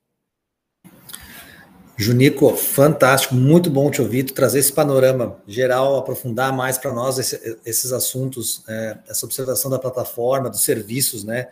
Junico, 1.97 2.55
fantástico, 2.57 3.35
muito 3.35 3.69
bom 3.69 3.89
te 3.89 4.01
ouvir, 4.01 4.23
trazer 4.23 4.59
esse 4.59 4.73
panorama 4.73 5.37
geral, 5.47 5.95
aprofundar 5.95 6.51
mais 6.51 6.77
para 6.77 6.93
nós 6.93 7.17
esse, 7.17 7.57
esses 7.65 7.93
assuntos, 7.93 8.63
é, 8.67 8.97
essa 9.07 9.25
observação 9.25 9.71
da 9.71 9.79
plataforma, 9.79 10.49
dos 10.49 10.61
serviços, 10.61 11.23
né? 11.23 11.47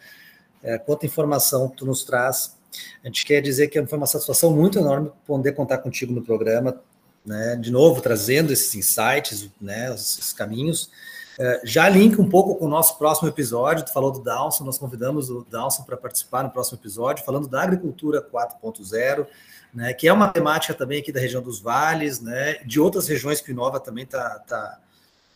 É, 0.62 0.77
quanta 0.77 1.06
informação 1.06 1.69
tu 1.69 1.86
nos 1.86 2.03
traz 2.03 2.58
a 3.03 3.08
gente 3.08 3.25
quer 3.25 3.41
dizer 3.41 3.67
que 3.67 3.86
foi 3.86 3.97
uma 3.97 4.08
satisfação 4.08 4.51
muito 4.56 4.79
enorme 4.79 5.12
poder 5.25 5.53
contar 5.53 5.77
contigo 5.79 6.13
no 6.13 6.23
programa, 6.23 6.79
né? 7.25 7.56
De 7.56 7.71
novo, 7.71 8.01
trazendo 8.01 8.51
esses 8.51 8.73
insights, 8.75 9.49
né? 9.62 9.93
Esses 9.93 10.34
caminhos. 10.34 10.89
É, 11.39 11.61
já 11.63 11.89
linka 11.89 12.21
um 12.21 12.29
pouco 12.29 12.55
com 12.55 12.65
o 12.65 12.69
nosso 12.69 12.97
próximo 12.97 13.27
episódio. 13.27 13.85
Tu 13.85 13.91
falou 13.91 14.11
do 14.11 14.19
Downson, 14.19 14.63
nós 14.63 14.77
convidamos 14.77 15.29
o 15.29 15.45
Downson 15.49 15.83
para 15.83 15.97
participar 15.97 16.43
no 16.43 16.49
próximo 16.49 16.77
episódio, 16.77 17.25
falando 17.25 17.47
da 17.47 17.61
agricultura 17.61 18.21
4.0. 18.21 19.25
Né, 19.73 19.91
que 19.91 20.07
é 20.07 20.13
uma 20.13 20.29
temática 20.29 20.71
também 20.71 20.99
aqui 20.99 21.11
da 21.11 21.19
região 21.19 21.41
dos 21.41 21.59
vales, 21.59 22.21
né, 22.21 22.59
de 22.63 22.79
outras 22.79 23.07
regiões 23.07 23.41
que 23.41 23.49
o 23.49 23.53
Inova 23.53 23.79
também 23.79 24.03
está 24.03 24.37
tá, 24.47 24.79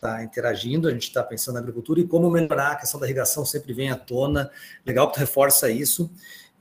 tá 0.00 0.22
interagindo, 0.22 0.86
a 0.86 0.92
gente 0.92 1.08
está 1.08 1.24
pensando 1.24 1.54
na 1.54 1.60
agricultura 1.60 1.98
e 1.98 2.06
como 2.06 2.30
melhorar, 2.30 2.70
a 2.70 2.76
questão 2.76 3.00
da 3.00 3.06
irrigação 3.06 3.44
sempre 3.44 3.72
vem 3.72 3.90
à 3.90 3.96
tona, 3.96 4.48
legal 4.86 5.08
que 5.08 5.14
tu 5.14 5.18
reforça 5.18 5.68
isso, 5.68 6.08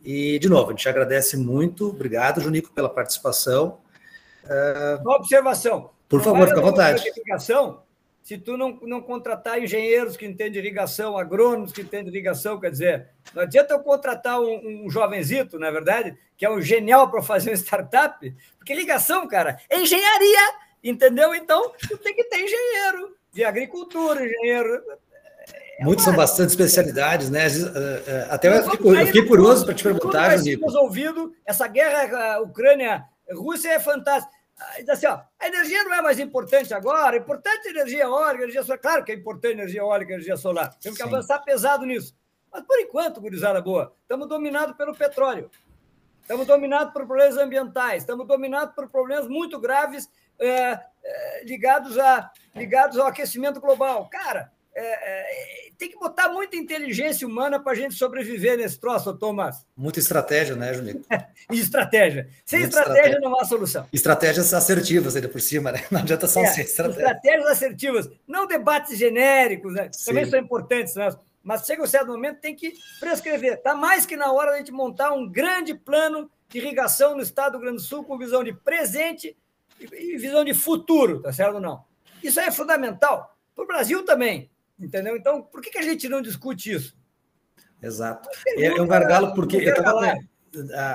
e, 0.03 0.39
de 0.39 0.47
novo, 0.47 0.69
a 0.69 0.71
gente 0.71 0.87
agradece 0.87 1.35
muito. 1.35 1.89
Obrigado, 1.89 2.39
Junico, 2.39 2.71
pela 2.71 2.89
participação. 2.89 3.79
Uh... 4.45 5.01
Uma 5.01 5.17
observação. 5.17 5.89
Por 6.07 6.21
favor, 6.21 6.47
fica 6.47 6.59
à 6.59 6.63
vontade. 6.63 7.03
Se 8.27 8.37
tu 8.37 8.57
não, 8.57 8.77
não 8.81 9.01
contratar 9.01 9.57
engenheiros 9.57 10.17
que 10.17 10.25
entendem 10.25 10.61
irrigação, 10.61 11.17
agrônomos 11.17 11.71
que 11.71 11.79
entendem 11.79 12.11
irrigação, 12.11 12.59
quer 12.59 12.69
dizer, 12.69 13.07
não 13.33 13.43
adianta 13.43 13.73
eu 13.73 13.79
contratar 13.79 14.37
um, 14.41 14.83
um 14.83 14.89
jovenzito, 14.89 15.57
na 15.57 15.67
é 15.67 15.71
verdade, 15.71 16.17
que 16.35 16.45
é 16.45 16.49
um 16.49 16.61
genial 16.61 17.09
para 17.09 17.21
fazer 17.21 17.51
uma 17.51 17.55
startup, 17.55 18.35
porque 18.57 18.73
irrigação, 18.73 19.25
cara, 19.29 19.57
é 19.69 19.79
engenharia, 19.79 20.41
entendeu? 20.83 21.33
Então, 21.33 21.71
tu 21.87 21.97
tem 21.99 22.13
que 22.13 22.25
ter 22.25 22.43
engenheiro 22.43 23.15
de 23.31 23.45
agricultura, 23.45 24.21
engenheiro 24.21 24.83
é 25.79 25.85
Muitos 25.85 26.03
são 26.03 26.13
bastante 26.13 26.49
especialidades, 26.49 27.29
né? 27.29 27.47
Eh, 27.47 28.03
eh, 28.07 28.27
até 28.29 28.49
eu 28.49 28.69
fiquei, 28.69 28.91
eu 29.03 29.05
fiquei 29.05 29.25
curioso 29.25 29.63
para 29.63 29.73
te 29.73 29.83
perguntar, 29.83 30.37
Nico. 30.39 30.69
ouvido, 30.77 31.33
essa 31.45 31.65
guerra 31.65 32.41
Ucrânia-Rússia 32.41 33.69
é 33.69 33.79
fantástica. 33.79 34.36
Assim, 34.89 35.05
ó, 35.05 35.21
a 35.39 35.47
energia 35.47 35.83
não 35.83 35.93
é 35.93 36.01
mais 36.01 36.19
importante 36.19 36.73
agora, 36.73 37.15
é 37.15 37.19
importante 37.19 37.67
energia 37.67 38.03
eólica, 38.03 38.43
energia 38.43 38.63
solar. 38.63 38.79
Claro 38.79 39.05
que 39.05 39.11
é 39.11 39.15
importante 39.15 39.51
a 39.51 39.63
energia 39.63 39.81
eólica, 39.81 40.13
energia 40.13 40.35
solar. 40.35 40.75
Temos 40.79 40.97
que 40.97 41.03
Sim. 41.03 41.09
avançar 41.09 41.39
pesado 41.43 41.85
nisso. 41.85 42.15
Mas, 42.51 42.63
por 42.63 42.79
enquanto, 42.79 43.21
gurizada 43.21 43.61
boa, 43.61 43.93
estamos 44.01 44.27
dominados 44.27 44.75
pelo 44.75 44.95
petróleo. 44.95 45.51
Estamos 46.21 46.47
dominados 46.47 46.91
por 46.91 47.05
problemas 47.05 47.37
ambientais, 47.37 48.03
estamos 48.03 48.27
dominados 48.27 48.73
por 48.73 48.89
problemas 48.89 49.27
muito 49.27 49.59
graves 49.59 50.09
é, 50.39 50.79
é, 51.03 51.43
ligados, 51.45 51.97
a, 51.97 52.31
ligados 52.55 52.97
ao 52.97 53.07
aquecimento 53.07 53.61
global. 53.61 54.09
Cara, 54.09 54.51
é, 54.79 55.67
é, 55.67 55.69
tem 55.75 55.89
que 55.89 55.97
botar 55.97 56.29
muita 56.29 56.55
inteligência 56.55 57.27
humana 57.27 57.59
para 57.59 57.71
a 57.71 57.75
gente 57.75 57.95
sobreviver 57.95 58.57
nesse 58.57 58.79
troço, 58.79 59.11
Thomas. 59.17 59.65
Muita 59.75 59.99
estratégia, 59.99 60.55
né, 60.55 60.71
Juninho? 60.71 61.03
e 61.51 61.59
estratégia. 61.59 62.29
Sem 62.45 62.61
estratégia, 62.61 62.93
estratégia, 62.93 63.19
não 63.19 63.39
há 63.39 63.43
solução. 63.43 63.87
Estratégias 63.91 64.53
assertivas 64.53 65.15
ainda 65.15 65.29
por 65.29 65.41
cima, 65.41 65.71
né? 65.71 65.83
Não 65.89 65.99
adianta 66.01 66.27
só 66.27 66.41
é, 66.41 66.45
ser 66.45 66.61
estratégia. 66.61 67.01
Estratégias 67.01 67.47
assertivas, 67.47 68.09
não 68.27 68.45
debates 68.45 68.95
genéricos, 68.97 69.73
né? 69.73 69.89
Também 70.05 70.29
são 70.29 70.39
importantes, 70.39 70.93
né? 70.93 71.09
Mas 71.43 71.65
chega 71.65 71.81
um 71.81 71.87
certo 71.87 72.07
momento, 72.07 72.39
tem 72.39 72.55
que 72.55 72.73
prescrever. 72.99 73.53
Está 73.53 73.73
mais 73.73 74.05
que 74.05 74.15
na 74.15 74.31
hora 74.31 74.51
da 74.51 74.57
gente 74.57 74.71
montar 74.71 75.11
um 75.13 75.27
grande 75.27 75.73
plano 75.73 76.29
de 76.49 76.59
irrigação 76.59 77.15
no 77.15 77.23
estado 77.23 77.53
do 77.53 77.57
Rio 77.57 77.65
Grande 77.67 77.77
do 77.77 77.87
Sul 77.87 78.03
com 78.03 78.17
visão 78.17 78.43
de 78.43 78.53
presente 78.53 79.35
e 79.79 80.17
visão 80.17 80.43
de 80.43 80.53
futuro, 80.53 81.21
tá 81.21 81.33
certo 81.33 81.55
ou 81.55 81.61
não? 81.61 81.83
Isso 82.21 82.39
é 82.39 82.51
fundamental. 82.51 83.35
Para 83.55 83.63
o 83.63 83.67
Brasil 83.67 84.05
também. 84.05 84.51
Entendeu? 84.79 85.15
Então, 85.15 85.41
por 85.41 85.61
que, 85.61 85.71
que 85.71 85.77
a 85.77 85.83
gente 85.83 86.07
não 86.07 86.21
discute 86.21 86.71
isso? 86.71 86.97
Exato. 87.81 88.29
É, 88.47 88.65
é 88.65 88.81
um 88.81 88.87
gargalo 88.87 89.33
porque 89.33 89.57
eu 89.57 89.83
tava, 89.83 90.17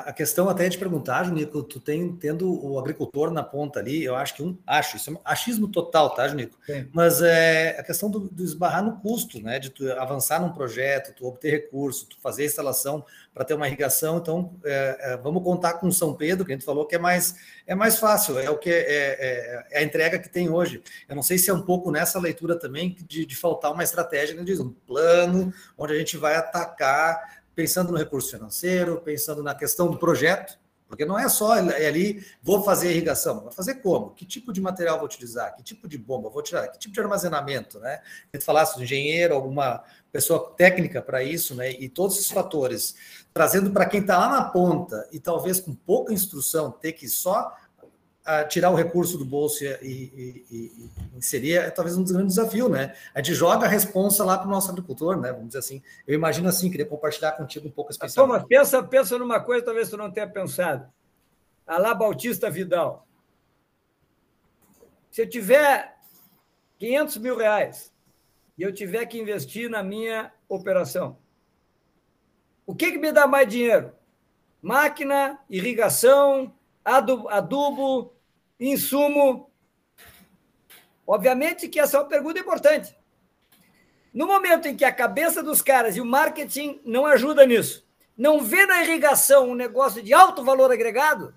a 0.04 0.12
questão 0.12 0.48
até 0.48 0.66
é 0.66 0.68
de 0.68 0.78
perguntar, 0.78 1.24
Junico, 1.24 1.62
tu 1.62 1.78
tem 1.78 2.14
tendo 2.16 2.64
o 2.64 2.78
agricultor 2.78 3.30
na 3.30 3.42
ponta 3.42 3.80
ali, 3.80 4.02
eu 4.02 4.16
acho 4.16 4.34
que 4.34 4.42
um 4.42 4.58
acho, 4.66 4.96
isso 4.96 5.10
é 5.10 5.12
um 5.12 5.18
achismo 5.24 5.68
total, 5.68 6.10
tá, 6.10 6.26
Junico? 6.26 6.58
Sim. 6.66 6.88
Mas 6.92 7.22
é 7.22 7.78
a 7.78 7.82
questão 7.82 8.10
do, 8.10 8.20
do, 8.20 8.42
esbarrar 8.42 8.82
no 8.82 8.98
custo, 9.00 9.40
né? 9.40 9.58
De 9.58 9.70
tu 9.70 9.90
avançar 9.92 10.40
num 10.40 10.52
projeto, 10.52 11.14
tu 11.14 11.26
obter 11.26 11.50
recurso, 11.50 12.06
tu 12.06 12.16
fazer 12.20 12.42
a 12.42 12.46
instalação 12.46 13.04
para 13.34 13.44
ter 13.44 13.54
uma 13.54 13.66
irrigação. 13.66 14.18
Então, 14.18 14.54
é, 14.64 14.98
é, 15.00 15.16
vamos 15.16 15.42
contar 15.42 15.74
com 15.74 15.90
São 15.90 16.14
Pedro, 16.14 16.44
que 16.44 16.52
a 16.52 16.54
gente 16.54 16.64
falou 16.64 16.86
que 16.86 16.94
é 16.94 16.98
mais 16.98 17.34
é 17.66 17.74
mais 17.74 17.98
fácil, 17.98 18.38
é 18.38 18.50
o 18.50 18.58
que 18.58 18.68
é, 18.68 18.80
é, 18.80 19.66
é 19.70 19.78
a 19.78 19.82
entrega 19.82 20.18
que 20.18 20.28
tem 20.28 20.48
hoje. 20.48 20.82
Eu 21.08 21.14
não 21.14 21.22
sei 21.22 21.38
se 21.38 21.48
é 21.48 21.54
um 21.54 21.62
pouco 21.62 21.90
nessa 21.90 22.18
leitura 22.18 22.58
também 22.58 22.96
de, 23.06 23.24
de 23.24 23.36
faltar 23.36 23.72
uma 23.72 23.84
estratégia, 23.84 24.34
né, 24.34 24.42
diz, 24.42 24.58
um 24.58 24.70
plano 24.70 25.52
onde 25.78 25.92
a 25.92 25.98
gente 25.98 26.16
vai 26.16 26.34
atacar 26.34 27.41
pensando 27.54 27.92
no 27.92 27.98
recurso 27.98 28.30
financeiro, 28.30 29.00
pensando 29.00 29.42
na 29.42 29.54
questão 29.54 29.90
do 29.90 29.98
projeto, 29.98 30.58
porque 30.92 31.06
não 31.06 31.18
é 31.18 31.26
só 31.26 31.52
ali, 31.52 32.22
vou 32.42 32.62
fazer 32.62 32.90
irrigação, 32.90 33.40
vou 33.40 33.50
fazer 33.50 33.76
como? 33.76 34.10
Que 34.10 34.26
tipo 34.26 34.52
de 34.52 34.60
material 34.60 34.98
vou 34.98 35.06
utilizar? 35.06 35.56
Que 35.56 35.62
tipo 35.62 35.88
de 35.88 35.96
bomba 35.96 36.28
vou 36.28 36.42
tirar? 36.42 36.68
Que 36.68 36.78
tipo 36.78 36.92
de 36.92 37.00
armazenamento, 37.00 37.80
né? 37.80 38.02
Gente 38.32 38.44
falasse 38.44 38.76
do 38.76 38.82
engenheiro, 38.82 39.32
alguma 39.32 39.82
pessoa 40.12 40.52
técnica 40.54 41.00
para 41.00 41.24
isso, 41.24 41.54
né? 41.54 41.70
E 41.70 41.88
todos 41.88 42.18
esses 42.18 42.30
fatores, 42.30 42.94
trazendo 43.32 43.70
para 43.70 43.86
quem 43.86 44.02
está 44.02 44.18
lá 44.18 44.28
na 44.28 44.44
ponta 44.44 45.08
e 45.10 45.18
talvez 45.18 45.58
com 45.58 45.74
pouca 45.74 46.12
instrução, 46.12 46.70
ter 46.70 46.92
que 46.92 47.08
só 47.08 47.56
a 48.24 48.44
tirar 48.44 48.70
o 48.70 48.74
recurso 48.74 49.18
do 49.18 49.24
bolso 49.24 49.64
e, 49.64 49.68
e, 49.82 50.46
e, 50.50 50.90
e 51.14 51.18
inserir 51.18 51.54
é 51.54 51.70
talvez 51.70 51.96
um 51.96 52.02
dos 52.02 52.12
grandes 52.12 52.36
desafios, 52.36 52.70
né? 52.70 52.94
A 53.14 53.20
gente 53.20 53.34
joga 53.34 53.66
a 53.66 53.68
responsa 53.68 54.24
lá 54.24 54.38
para 54.38 54.46
o 54.46 54.50
nosso 54.50 54.70
agricultor, 54.70 55.20
né? 55.20 55.32
Vamos 55.32 55.48
dizer 55.48 55.58
assim. 55.58 55.82
Eu 56.06 56.14
imagino 56.14 56.48
assim, 56.48 56.70
queria 56.70 56.86
compartilhar 56.86 57.32
contigo 57.32 57.66
um 57.66 57.70
pouco 57.70 57.90
esse 57.90 57.98
pensamento. 57.98 58.28
Thomas, 58.28 58.46
pensa, 58.46 58.82
pensa 58.82 59.18
numa 59.18 59.40
coisa, 59.40 59.64
talvez 59.64 59.90
tu 59.90 59.96
não 59.96 60.10
tenha 60.10 60.28
pensado. 60.28 60.88
Alá 61.66 61.94
Bautista 61.94 62.50
Vidal. 62.50 63.06
Se 65.10 65.22
eu 65.22 65.28
tiver 65.28 65.96
500 66.78 67.16
mil 67.18 67.36
reais 67.36 67.92
e 68.56 68.62
eu 68.62 68.72
tiver 68.72 69.04
que 69.06 69.18
investir 69.18 69.68
na 69.68 69.82
minha 69.82 70.32
operação, 70.48 71.18
o 72.64 72.74
que, 72.74 72.92
que 72.92 72.98
me 72.98 73.12
dá 73.12 73.26
mais 73.26 73.48
dinheiro? 73.48 73.92
máquina, 74.62 75.40
irrigação, 75.50 76.54
adubo, 76.84 78.14
insumo. 78.58 79.50
Obviamente 81.06 81.68
que 81.68 81.80
essa 81.80 81.96
é 81.96 82.00
uma 82.00 82.08
pergunta 82.08 82.38
importante. 82.38 82.96
No 84.12 84.26
momento 84.26 84.68
em 84.68 84.76
que 84.76 84.84
a 84.84 84.92
cabeça 84.92 85.42
dos 85.42 85.62
caras 85.62 85.96
e 85.96 86.00
o 86.00 86.04
marketing 86.04 86.80
não 86.84 87.06
ajuda 87.06 87.46
nisso, 87.46 87.86
não 88.16 88.40
vê 88.40 88.66
na 88.66 88.82
irrigação 88.82 89.48
um 89.50 89.54
negócio 89.54 90.02
de 90.02 90.12
alto 90.12 90.44
valor 90.44 90.70
agregado, 90.70 91.34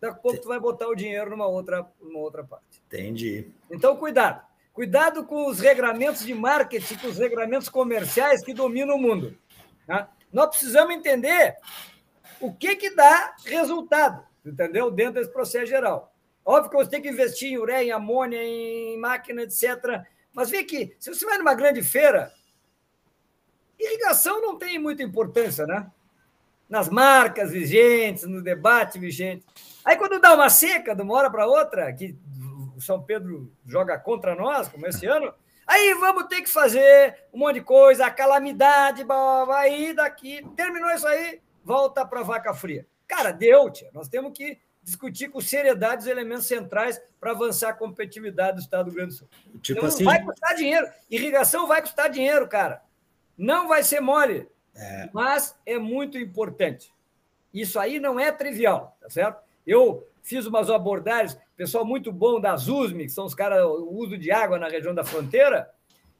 daqui 0.00 0.18
a 0.18 0.20
pouco 0.20 0.40
tu 0.40 0.48
vai 0.48 0.58
botar 0.58 0.88
o 0.88 0.94
dinheiro 0.94 1.30
numa 1.30 1.46
outra, 1.46 1.86
numa 2.00 2.20
outra 2.20 2.42
parte. 2.42 2.82
Entendi. 2.86 3.50
Então, 3.70 3.96
cuidado. 3.96 4.44
Cuidado 4.72 5.24
com 5.24 5.46
os 5.46 5.58
regramentos 5.58 6.24
de 6.24 6.34
marketing, 6.34 6.96
com 6.96 7.08
os 7.08 7.18
regramentos 7.18 7.68
comerciais 7.68 8.44
que 8.44 8.52
dominam 8.52 8.96
o 8.96 9.00
mundo. 9.00 9.36
Tá? 9.86 10.10
Nós 10.32 10.48
precisamos 10.48 10.94
entender 10.94 11.56
o 12.40 12.52
que, 12.52 12.76
que 12.76 12.94
dá 12.94 13.34
resultado, 13.44 14.24
entendeu? 14.44 14.90
Dentro 14.90 15.14
desse 15.14 15.32
processo 15.32 15.66
geral. 15.66 16.12
Óbvio 16.44 16.70
que 16.70 16.76
você 16.76 16.90
tem 16.90 17.02
que 17.02 17.08
investir 17.08 17.50
em 17.50 17.58
ureia, 17.58 17.88
em 17.88 17.90
amônia, 17.90 18.42
em 18.42 18.96
máquina, 18.98 19.42
etc. 19.42 20.04
Mas 20.32 20.48
vê 20.48 20.62
que, 20.62 20.94
se 21.00 21.12
você 21.12 21.26
vai 21.26 21.38
numa 21.38 21.54
grande 21.54 21.82
feira, 21.82 22.32
irrigação 23.78 24.40
não 24.40 24.56
tem 24.56 24.78
muita 24.78 25.02
importância, 25.02 25.66
né? 25.66 25.90
Nas 26.68 26.88
marcas 26.88 27.50
vigentes, 27.50 28.24
no 28.24 28.42
debate 28.42 28.98
vigente. 28.98 29.44
Aí, 29.84 29.96
quando 29.96 30.20
dá 30.20 30.34
uma 30.34 30.48
seca 30.48 30.94
de 30.94 31.02
uma 31.02 31.14
hora 31.14 31.30
para 31.30 31.46
outra, 31.46 31.92
que 31.92 32.16
o 32.76 32.80
São 32.80 33.02
Pedro 33.02 33.52
joga 33.66 33.98
contra 33.98 34.34
nós, 34.34 34.68
como 34.68 34.86
esse 34.86 35.06
ano, 35.06 35.32
aí 35.66 35.94
vamos 35.94 36.24
ter 36.24 36.42
que 36.42 36.48
fazer 36.48 37.24
um 37.32 37.38
monte 37.38 37.54
de 37.54 37.60
coisa, 37.62 38.06
a 38.06 38.10
calamidade, 38.10 39.04
blá, 39.04 39.46
blá, 39.46 39.60
aí 39.60 39.94
daqui, 39.94 40.46
terminou 40.54 40.90
isso 40.90 41.06
aí, 41.06 41.40
volta 41.66 42.06
para 42.06 42.20
a 42.20 42.22
vaca 42.22 42.54
fria. 42.54 42.86
Cara, 43.08 43.32
deu, 43.32 43.68
tia. 43.68 43.90
Nós 43.92 44.08
temos 44.08 44.32
que 44.32 44.58
discutir 44.84 45.28
com 45.28 45.40
seriedade 45.40 46.02
os 46.02 46.08
elementos 46.08 46.46
centrais 46.46 47.02
para 47.18 47.32
avançar 47.32 47.70
a 47.70 47.74
competitividade 47.74 48.58
do 48.58 48.60
Estado 48.60 48.84
do 48.84 48.90
Rio 48.90 48.98
Grande 48.98 49.14
do 49.14 49.18
Sul. 49.18 49.28
Tipo 49.60 49.80
então, 49.80 49.88
assim... 49.88 50.04
Vai 50.04 50.22
custar 50.22 50.54
dinheiro. 50.54 50.88
Irrigação 51.10 51.66
vai 51.66 51.82
custar 51.82 52.08
dinheiro, 52.08 52.46
cara. 52.46 52.82
Não 53.36 53.66
vai 53.66 53.82
ser 53.82 53.98
mole. 53.98 54.48
É. 54.76 55.10
Mas 55.12 55.58
é 55.66 55.76
muito 55.76 56.16
importante. 56.16 56.94
Isso 57.52 57.80
aí 57.80 57.98
não 57.98 58.20
é 58.20 58.30
trivial, 58.30 58.96
tá 59.00 59.10
certo? 59.10 59.42
Eu 59.66 60.06
fiz 60.22 60.46
umas 60.46 60.70
abordagens, 60.70 61.36
pessoal 61.56 61.84
muito 61.84 62.12
bom 62.12 62.40
da 62.40 62.54
USM, 62.54 62.98
que 62.98 63.08
são 63.08 63.24
os 63.24 63.34
caras, 63.34 63.64
o 63.64 63.90
uso 63.90 64.16
de 64.16 64.30
água 64.30 64.58
na 64.58 64.68
região 64.68 64.94
da 64.94 65.04
fronteira, 65.04 65.68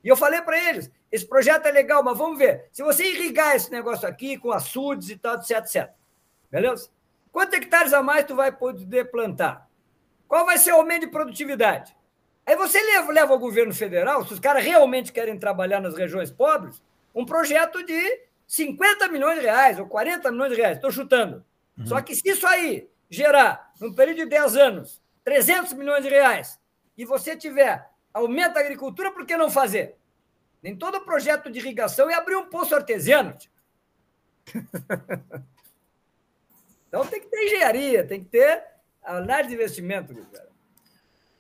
e 0.07 0.09
eu 0.09 0.17
falei 0.17 0.41
para 0.41 0.57
eles: 0.57 0.89
esse 1.11 1.27
projeto 1.27 1.67
é 1.67 1.73
legal, 1.73 2.01
mas 2.05 2.17
vamos 2.17 2.39
ver. 2.39 2.69
Se 2.71 2.81
você 2.81 3.05
irrigar 3.05 3.57
esse 3.57 3.73
negócio 3.73 4.07
aqui 4.07 4.39
com 4.39 4.53
açudes 4.53 5.11
e 5.11 5.17
tal, 5.17 5.35
etc, 5.35 5.59
etc. 5.59 5.91
Beleza? 6.49 6.89
Quantos 7.33 7.59
hectares 7.59 7.93
a 7.93 8.01
mais 8.01 8.25
tu 8.25 8.37
vai 8.37 8.53
poder 8.53 9.11
plantar? 9.11 9.69
Qual 10.29 10.47
vai 10.47 10.59
ser 10.59 10.71
o 10.71 10.77
aumento 10.77 11.01
de 11.01 11.11
produtividade? 11.11 11.97
Aí 12.47 12.55
você 12.55 12.81
leva, 12.81 13.13
leva 13.13 13.33
ao 13.33 13.39
governo 13.41 13.75
federal, 13.75 14.25
se 14.25 14.33
os 14.33 14.39
caras 14.39 14.63
realmente 14.63 15.13
querem 15.13 15.37
trabalhar 15.37 15.81
nas 15.81 15.97
regiões 15.97 16.31
pobres, 16.31 16.81
um 17.13 17.27
projeto 17.27 17.85
de 17.85 18.21
50 18.47 19.09
milhões 19.09 19.41
de 19.41 19.47
reais 19.47 19.81
ou 19.81 19.89
40 19.89 20.31
milhões 20.31 20.53
de 20.53 20.57
reais, 20.57 20.77
estou 20.77 20.93
chutando. 20.93 21.45
Uhum. 21.77 21.85
Só 21.85 22.01
que 22.01 22.15
se 22.15 22.23
isso 22.29 22.47
aí 22.47 22.89
gerar, 23.11 23.73
num 23.81 23.93
período 23.93 24.19
de 24.19 24.27
10 24.27 24.57
anos, 24.57 25.03
300 25.25 25.73
milhões 25.73 26.05
de 26.05 26.11
reais, 26.11 26.61
e 26.97 27.05
você 27.05 27.37
tiver 27.37 27.91
aumento 28.17 28.57
a 28.57 28.61
agricultura, 28.61 29.13
por 29.13 29.27
que 29.27 29.37
não 29.37 29.51
fazer? 29.51 29.95
Nem 30.63 30.75
todo 30.75 31.03
projeto 31.03 31.51
de 31.51 31.59
irrigação 31.59 32.09
é 32.09 32.15
abrir 32.15 32.37
um 32.37 32.47
poço 32.47 32.75
artesiano. 32.75 33.37
Então 36.89 37.05
tem 37.05 37.21
que 37.21 37.27
ter 37.27 37.45
engenharia, 37.45 38.07
tem 38.07 38.23
que 38.23 38.31
ter 38.31 38.63
análise 39.03 39.49
de 39.51 39.55
investimento, 39.57 40.15
cara. 40.33 40.49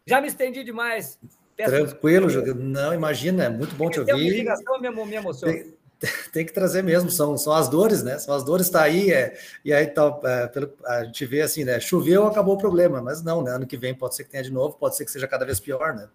Já 0.04 0.20
me 0.20 0.26
estendi 0.26 0.62
demais. 0.62 1.18
Peço 1.56 1.70
Tranquilo, 1.70 2.28
Júlio. 2.28 2.54
Não, 2.54 2.92
imagina, 2.92 3.44
é 3.44 3.48
muito 3.48 3.74
bom 3.74 3.88
te 3.88 4.00
ouvir. 4.00 4.30
Ligação, 4.30 4.78
me, 4.80 4.90
me 4.90 5.14
emociona. 5.14 5.54
Tem, 5.54 5.74
tem, 6.32 6.44
que 6.44 6.52
trazer 6.52 6.82
mesmo, 6.82 7.10
são, 7.10 7.38
são 7.38 7.52
as 7.54 7.68
dores, 7.68 8.02
né? 8.02 8.18
São 8.18 8.34
as 8.34 8.44
dores, 8.44 8.66
está 8.66 8.82
aí, 8.82 9.10
é, 9.12 9.38
e 9.64 9.72
aí 9.72 9.86
tá, 9.86 10.20
é, 10.24 10.46
pelo, 10.48 10.70
a 10.84 11.04
gente 11.04 11.24
vê 11.24 11.40
assim, 11.40 11.64
né? 11.64 11.80
Choveu, 11.80 12.26
acabou 12.26 12.56
o 12.56 12.58
problema, 12.58 13.00
mas 13.00 13.22
não, 13.22 13.40
né? 13.40 13.52
Ano 13.52 13.66
que 13.66 13.78
vem 13.78 13.94
pode 13.94 14.16
ser 14.16 14.24
que 14.24 14.30
tenha 14.30 14.42
de 14.42 14.52
novo, 14.52 14.76
pode 14.76 14.96
ser 14.96 15.06
que 15.06 15.12
seja 15.12 15.28
cada 15.28 15.46
vez 15.46 15.58
pior, 15.58 15.94
né? 15.94 16.08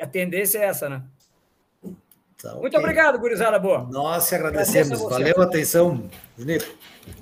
A 0.00 0.06
tendência 0.06 0.58
é 0.58 0.64
essa, 0.64 0.88
né? 0.88 1.02
Então, 2.36 2.60
Muito 2.60 2.76
okay. 2.76 2.78
obrigado, 2.78 3.18
gurizada 3.18 3.58
boa. 3.58 3.86
Nós 3.90 4.28
que 4.28 4.34
agradecemos. 4.34 5.00
Valeu 5.00 5.34
a 5.40 5.44
atenção, 5.44 6.08
Junito. 6.36 6.66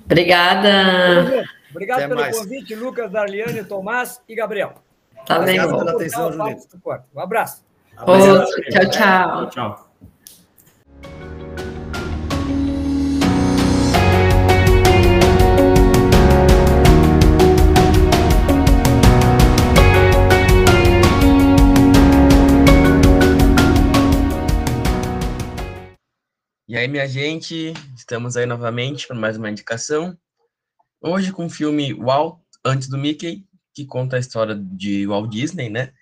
Obrigada. 0.05 1.47
Obrigado 1.71 1.97
Até 1.99 2.07
pelo 2.07 2.21
mais. 2.21 2.37
convite, 2.37 2.75
Lucas, 2.75 3.11
Darliane, 3.11 3.63
Tomás 3.63 4.21
e 4.27 4.35
Gabriel. 4.35 4.75
Tá 5.25 5.39
bem. 5.39 5.59
Obrigado 5.59 5.77
pela 5.79 5.91
atenção, 5.91 6.31
Junito. 6.31 6.67
Um 7.15 7.19
abraço. 7.19 7.63
tchau, 8.69 8.89
tchau. 8.91 9.49
Tchau. 9.49 9.86
E 26.69 26.75
aí, 26.75 26.85
minha 26.85 27.07
gente, 27.07 27.73
estamos 27.95 28.35
aí 28.35 28.45
novamente 28.45 29.07
para 29.07 29.15
mais 29.15 29.37
uma 29.37 29.49
indicação. 29.49 30.17
Hoje 30.99 31.31
com 31.31 31.45
o 31.45 31.49
filme 31.49 31.93
Walt, 31.93 32.41
antes 32.61 32.89
do 32.89 32.97
Mickey, 32.97 33.47
que 33.73 33.85
conta 33.85 34.17
a 34.17 34.19
história 34.19 34.53
de 34.53 35.07
Walt 35.07 35.31
Disney, 35.31 35.69
né? 35.69 35.93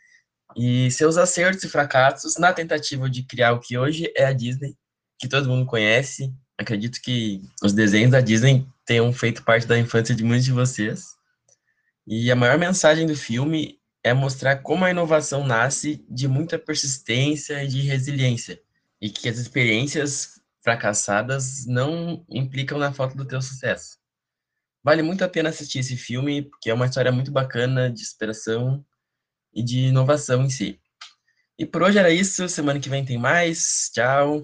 E 0.57 0.89
seus 0.89 1.17
acertos 1.17 1.63
e 1.63 1.69
fracassos 1.69 2.37
na 2.37 2.51
tentativa 2.51 3.07
de 3.07 3.21
criar 3.21 3.53
o 3.53 3.59
que 3.59 3.77
hoje 3.77 4.11
é 4.17 4.25
a 4.25 4.33
Disney, 4.33 4.75
que 5.19 5.27
todo 5.27 5.47
mundo 5.47 5.67
conhece. 5.67 6.33
Acredito 6.57 6.99
que 6.99 7.43
os 7.61 7.71
desenhos 7.71 8.09
da 8.09 8.19
Disney 8.19 8.65
tenham 8.87 9.13
feito 9.13 9.43
parte 9.43 9.67
da 9.67 9.77
infância 9.77 10.15
de 10.15 10.23
muitos 10.23 10.45
de 10.45 10.51
vocês. 10.51 11.09
E 12.07 12.31
a 12.31 12.35
maior 12.35 12.57
mensagem 12.57 13.05
do 13.05 13.15
filme 13.15 13.79
é 14.03 14.15
mostrar 14.15 14.63
como 14.63 14.83
a 14.83 14.89
inovação 14.89 15.45
nasce 15.45 16.03
de 16.09 16.27
muita 16.27 16.57
persistência 16.57 17.63
e 17.63 17.67
de 17.67 17.81
resiliência, 17.81 18.59
e 18.99 19.11
que 19.11 19.29
as 19.29 19.37
experiências 19.37 20.43
fracassadas 20.65 21.67
não 21.67 22.25
implicam 22.27 22.79
na 22.79 22.91
falta 22.91 23.15
do 23.15 23.23
teu 23.23 23.39
sucesso. 23.39 23.99
Vale 24.83 25.03
muito 25.03 25.23
a 25.23 25.29
pena 25.29 25.49
assistir 25.49 25.77
esse 25.77 25.95
filme, 25.95 26.41
porque 26.41 26.71
é 26.71 26.73
uma 26.73 26.87
história 26.87 27.11
muito 27.11 27.31
bacana 27.31 27.87
de 27.89 28.01
inspiração 28.01 28.83
e 29.53 29.61
de 29.61 29.85
inovação 29.85 30.43
em 30.43 30.49
si. 30.49 30.79
E 31.57 31.67
por 31.67 31.83
hoje 31.83 31.99
era 31.99 32.09
isso, 32.09 32.49
semana 32.49 32.79
que 32.79 32.89
vem 32.89 33.05
tem 33.05 33.17
mais. 33.17 33.91
Tchau. 33.93 34.43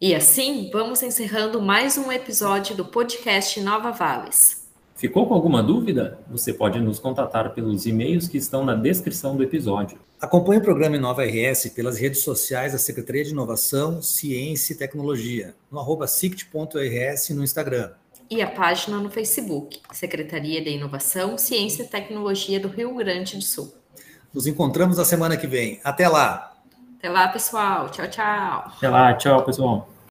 E 0.00 0.12
assim, 0.12 0.70
vamos 0.72 1.02
encerrando 1.04 1.62
mais 1.62 1.96
um 1.96 2.10
episódio 2.10 2.76
do 2.76 2.84
podcast 2.84 3.60
Nova 3.60 3.92
Vales. 3.92 4.63
Ficou 4.94 5.26
com 5.26 5.34
alguma 5.34 5.62
dúvida? 5.62 6.18
Você 6.30 6.52
pode 6.52 6.78
nos 6.78 7.00
contatar 7.00 7.52
pelos 7.52 7.84
e-mails 7.84 8.28
que 8.28 8.38
estão 8.38 8.64
na 8.64 8.74
descrição 8.74 9.36
do 9.36 9.42
episódio. 9.42 9.98
Acompanhe 10.20 10.60
o 10.60 10.64
programa 10.64 10.96
Inova 10.96 11.24
RS 11.24 11.70
pelas 11.74 11.98
redes 11.98 12.22
sociais 12.22 12.72
da 12.72 12.78
Secretaria 12.78 13.24
de 13.24 13.30
Inovação, 13.30 14.00
Ciência 14.00 14.72
e 14.72 14.76
Tecnologia, 14.76 15.54
no 15.70 15.80
arroba 15.80 16.06
sict.rs 16.06 17.30
no 17.30 17.42
Instagram. 17.42 17.90
E 18.30 18.40
a 18.40 18.46
página 18.46 18.98
no 18.98 19.10
Facebook, 19.10 19.80
Secretaria 19.92 20.62
de 20.62 20.70
Inovação, 20.70 21.36
Ciência 21.36 21.82
e 21.82 21.86
Tecnologia 21.88 22.60
do 22.60 22.68
Rio 22.68 22.94
Grande 22.94 23.36
do 23.36 23.42
Sul. 23.42 23.74
Nos 24.32 24.46
encontramos 24.46 24.96
na 24.96 25.04
semana 25.04 25.36
que 25.36 25.46
vem. 25.46 25.80
Até 25.82 26.08
lá! 26.08 26.54
Até 26.98 27.10
lá, 27.10 27.28
pessoal. 27.28 27.90
Tchau, 27.90 28.08
tchau. 28.08 28.72
Até 28.76 28.88
lá, 28.88 29.12
tchau, 29.14 29.44
pessoal. 29.44 29.93